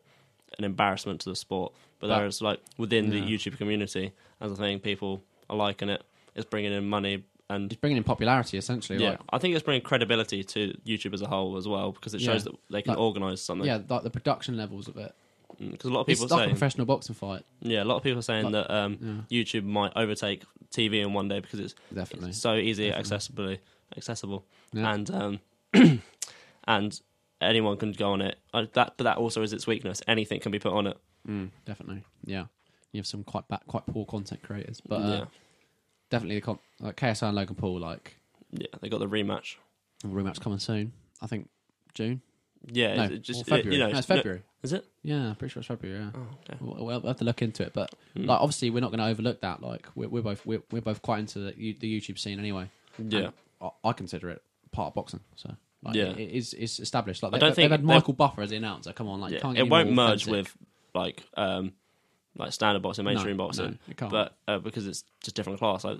an 0.59 0.65
embarrassment 0.65 1.21
to 1.23 1.31
the 1.31 1.37
sport. 1.37 1.73
But 2.01 2.09
That- 2.09 2.19
there's 2.21 2.41
like 2.41 2.61
within 2.79 3.11
the 3.11 3.21
YouTube 3.21 3.57
community, 3.59 4.13
as 4.41 4.51
a 4.53 4.57
thing, 4.57 4.79
people 4.81 5.23
are 5.51 5.57
liking 5.57 5.89
it. 5.91 6.03
It's 6.35 6.47
bringing 6.49 6.73
in 6.73 6.89
money 6.89 7.25
and 7.51 7.71
He's 7.71 7.79
bringing 7.79 7.97
in 7.99 8.05
popularity 8.05 8.57
essentially. 8.57 9.03
yeah, 9.03 9.11
Like, 9.11 9.21
I 9.33 9.39
think 9.39 9.55
it's 9.55 9.65
bringing 9.65 9.83
credibility 9.83 10.45
to 10.45 10.73
YouTube 10.87 11.13
as 11.13 11.21
a 11.21 11.27
whole 11.27 11.57
as 11.57 11.67
well 11.69 11.93
because 11.93 12.15
it 12.15 12.21
shows 12.21 12.47
Yeah. 12.47 12.53
that 12.53 12.59
they 12.71 12.83
can 12.83 12.93
Like- 12.93 13.01
organise 13.01 13.43
something. 13.43 13.67
yeah, 13.67 13.81
like 13.89 14.03
the 14.05 14.11
production 14.11 14.57
levels 14.57 14.87
of 14.89 14.97
it 14.97 15.13
because 15.59 15.91
a 15.91 15.93
lot 15.93 16.03
of 16.03 16.09
It's 16.09 16.21
people 16.21 16.37
like 16.37 16.47
are 16.47 16.51
a 16.51 16.53
professional 16.53 16.87
boxing 16.87 17.15
fight. 17.17 17.43
yeah, 17.61 17.83
a 17.83 17.85
lot 17.85 17.97
of 17.97 18.03
people 18.05 18.21
are 18.21 18.23
saying 18.23 18.45
Like- 18.45 18.53
that 18.69 18.71
um, 18.71 19.27
Yeah, 19.29 19.43
YouTube 19.43 19.65
might 19.65 19.93
overtake 19.97 20.45
TV 20.71 21.01
in 21.01 21.13
one 21.13 21.27
day 21.29 21.41
because 21.41 21.59
it's 21.61 21.75
definitely. 21.93 22.33
so 22.33 22.55
easy, 22.55 22.89
Definitely. 22.89 23.17
accessibly 23.17 23.59
accessible, 23.97 24.45
Yeah. 24.73 24.93
and 24.93 25.11
um, 25.11 25.41
and 26.65 27.01
anyone 27.41 27.77
can 27.77 27.93
go 27.93 28.13
on 28.13 28.21
it. 28.21 28.39
Uh, 28.53 28.67
that, 28.75 28.95
but 28.97 29.05
that 29.05 29.17
also 29.17 29.43
is 29.43 29.53
its 29.53 29.67
weakness. 29.67 30.03
Anything 30.07 30.41
can 30.41 30.53
be 30.53 30.59
put 30.59 30.73
on 30.73 30.87
it. 30.87 30.97
Mm, 31.29 31.51
definitely. 31.65 32.05
Yeah. 32.25 32.45
You 32.93 32.99
have 32.99 33.07
some 33.07 33.25
quite 33.25 33.47
bad, 33.49 33.61
quite 33.67 33.87
poor 33.87 34.05
content 34.05 34.43
creators, 34.43 34.81
but 34.81 34.97
uh, 34.97 35.09
yeah, 35.09 35.25
definitely 36.11 36.37
the 36.37 36.41
con- 36.41 36.59
like 36.81 36.97
KSI 36.97 37.23
and 37.29 37.37
Logan 37.37 37.55
Paul 37.55 37.79
like 37.79 38.17
yeah, 38.53 38.67
they 38.81 38.89
got 38.89 38.99
the 38.99 39.07
rematch. 39.09 39.57
rematch 40.05 40.41
coming 40.41 40.59
soon. 40.59 40.93
I 41.23 41.27
think 41.29 41.49
June. 41.95 42.21
Yeah, 42.67 42.97
no, 42.97 43.03
it 43.05 43.23
just 43.23 43.47
February. 43.47 43.77
You 43.77 43.85
know, 43.85 43.91
no, 43.93 43.99
it's 43.99 44.07
February. 44.09 44.43
Is 44.63 44.73
it? 44.75 44.85
Yeah, 45.03 45.33
pretty 45.39 45.53
sure 45.53 45.61
it's 45.61 45.69
February. 45.69 45.99
Yeah. 46.01 46.11
Oh, 46.15 46.27
okay. 46.43 46.59
We'll, 46.61 46.85
we'll 46.85 47.01
have 47.01 47.17
to 47.19 47.25
look 47.25 47.41
into 47.43 47.63
it, 47.63 47.73
but 47.73 47.95
Mm. 48.17 48.27
like 48.27 48.41
obviously 48.41 48.71
we're 48.71 48.81
not 48.81 48.91
going 48.91 48.99
to 48.99 49.07
overlook 49.07 49.41
that. 49.43 49.63
Like 49.63 49.87
we're, 49.95 50.09
we're 50.09 50.23
both 50.23 50.45
we're, 50.45 50.63
we're 50.73 50.83
both 50.83 51.01
quite 51.01 51.21
into 51.21 51.39
the, 51.39 51.53
the 51.79 52.01
YouTube 52.01 52.19
scene 52.19 52.39
anyway. 52.41 52.69
yeah. 52.99 53.19
And 53.19 53.33
I, 53.85 53.93
consider 53.93 54.31
it 54.31 54.43
part 54.73 54.89
of 54.89 54.95
boxing. 54.95 55.21
So 55.37 55.55
like, 55.83 55.95
Yeah. 55.95 56.05
it, 56.11 56.31
is 56.31 56.55
it's 56.55 56.79
established. 56.81 57.23
Like 57.23 57.35
I 57.35 57.39
don't 57.39 57.51
they, 57.51 57.55
think 57.55 57.71
have 57.71 57.81
had 57.81 57.85
Michael 57.85 58.15
Buffer 58.15 58.43
as 58.43 58.51
the 58.51 58.57
announcer. 58.57 58.93
Come 58.93 59.09
on, 59.09 59.21
like 59.21 59.33
yeah. 59.33 59.53
It 59.55 59.69
won't 59.69 59.93
merge 59.93 60.23
authentic. 60.27 60.45
with 60.47 60.57
like 60.95 61.23
um 61.37 61.73
like 62.37 62.53
standard 62.53 62.83
boxing, 62.83 63.05
mainstream 63.05 63.37
No, 63.37 63.45
boxing, 63.45 63.65
no, 63.73 63.77
it 63.89 63.97
can't. 63.97 64.11
but 64.11 64.35
uh, 64.49 64.59
because 64.59 64.87
it's 64.87 65.05
just 65.23 65.37
different 65.37 65.59
class. 65.59 65.85
Like 65.85 65.99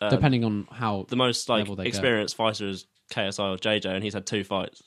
um, 0.00 0.10
depending 0.10 0.44
on 0.44 0.66
how 0.70 1.06
the 1.08 1.16
most 1.16 1.48
like 1.48 1.60
level 1.60 1.76
they 1.76 1.84
go. 1.84 1.88
experienced 1.88 2.34
fighter 2.36 2.66
is 2.66 2.86
KSI 3.12 3.54
or 3.54 3.56
JJ, 3.58 3.86
and 3.86 4.02
he's 4.02 4.14
had 4.14 4.26
two 4.26 4.42
fights. 4.44 4.82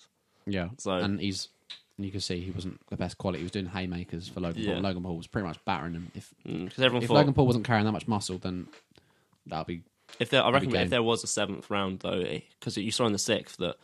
yeah. 0.46 0.70
So 0.80 0.92
and 0.94 1.20
he's 1.20 1.50
and 1.98 2.06
you 2.06 2.12
can 2.12 2.22
see 2.22 2.42
he 2.42 2.50
wasn't 2.52 2.80
the 2.89 2.98
best 2.98 3.18
quality. 3.20 3.39
He 3.39 3.44
was 3.44 3.52
doing 3.52 3.68
haymakers 3.68 4.28
for 4.28 4.39
Logan 4.39 4.63
Yeah. 4.63 4.74
Paul. 4.74 4.82
Logan 4.82 5.04
Paul 5.04 5.18
was 5.18 5.28
pretty 5.28 5.48
much 5.48 5.63
battering 5.63 5.94
him. 5.94 6.12
If 6.16 6.34
because 6.44 6.80
everyone 6.84 7.04
if 7.04 7.08
thought 7.08 7.13
Logan 7.16 7.34
Paul 7.36 7.46
wasn't 7.46 7.66
carrying 7.66 7.86
that 7.86 7.92
much 7.92 8.08
muscle, 8.08 8.39
then 8.39 8.68
that'll 9.46 9.66
be 9.66 9.84
if 10.19 10.30
there, 10.30 10.43
I 10.43 10.52
reckon 10.52 10.76
if 10.76 10.89
there 10.89 11.04
was 11.04 11.23
a 11.23 11.28
seventh 11.28 11.69
round 11.69 11.99
though, 12.02 12.23
because 12.60 12.78
you 12.78 12.91
saw 12.91 13.06
in 13.06 13.13
the 13.13 13.19
sixth 13.19 13.58
that 13.58 13.76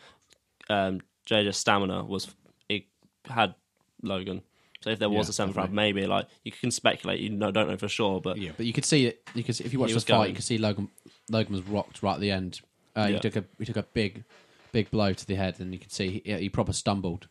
um, 0.70 1.02
JJ's 1.28 1.58
stamina 1.58 2.04
was 2.04 2.28
it 2.68 2.84
had 3.26 3.56
Logan. 4.02 4.42
So 4.82 4.92
if 4.92 5.00
there 5.00 5.10
was 5.10 5.28
Yeah, 5.28 5.32
a 5.32 5.34
seventh 5.34 5.58
round, 5.58 5.74
maybe 5.74 6.06
like 6.08 6.28
you 6.44 6.52
can 6.54 6.72
speculate. 6.72 7.20
You 7.20 7.30
know, 7.32 7.52
don't 7.52 7.68
know 7.68 7.76
for 7.78 7.90
sure, 7.90 8.22
but 8.22 8.38
yeah. 8.38 8.52
But 8.56 8.66
you 8.66 8.72
could 8.74 8.86
see 8.86 9.08
it. 9.08 9.22
You 9.34 9.44
could 9.44 9.56
see, 9.56 9.64
if 9.66 9.74
you 9.74 9.80
watch 9.80 9.90
He 9.90 9.94
the 9.96 10.00
fight, 10.02 10.08
going. 10.08 10.30
you 10.30 10.36
could 10.36 10.44
see 10.46 10.58
Logan. 10.58 10.90
Logan 11.30 11.52
was 11.54 11.64
rocked 11.64 12.02
right 12.02 12.14
at 12.14 12.22
the 12.22 12.32
end. 12.32 12.62
Uh, 12.96 13.08
He 13.08 13.20
took 13.20 13.36
a 13.36 13.44
he 13.58 13.66
took 13.66 13.76
a 13.78 13.84
big 13.84 14.24
big 14.72 14.90
blow 14.92 15.12
to 15.14 15.26
the 15.26 15.36
head, 15.36 15.60
and 15.60 15.74
you 15.74 15.80
could 15.80 15.92
see 15.92 16.22
he, 16.24 16.34
he 16.36 16.50
proper 16.50 16.72
stumbled. 16.74 17.28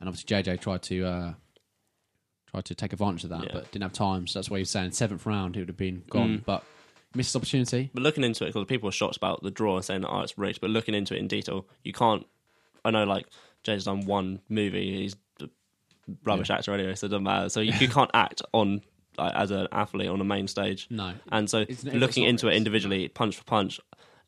And 0.00 0.08
obviously 0.08 0.34
JJ 0.42 0.60
tried 0.60 0.82
to 0.84 1.04
uh, 1.04 1.34
tried 2.50 2.64
to 2.66 2.74
take 2.74 2.92
advantage 2.92 3.24
of 3.24 3.30
that, 3.30 3.44
Yeah. 3.44 3.50
but 3.52 3.70
didn't 3.72 3.82
have 3.82 3.92
time. 3.92 4.26
So 4.26 4.38
that's 4.38 4.48
why 4.50 4.56
he 4.58 4.62
was 4.62 4.70
saying 4.70 4.92
seventh 4.92 5.26
round 5.26 5.54
he 5.54 5.60
would 5.60 5.68
have 5.68 5.76
been 5.76 6.04
gone, 6.08 6.38
Mm. 6.38 6.44
but 6.46 6.64
missed 7.16 7.34
opportunity. 7.36 7.90
But 7.94 8.02
looking 8.02 8.24
into 8.24 8.44
it, 8.44 8.48
because 8.48 8.66
people 8.66 8.86
were 8.88 8.92
shocked 8.92 9.16
about 9.16 9.42
the 9.42 9.50
draw 9.50 9.76
and 9.76 9.84
saying 9.84 10.02
that 10.02 10.08
oh, 10.10 10.20
it's 10.20 10.36
rigged. 10.38 10.60
But 10.60 10.70
looking 10.70 10.94
into 10.94 11.14
it 11.14 11.18
in 11.18 11.28
detail, 11.28 11.66
you 11.82 11.92
can't. 11.92 12.26
I 12.84 12.90
know, 12.90 13.04
like 13.04 13.26
Jay's 13.62 13.84
done 13.84 14.06
one 14.06 14.40
movie. 14.48 15.02
He's 15.02 15.16
a 15.40 15.48
rubbish 16.24 16.50
actor 16.50 16.72
anyway, 16.72 16.94
so 16.94 17.06
it 17.06 17.10
doesn't 17.10 17.24
matter. 17.24 17.48
So 17.48 17.60
you, 17.60 17.72
you 17.80 17.88
can't 17.88 18.10
act 18.14 18.42
on 18.52 18.82
like, 19.18 19.34
as 19.34 19.50
an 19.50 19.66
athlete 19.72 20.08
on 20.08 20.20
a 20.20 20.24
main 20.24 20.46
stage. 20.46 20.86
No, 20.90 21.14
And 21.32 21.48
so 21.50 21.60
It's- 21.60 21.84
it's 21.84 21.94
looking 21.94 22.24
not 22.24 22.30
into 22.30 22.48
it 22.48 22.54
individually, 22.54 23.08
punch 23.08 23.36
for 23.36 23.44
punch, 23.44 23.80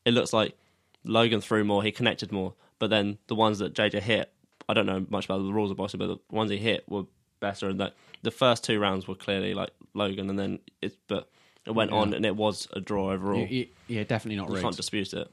it 0.04 0.12
looks 0.12 0.32
like 0.32 0.56
Logan 1.04 1.40
threw 1.40 1.62
more. 1.64 1.82
He 1.82 1.92
connected 1.92 2.32
more. 2.32 2.54
But 2.78 2.90
then 2.90 3.18
the 3.26 3.34
ones 3.34 3.58
that 3.58 3.74
JJ 3.74 4.00
hit, 4.00 4.32
I 4.68 4.74
don't 4.74 4.86
know 4.86 5.04
much 5.08 5.24
about 5.26 5.38
the 5.38 5.52
rules 5.52 5.70
of 5.70 5.76
boxing, 5.76 5.98
but 5.98 6.06
the 6.08 6.18
ones 6.30 6.50
he 6.50 6.56
hit 6.58 6.84
were 6.88 7.04
better. 7.40 7.68
And 7.68 7.80
that 7.80 7.94
the 8.22 8.30
first 8.30 8.64
two 8.64 8.78
rounds 8.80 9.06
were 9.06 9.14
clearly 9.14 9.54
like 9.54 9.70
Logan, 9.94 10.30
and 10.30 10.38
then 10.38 10.58
it's 10.82 10.96
but 11.06 11.28
it 11.68 11.74
went 11.74 11.90
Yeah. 11.92 11.98
on 11.98 12.14
and 12.14 12.26
it 12.26 12.34
was 12.34 12.66
a 12.72 12.80
draw 12.80 13.12
overall. 13.12 13.38
You- 13.40 13.46
you- 13.46 13.68
yeah, 13.88 14.04
definitely 14.04 14.36
not 14.36 14.48
You 14.48 14.54
rigged. 14.54 14.64
can't 14.64 14.76
dispute 14.76 15.12
it. 15.14 15.30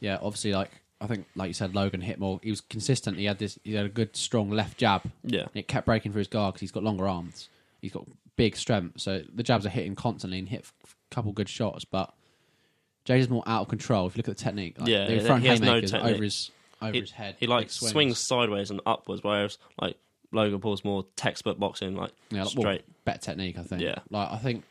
yeah, 0.00 0.18
obviously, 0.22 0.52
like 0.52 0.70
I 0.98 1.06
think, 1.06 1.26
like 1.34 1.48
you 1.48 1.52
said, 1.54 1.74
Logan 1.74 2.00
hit 2.00 2.18
more. 2.18 2.40
He 2.42 2.48
was 2.48 2.62
consistent. 2.62 3.18
He 3.18 3.26
had 3.26 3.38
this. 3.38 3.58
He 3.64 3.74
had 3.74 3.84
a 3.84 3.88
good, 3.90 4.16
strong 4.16 4.48
left 4.50 4.78
jab. 4.78 5.02
Yeah, 5.24 5.42
And 5.42 5.50
it 5.56 5.68
kept 5.68 5.84
breaking 5.84 6.12
through 6.12 6.20
his 6.20 6.28
guard 6.28 6.54
because 6.54 6.62
he's 6.62 6.70
got 6.72 6.82
longer 6.82 7.06
arms. 7.06 7.50
He's 7.82 7.92
got 7.92 8.06
big 8.36 8.56
strength, 8.56 8.98
so 9.02 9.22
the 9.34 9.42
jabs 9.42 9.66
are 9.66 9.70
hitting 9.70 9.94
constantly 9.94 10.38
and 10.38 10.48
hit 10.48 10.64
a 10.84 11.14
couple 11.14 11.32
good 11.32 11.50
shots. 11.50 11.84
But 11.84 12.14
Jay's 13.04 13.24
is 13.24 13.30
more 13.30 13.42
out 13.46 13.62
of 13.62 13.68
control. 13.68 14.06
If 14.06 14.16
you 14.16 14.20
look 14.20 14.28
at 14.30 14.38
the 14.38 14.42
technique, 14.44 14.78
like, 14.80 14.88
Yeah, 14.88 15.06
they 15.06 15.14
were 15.16 15.20
he 15.20 15.26
throwing 15.26 15.42
has 15.42 15.60
no 15.60 15.80
technique. 15.82 16.02
over 16.14 16.24
his 16.24 16.50
over 16.82 16.92
He- 16.92 17.00
his 17.00 17.10
head. 17.10 17.36
he 17.40 17.46
like 17.46 17.66
big 17.66 17.70
swings. 17.70 18.18
sideways 18.18 18.70
and 18.70 18.80
upwards, 18.86 19.22
whereas 19.22 19.58
like 19.80 19.96
Logan 20.32 20.60
Paul's 20.60 20.82
more 20.82 21.04
textbook 21.14 21.58
boxing, 21.58 21.94
like 21.94 22.12
Yeah, 22.30 22.44
like, 22.44 22.54
well, 22.56 22.62
straight. 22.62 23.04
better 23.04 23.18
technique, 23.18 23.58
I 23.58 23.62
think. 23.64 23.82
Yeah. 23.82 23.96
like 24.10 24.30
I 24.32 24.38
think, 24.38 24.64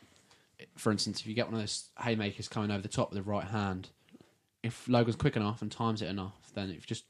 for 0.76 0.92
instance, 0.92 1.20
if 1.20 1.26
you 1.26 1.34
get 1.34 1.46
one 1.46 1.54
of 1.54 1.60
those 1.60 1.88
haymakers 2.00 2.48
coming 2.48 2.70
over 2.70 2.82
the 2.82 2.88
top 2.88 3.10
with 3.10 3.16
the 3.24 3.28
right 3.30 3.46
hand, 3.46 3.88
if 4.62 4.88
Logan's 4.88 5.16
quick 5.16 5.36
enough 5.36 5.62
and 5.62 5.70
times 5.72 6.02
it 6.02 6.06
enough, 6.08 6.50
then 6.54 6.70
if 6.70 6.86
just 6.86 7.04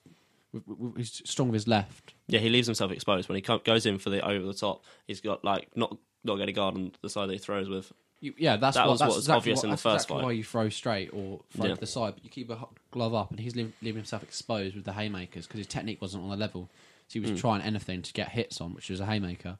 he's 0.96 1.22
strong 1.24 1.48
with 1.48 1.54
his 1.54 1.68
left. 1.68 2.14
Yeah, 2.28 2.40
he 2.40 2.48
leaves 2.48 2.66
himself 2.66 2.90
exposed 2.92 3.28
when 3.28 3.36
he 3.36 3.42
goes 3.42 3.86
in 3.86 3.98
for 3.98 4.10
the 4.10 4.26
over 4.26 4.44
the 4.46 4.54
top. 4.54 4.84
He's 5.06 5.20
got 5.20 5.44
like 5.44 5.68
not 5.76 5.96
not 6.24 6.36
getting 6.36 6.54
guard 6.54 6.74
on 6.74 6.92
the 7.02 7.08
side 7.10 7.28
that 7.28 7.32
he 7.34 7.38
throws 7.38 7.68
with. 7.68 7.92
You, 8.20 8.32
yeah, 8.38 8.56
that's 8.56 8.76
That 8.76 8.86
what, 8.86 8.92
was 8.92 9.00
that's 9.00 9.10
what 9.10 9.16
exactly 9.18 9.36
obvious 9.36 9.56
what- 9.58 9.64
in 9.64 9.70
the 9.70 9.76
first 9.76 9.94
exactly 10.06 10.16
fight. 10.16 10.24
Why 10.24 10.32
you 10.32 10.44
throw 10.44 10.68
straight 10.70 11.10
or 11.12 11.40
throw 11.50 11.66
Yeah. 11.66 11.74
to 11.74 11.80
the 11.80 11.86
side, 11.86 12.14
but 12.14 12.24
you 12.24 12.30
keep 12.30 12.48
a 12.50 12.58
glove 12.90 13.14
up, 13.14 13.30
and 13.30 13.38
he's 13.38 13.54
leaving, 13.54 13.74
leaving 13.82 13.98
himself 13.98 14.22
exposed 14.22 14.74
with 14.74 14.84
the 14.84 14.94
haymakers 14.94 15.46
because 15.46 15.58
his 15.58 15.66
technique 15.66 16.00
wasn't 16.00 16.22
on 16.24 16.30
the 16.30 16.36
level. 16.36 16.70
So 17.08 17.12
he 17.14 17.20
was 17.20 17.32
Mm. 17.32 17.38
trying 17.38 17.60
anything 17.62 18.00
to 18.02 18.12
get 18.14 18.30
hits 18.30 18.60
on, 18.60 18.72
which 18.74 18.88
was 18.88 19.00
a 19.00 19.06
haymaker. 19.06 19.58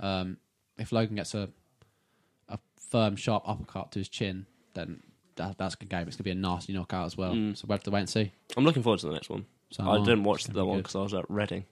Um, 0.00 0.38
if 0.78 0.92
Logan 0.92 1.16
gets 1.16 1.34
a 1.34 1.50
a 2.48 2.58
firm, 2.90 3.16
sharp 3.16 3.42
uppercut 3.46 3.92
to 3.92 3.98
his 4.00 4.08
chin, 4.08 4.46
then 4.74 5.02
that, 5.36 5.58
that's 5.58 5.74
a 5.74 5.78
good 5.78 5.88
game. 5.88 6.06
It's 6.08 6.16
gonna 6.16 6.24
be 6.24 6.30
a 6.30 6.34
nasty 6.34 6.72
knockout 6.72 7.06
as 7.06 7.16
well. 7.16 7.32
Mm. 7.34 7.56
So 7.56 7.66
we 7.68 7.72
have 7.74 7.82
to 7.84 7.90
wait 7.90 8.00
and 8.00 8.08
see. 8.08 8.32
I'm 8.56 8.64
looking 8.64 8.82
forward 8.82 9.00
to 9.00 9.06
the 9.06 9.12
next 9.12 9.28
one. 9.30 9.46
So 9.70 9.88
I 9.88 9.98
didn't 9.98 10.24
watch 10.24 10.44
the 10.44 10.64
one 10.64 10.78
because 10.78 10.96
I 10.96 11.00
was 11.00 11.12
at 11.14 11.28
Reading. 11.30 11.64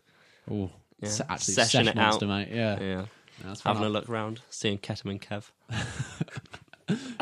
Oh, 0.50 0.70
Yeah. 1.00 1.08
se- 1.08 1.24
actually, 1.28 1.54
Session 1.54 1.84
session 1.84 1.88
it 1.88 1.96
monster, 1.96 2.26
out. 2.26 2.28
mate. 2.28 2.48
Yeah, 2.52 2.80
Yeah, 2.80 3.04
Yeah, 3.44 3.54
having 3.64 3.84
a 3.84 3.88
look 3.88 4.08
round, 4.08 4.40
seeing 4.50 4.78
Ketam 4.78 5.10
and 5.10 5.20
Kev. 5.20 5.50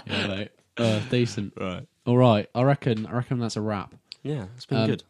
Yeah, 0.07 0.27
mate. 0.27 0.51
Uh, 0.77 1.01
decent. 1.11 1.53
Right. 1.59 1.87
All 2.07 2.19
right, 2.19 2.49
I 2.55 2.63
reckon. 2.63 3.07
I 3.07 3.13
reckon 3.13 3.39
that's 3.39 3.57
a 3.57 3.61
wrap. 3.61 3.95
Yeah, 4.23 4.47
it's 4.57 4.67
been 4.67 4.79
Um, 4.79 4.87
good. 4.89 5.03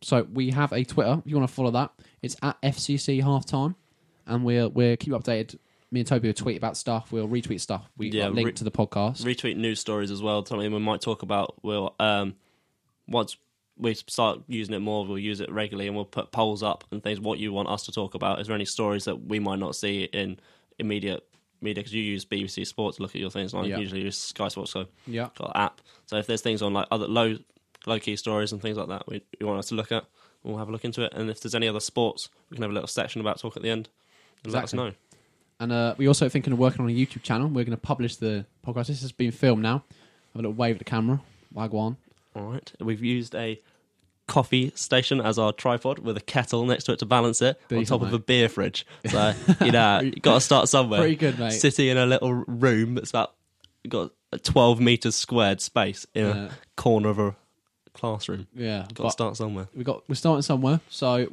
So 0.00 0.26
we 0.32 0.50
have 0.50 0.72
a 0.72 0.84
Twitter. 0.84 1.20
If 1.24 1.30
you 1.30 1.36
want 1.36 1.48
to 1.48 1.54
follow 1.54 1.70
that, 1.72 1.90
it's 2.22 2.36
at 2.42 2.60
FCC 2.62 3.20
Halftime, 3.22 3.74
and 4.26 4.44
we'll 4.44 4.70
we'll 4.70 4.96
keep 4.96 5.08
you 5.08 5.18
updated. 5.18 5.58
Me 5.92 6.00
and 6.00 6.06
Toby 6.06 6.28
will 6.28 6.32
tweet 6.34 6.56
about 6.56 6.76
stuff. 6.78 7.12
We'll 7.12 7.28
retweet 7.28 7.60
stuff. 7.60 7.88
We 7.98 8.08
Yeah, 8.10 8.28
link 8.28 8.46
re- 8.46 8.52
to 8.54 8.64
the 8.64 8.70
podcast. 8.70 9.22
Retweet 9.22 9.56
news 9.56 9.78
stories 9.78 10.10
as 10.10 10.22
well. 10.22 10.44
Something 10.44 10.72
we 10.72 10.78
might 10.80 11.02
talk 11.02 11.22
about. 11.22 11.54
We'll 11.62 11.94
um 12.00 12.34
once 13.06 13.36
we 13.76 13.94
start 13.94 14.40
using 14.48 14.74
it 14.74 14.78
more, 14.78 15.04
we'll 15.04 15.18
use 15.18 15.40
it 15.40 15.50
regularly, 15.52 15.86
and 15.88 15.94
we'll 15.94 16.04
put 16.06 16.32
polls 16.32 16.62
up 16.62 16.84
and 16.90 17.02
things. 17.02 17.20
What 17.20 17.38
you 17.38 17.52
want 17.52 17.68
us 17.68 17.84
to 17.86 17.92
talk 17.92 18.14
about? 18.14 18.40
Is 18.40 18.46
there 18.46 18.54
any 18.56 18.64
stories 18.64 19.04
that 19.04 19.26
we 19.26 19.38
might 19.38 19.58
not 19.58 19.76
see 19.76 20.04
in 20.04 20.38
immediate 20.78 21.26
media? 21.60 21.80
Because 21.82 21.92
you 21.92 22.02
use 22.02 22.24
BBC 22.24 22.66
Sports 22.66 22.96
to 22.96 23.02
look 23.02 23.14
at 23.14 23.20
your 23.20 23.30
things, 23.30 23.52
and 23.52 23.62
I 23.62 23.66
Yeah. 23.66 23.78
usually 23.78 24.00
use 24.02 24.16
Sky 24.16 24.48
Sports. 24.48 24.70
So 24.72 24.86
yeah, 25.06 25.28
got 25.36 25.52
app. 25.54 25.82
So 26.06 26.16
if 26.16 26.26
there's 26.26 26.40
things 26.40 26.62
on 26.62 26.72
like 26.72 26.86
other 26.90 27.06
low 27.06 27.36
low 27.86 27.98
key 27.98 28.16
stories 28.16 28.52
and 28.52 28.62
things 28.62 28.78
like 28.78 28.88
that, 28.88 29.06
we 29.08 29.20
you 29.38 29.46
want 29.46 29.58
us 29.58 29.68
to 29.68 29.74
look 29.74 29.92
at, 29.92 30.06
we'll 30.42 30.56
have 30.56 30.68
a 30.70 30.72
look 30.72 30.86
into 30.86 31.02
it. 31.02 31.12
And 31.14 31.28
if 31.28 31.40
there's 31.40 31.54
any 31.54 31.68
other 31.68 31.80
sports, 31.80 32.30
we 32.48 32.54
can 32.56 32.62
have 32.62 32.70
a 32.70 32.74
little 32.74 32.86
section 32.88 33.20
about 33.20 33.40
talk 33.40 33.56
at 33.58 33.62
the 33.62 33.68
end. 33.70 33.90
And 34.44 34.52
Let 34.54 34.64
us 34.64 34.72
know. 34.72 34.92
And 35.62 35.70
uh, 35.72 35.94
we 35.96 36.08
also 36.08 36.28
thinking 36.28 36.52
of 36.52 36.58
working 36.58 36.80
on 36.80 36.90
a 36.90 36.92
YouTube 36.92 37.22
channel. 37.22 37.46
We're 37.46 37.64
going 37.64 37.76
to 37.76 37.76
publish 37.76 38.16
the 38.16 38.44
podcast. 38.66 38.88
This 38.88 39.02
has 39.02 39.12
been 39.12 39.30
filmed 39.30 39.62
now. 39.62 39.84
Have 40.32 40.34
a 40.34 40.38
little 40.38 40.52
wave 40.52 40.74
at 40.74 40.78
the 40.80 40.84
camera. 40.84 41.20
Wagwan. 41.54 41.96
All 42.34 42.42
right, 42.42 42.72
we've 42.80 43.02
used 43.04 43.34
a 43.36 43.60
coffee 44.26 44.72
station 44.74 45.20
as 45.20 45.38
our 45.38 45.52
tripod 45.52 45.98
with 46.00 46.16
a 46.16 46.20
kettle 46.20 46.64
next 46.64 46.84
to 46.84 46.92
it 46.92 46.98
to 47.00 47.06
balance 47.06 47.42
it 47.42 47.60
on 47.70 47.84
top 47.84 48.02
of 48.02 48.12
a 48.12 48.18
beer 48.18 48.48
fridge. 48.48 48.86
So 49.06 49.34
you 49.64 49.70
know, 49.70 50.00
you 50.00 50.12
got 50.12 50.34
to 50.34 50.40
start 50.40 50.68
somewhere. 50.68 51.00
Pretty 51.00 51.16
good, 51.16 51.38
mate. 51.38 51.52
Sitting 51.52 51.88
in 51.88 51.96
a 51.98 52.06
little 52.06 52.32
room 52.32 52.94
that's 52.94 53.10
about 53.10 53.34
got 53.88 54.10
a 54.32 54.38
12 54.38 54.80
meters 54.80 55.14
squared 55.14 55.60
space 55.60 56.06
in 56.14 56.26
a 56.26 56.50
corner 56.76 57.08
of 57.08 57.18
a 57.18 57.36
classroom. 57.92 58.48
yeah. 58.54 58.86
Got 58.94 59.04
to 59.04 59.10
start 59.10 59.36
somewhere. 59.36 59.68
we 59.76 59.84
got 59.84 60.08
we're 60.08 60.14
starting 60.16 60.42
somewhere. 60.42 60.80
So 60.88 61.28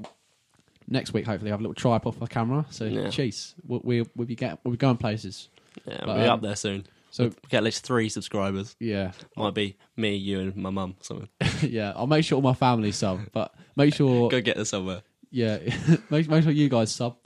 next 0.90 1.14
week, 1.14 1.26
hopefully, 1.26 1.52
I 1.52 1.54
have 1.54 1.60
a 1.60 1.64
little 1.64 1.74
tripod 1.76 2.14
for 2.16 2.20
the 2.22 2.28
camera. 2.28 2.66
So 2.70 2.86
Yeah. 2.86 3.10
cheese. 3.10 3.56
We'll, 3.66 3.82
we'll, 3.84 4.06
we'll 4.16 4.28
be 4.28 4.36
get 4.36 4.60
we'll 4.64 4.72
be 4.72 4.78
going 4.78 4.98
places. 4.98 5.50
Yeah, 5.86 6.06
we'll 6.06 6.16
be 6.16 6.22
um, 6.24 6.30
up 6.32 6.42
there 6.42 6.56
soon. 6.56 6.86
So 7.12 7.24
We'll 7.24 7.34
get 7.50 7.58
at 7.58 7.64
least 7.64 7.84
three 7.86 8.08
subscribers. 8.10 8.76
yeah, 8.80 9.14
Might 9.36 9.56
be 9.56 9.78
me, 9.96 10.16
you, 10.16 10.42
and 10.42 10.56
my 10.56 10.70
mum. 10.70 10.96
Something. 11.02 11.28
yeah. 11.62 11.94
I'll 11.96 12.06
make 12.08 12.24
sure 12.24 12.36
all 12.36 12.42
my 12.44 12.54
family 12.54 12.92
sub, 12.92 13.22
but 13.32 13.54
make 13.76 13.96
sure 13.96 14.30
Go 14.32 14.42
get 14.42 14.58
us 14.58 14.70
somewhere. 14.70 15.02
yeah, 15.32 15.58
make 16.12 16.28
make 16.30 16.44
sure 16.44 16.52
you 16.52 16.70
guys 16.70 16.92
sub. 16.92 17.18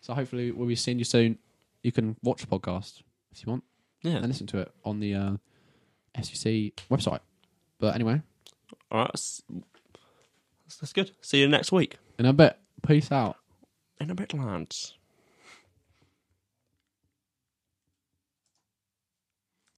So 0.00 0.14
hopefully 0.14 0.52
we'll 0.52 0.68
be 0.68 0.76
seeing 0.76 0.98
you 0.98 1.04
soon. 1.04 1.38
You 1.82 1.92
can 1.92 2.16
watch 2.22 2.40
the 2.40 2.46
podcast 2.46 3.02
if 3.32 3.44
you 3.44 3.50
want 3.50 3.64
Yeah. 4.02 4.16
and 4.16 4.26
listen 4.26 4.46
to 4.48 4.58
it 4.58 4.72
on 4.84 5.00
the 5.00 5.14
uh, 5.14 5.32
SUC 6.22 6.72
website. 6.90 7.20
But 7.78 7.94
anyway, 7.94 8.22
All 8.90 9.00
right. 9.00 9.10
That's, 9.12 9.42
that's 10.80 10.92
good. 10.92 11.10
See 11.20 11.40
you 11.40 11.48
next 11.48 11.72
week. 11.72 11.98
in 12.18 12.24
a 12.26 12.32
bit. 12.32 12.56
Peace 12.86 13.10
out. 13.10 13.36
In 14.00 14.10
a 14.10 14.14
bit, 14.14 14.32
lads. 14.32 14.95